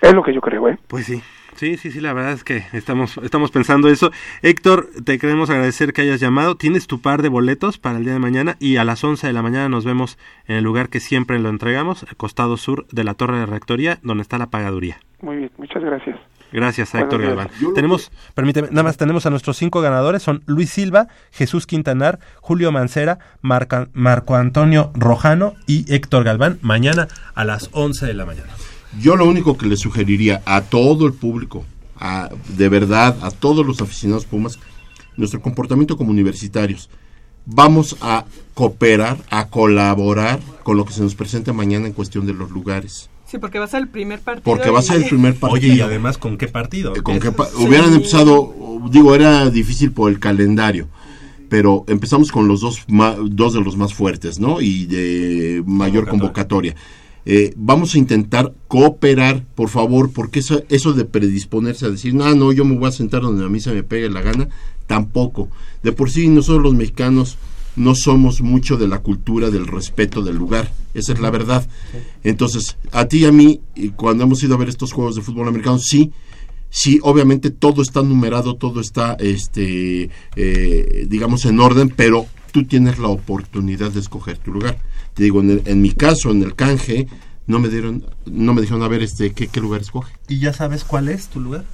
[0.00, 0.78] Es lo que yo creo, ¿eh?
[0.88, 1.22] Pues sí.
[1.54, 4.12] Sí, sí, sí, la verdad es que estamos, estamos pensando eso.
[4.42, 6.54] Héctor, te queremos agradecer que hayas llamado.
[6.56, 9.32] Tienes tu par de boletos para el día de mañana y a las 11 de
[9.32, 13.02] la mañana nos vemos en el lugar que siempre lo entregamos, el costado sur de
[13.02, 14.98] la Torre de Rectoría, donde está la pagaduría.
[15.20, 16.16] Muy bien, muchas gracias.
[16.52, 17.22] Gracias a Héctor.
[17.22, 17.48] Galván.
[17.74, 22.72] Tenemos, permíteme, nada más tenemos a nuestros cinco ganadores, son Luis Silva, Jesús Quintanar, Julio
[22.72, 28.48] Mancera, Marca- Marco Antonio Rojano y Héctor Galván, mañana a las 11 de la mañana.
[28.98, 31.64] Yo lo único que le sugeriría a todo el público,
[32.00, 34.58] a- de verdad, a todos los aficionados Pumas,
[35.16, 36.88] nuestro comportamiento como universitarios.
[37.44, 42.34] Vamos a cooperar, a colaborar con lo que se nos presenta mañana en cuestión de
[42.34, 43.10] los lugares.
[43.30, 44.42] Sí, porque va a ser el primer partido.
[44.44, 45.52] Porque va a ser el primer partido.
[45.70, 46.94] Oye, y además, ¿con qué partido?
[47.02, 47.52] Con qué pa- Sí.
[47.66, 48.54] hubieran empezado,
[48.90, 50.88] digo, era difícil por el calendario,
[51.50, 54.60] pero empezamos con los dos, ma- dos de los más fuertes, ¿no?
[54.62, 56.74] Y de mayor convocatoria.
[57.26, 62.34] Eh, vamos a intentar cooperar, por favor, porque eso, eso de predisponerse a decir, no,
[62.34, 64.48] no, yo me voy a sentar donde a mí se me pegue la gana,
[64.86, 65.50] tampoco.
[65.82, 67.36] De por sí, nosotros los mexicanos
[67.78, 71.66] no somos mucho de la cultura del respeto del lugar, esa es la verdad.
[72.24, 73.60] Entonces, a ti y a mí,
[73.96, 76.12] cuando hemos ido a ver estos juegos de fútbol americano, sí,
[76.70, 82.98] sí, obviamente todo está numerado, todo está, este, eh, digamos, en orden, pero tú tienes
[82.98, 84.78] la oportunidad de escoger tu lugar.
[85.14, 87.06] Te digo, en, el- en mi caso, en el canje,
[87.46, 90.12] no me dieron, no me dijeron a ver, este, qué, qué lugar escoge.
[90.28, 91.64] ¿Y ya sabes cuál es tu lugar?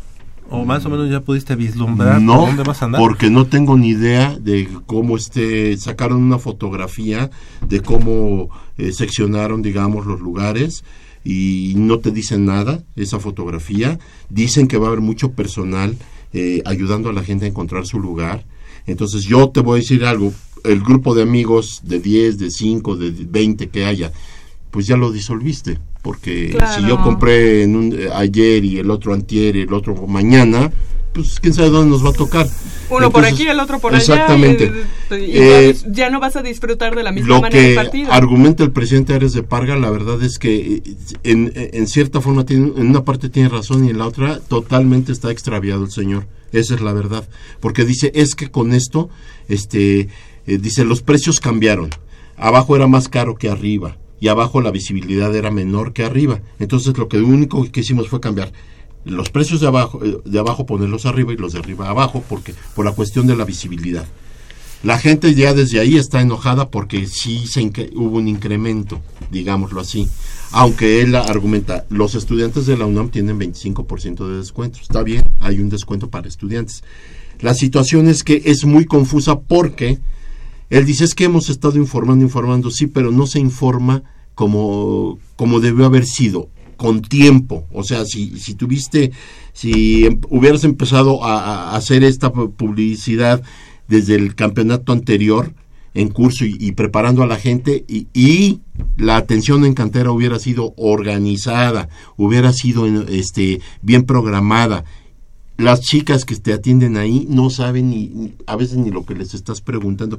[0.50, 3.00] ¿O más o menos ya pudiste vislumbrar No, por dónde vas a andar?
[3.00, 7.30] porque no tengo ni idea de cómo este sacaron una fotografía
[7.66, 10.84] de cómo eh, seccionaron, digamos, los lugares
[11.24, 13.98] y no te dicen nada esa fotografía.
[14.28, 15.96] Dicen que va a haber mucho personal
[16.32, 18.44] eh, ayudando a la gente a encontrar su lugar.
[18.86, 20.32] Entonces yo te voy a decir algo,
[20.64, 24.12] el grupo de amigos de 10, de 5, de 20 que haya,
[24.70, 26.72] pues ya lo disolviste, porque Claro.
[26.82, 30.70] si yo compré en un, eh, ayer y el otro antier y el otro mañana,
[31.14, 32.46] pues quién sabe dónde nos va a tocar.
[32.90, 34.64] Uno por aquí, el otro por Exactamente.
[35.10, 35.18] allá.
[35.18, 37.74] y Eh, ya, ya no vas a disfrutar de la misma lo manera que el
[37.76, 38.12] partido.
[38.12, 40.82] argumenta el presidente Ares de Parga, la verdad es que eh,
[41.22, 45.10] en, en cierta forma tiene, en una parte tiene razón y en la otra totalmente
[45.12, 46.26] está extraviado el señor.
[46.52, 47.26] Esa es la verdad.
[47.60, 49.08] Porque dice, es que con esto,
[49.48, 50.00] este,
[50.46, 51.88] eh, dice, los precios cambiaron.
[52.36, 56.40] Abajo era más caro que arriba y abajo la visibilidad era menor que arriba.
[56.58, 58.54] Entonces lo que único que hicimos fue cambiar
[59.04, 62.54] los precios de abajo, eh, de abajo ponerlos arriba y los de arriba abajo porque
[62.74, 64.06] por la cuestión de la visibilidad.
[64.82, 67.60] La gente ya desde ahí está enojada porque sí se
[67.96, 70.08] hubo un incremento, digámoslo así.
[70.52, 74.78] Aunque él argumenta, los estudiantes de la UNAM tienen 25% de descuento.
[74.80, 76.82] Está bien, hay un descuento para estudiantes.
[77.40, 79.98] La situación es que es muy confusa porque
[80.70, 84.02] él dice es que hemos estado informando, informando, sí, pero no se informa
[84.34, 87.66] como, como debió haber sido, con tiempo.
[87.72, 89.12] O sea, si, si tuviste,
[89.52, 93.42] si em- hubieras empezado a, hacer esta pu- publicidad
[93.88, 95.54] desde el campeonato anterior
[95.94, 98.60] en curso y, preparando a la gente y, y
[98.96, 104.84] la atención en cantera hubiera sido organizada, hubiera sido este bien programada.
[105.56, 109.34] Las chicas que te atienden ahí no saben ni- a veces ni lo que les
[109.34, 110.18] estás preguntando.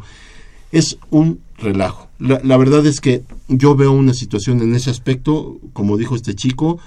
[0.78, 2.08] Es un relajo.
[2.20, 6.36] La, la verdad es que yo veo una situación en ese aspecto, como dijo este
[6.36, 6.80] chico,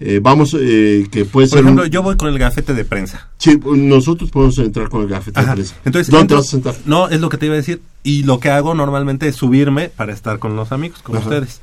[0.00, 1.60] eh, vamos, eh, que puede Por ser...
[1.60, 3.28] un- ejemplo, yo voy con el gafete de prensa.
[3.38, 5.50] Sí, nosotros podemos entrar con el gafete Ajá.
[5.50, 5.74] de prensa.
[5.84, 6.74] Entonces, ¿Dónde entro- te vas a sentar?
[6.86, 7.82] No, es lo que te iba a decir.
[8.02, 11.24] Y lo que hago normalmente es subirme para estar con los amigos, con Ajá.
[11.28, 11.60] ustedes.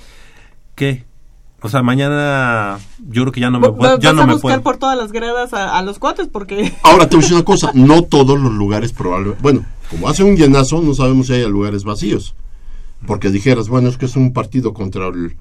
[0.76, 1.04] ¿Qué?
[1.62, 2.78] O sea, mañana
[3.10, 4.00] yo creo que ya no me puedo.
[4.00, 4.62] Ya a no me buscar puedo.
[4.62, 6.72] por todas las gradas a, a los cuates porque...
[6.84, 10.24] Ahora te voy a decir una cosa, no todos los lugares probablemente, bueno, como hace
[10.24, 12.36] un llenazo, no sabemos si hay lugares vacíos.
[13.06, 15.36] Porque dijeras, bueno, es que es un partido contra el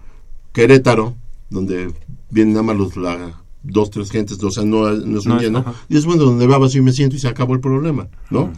[0.52, 1.14] Querétaro,
[1.50, 1.92] donde
[2.30, 5.40] vienen nada más los, la, dos, tres gentes, o sea, no, no es un No,
[5.40, 5.58] lleno.
[5.60, 5.74] ajá.
[5.88, 8.52] Y es bueno, donde va vacío y me siento y se acabó el problema, ¿no?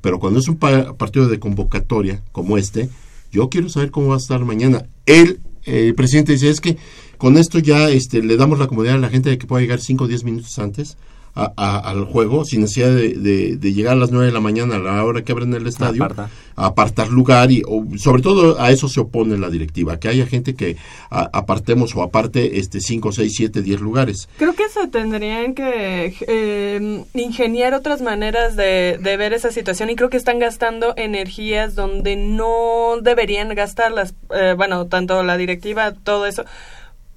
[0.00, 2.90] Pero cuando es un pa- partido de convocatoria como este,
[3.32, 4.84] yo quiero saber cómo va a estar mañana.
[5.06, 6.76] Él, eh, el presidente dice, es que
[7.18, 9.80] con esto ya este, le damos la comodidad a la gente de que pueda llegar
[9.80, 10.96] 5 o 10 minutos antes
[11.34, 14.40] a- a- al juego, sin necesidad de, de- de llegar a las 9 de la
[14.40, 16.30] mañana a la hora que abren el estadio, Aparta.
[16.56, 20.26] a apartar lugar y o- sobre todo a eso se opone la directiva, que haya
[20.26, 20.76] gente que
[21.10, 24.28] a- apartemos o aparte este 5, 6, 7, 10 lugares.
[24.38, 29.96] Creo que se tendrían que eh, ingeniar otras maneras de, de ver esa situación y
[29.96, 34.14] creo que están gastando energías donde no deberían gastarlas.
[34.34, 36.44] Eh, bueno, tanto la directiva, todo eso.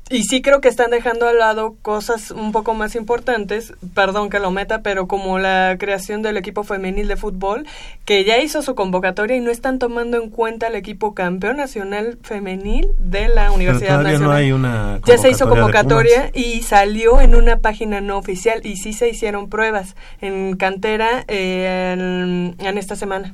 [0.10, 4.40] Y sí creo que están dejando al lado cosas un poco más importantes, perdón que
[4.40, 7.66] lo meta, pero como la creación del equipo femenil de fútbol,
[8.06, 12.18] que ya hizo su convocatoria y no están tomando en cuenta el equipo campeón nacional
[12.22, 14.22] femenil de la Universidad Nacional.
[14.22, 18.78] no hay una ya se hizo convocatoria y salió en una página no oficial y
[18.78, 23.34] sí se hicieron pruebas en cantera eh, en, en esta semana.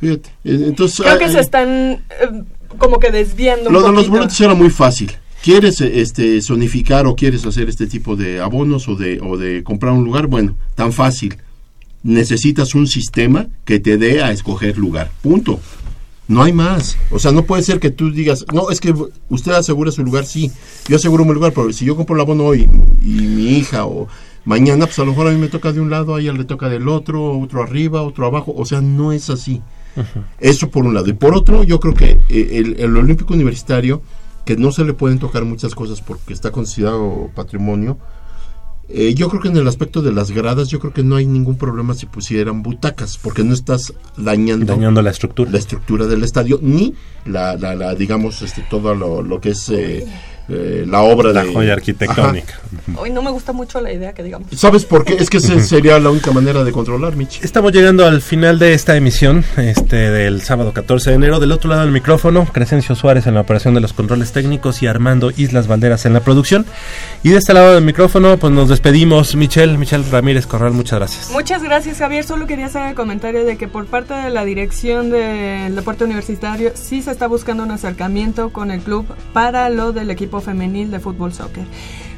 [0.00, 1.00] Fíjate, eh, entonces...
[1.00, 1.68] Creo que ah, se están
[2.10, 2.42] eh,
[2.78, 5.16] como que desviando Lo un de los boletos era muy fácil.
[5.42, 9.92] ¿Quieres este zonificar o quieres hacer este tipo de abonos o de, o de comprar
[9.92, 10.26] un lugar?
[10.26, 11.36] Bueno, tan fácil.
[12.02, 15.10] Necesitas un sistema que te dé a escoger lugar.
[15.22, 15.60] Punto.
[16.28, 16.98] No hay más.
[17.10, 18.92] O sea, no puede ser que tú digas, no, es que
[19.28, 20.50] usted asegura su lugar, sí.
[20.88, 22.68] Yo aseguro mi lugar, pero si yo compro el abono hoy
[23.02, 24.08] y mi hija o
[24.44, 26.44] mañana, pues a lo mejor a mí me toca de un lado, a ella le
[26.44, 28.52] toca del otro, otro arriba, otro abajo.
[28.56, 29.62] O sea, no es así.
[30.40, 31.08] Eso por un lado.
[31.08, 34.02] Y por otro, yo creo que eh, el, el Olímpico Universitario,
[34.46, 37.98] que no se le pueden tocar muchas cosas porque está considerado patrimonio,
[38.88, 41.26] eh, yo creo que en el aspecto de las gradas, yo creo que no hay
[41.26, 45.50] ningún problema si pusieran butacas, porque no estás dañando, Dañando la estructura.
[45.50, 46.94] la estructura del estadio, ni
[47.24, 50.06] la, la, la, digamos, este, todo lo, lo que es eh,
[50.48, 51.52] eh, la obra La de...
[51.52, 52.60] joya arquitectónica.
[52.96, 54.48] Hoy no me gusta mucho la idea que digamos.
[54.52, 55.14] ¿Sabes por qué?
[55.14, 57.42] Es que esa sería la única manera de controlar, Mitch.
[57.42, 61.40] Estamos llegando al final de esta emisión este del sábado 14 de enero.
[61.40, 64.86] Del otro lado del micrófono, Crescencio Suárez en la operación de los controles técnicos y
[64.86, 66.64] Armando Islas Valderas en la producción.
[67.22, 69.34] Y de este lado del micrófono, pues nos despedimos.
[69.34, 71.30] Michelle, Michelle Ramírez Corral, muchas gracias.
[71.30, 72.24] Muchas gracias, Javier.
[72.24, 76.72] Solo quería hacer el comentario de que por parte de la dirección del deporte universitario
[76.74, 81.00] sí se está buscando un acercamiento con el club para lo del equipo femenil de
[81.00, 81.64] fútbol soccer.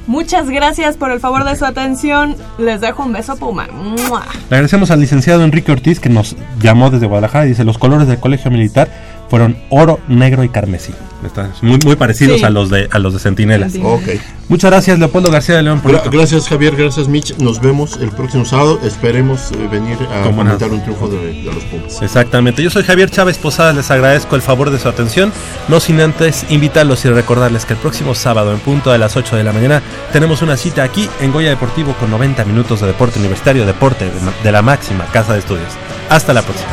[0.06, 2.34] Muchas gracias por el favor de su atención.
[2.58, 3.68] Les dejo un beso, Puma.
[3.70, 4.24] ¡Mua!
[4.48, 8.08] Le agradecemos al licenciado Enrique Ortiz que nos llamó desde Guadalajara y dice los colores
[8.08, 8.88] del colegio militar
[9.28, 10.92] fueron oro, negro y carmesí.
[11.26, 12.44] Están muy, muy parecidos Sí.
[12.44, 13.72] a los de a los de Centinelas.
[13.72, 13.96] Centinela.
[13.96, 14.20] Ok.
[14.48, 15.80] Muchas gracias, Leopoldo García de León.
[15.80, 17.36] por Gra- gracias Javier, gracias Mitch.
[17.38, 18.78] Nos vemos el próximo sábado.
[18.84, 22.00] Esperemos eh, venir a comentar un triunfo de, de los Pumas.
[22.02, 22.62] Exactamente.
[22.62, 25.32] Yo soy Javier Chávez Posadas, les agradezco el favor de su atención.
[25.66, 29.34] No sin antes invitarlos y recordarles que el próximo sábado, en punto de las 8
[29.34, 29.82] de la mañana,
[30.12, 34.12] tenemos una cita aquí en Goya Deportivo con 90 minutos de deporte universitario, deporte de,
[34.44, 35.68] de la máxima casa de estudios.
[36.08, 36.68] Hasta la próxima.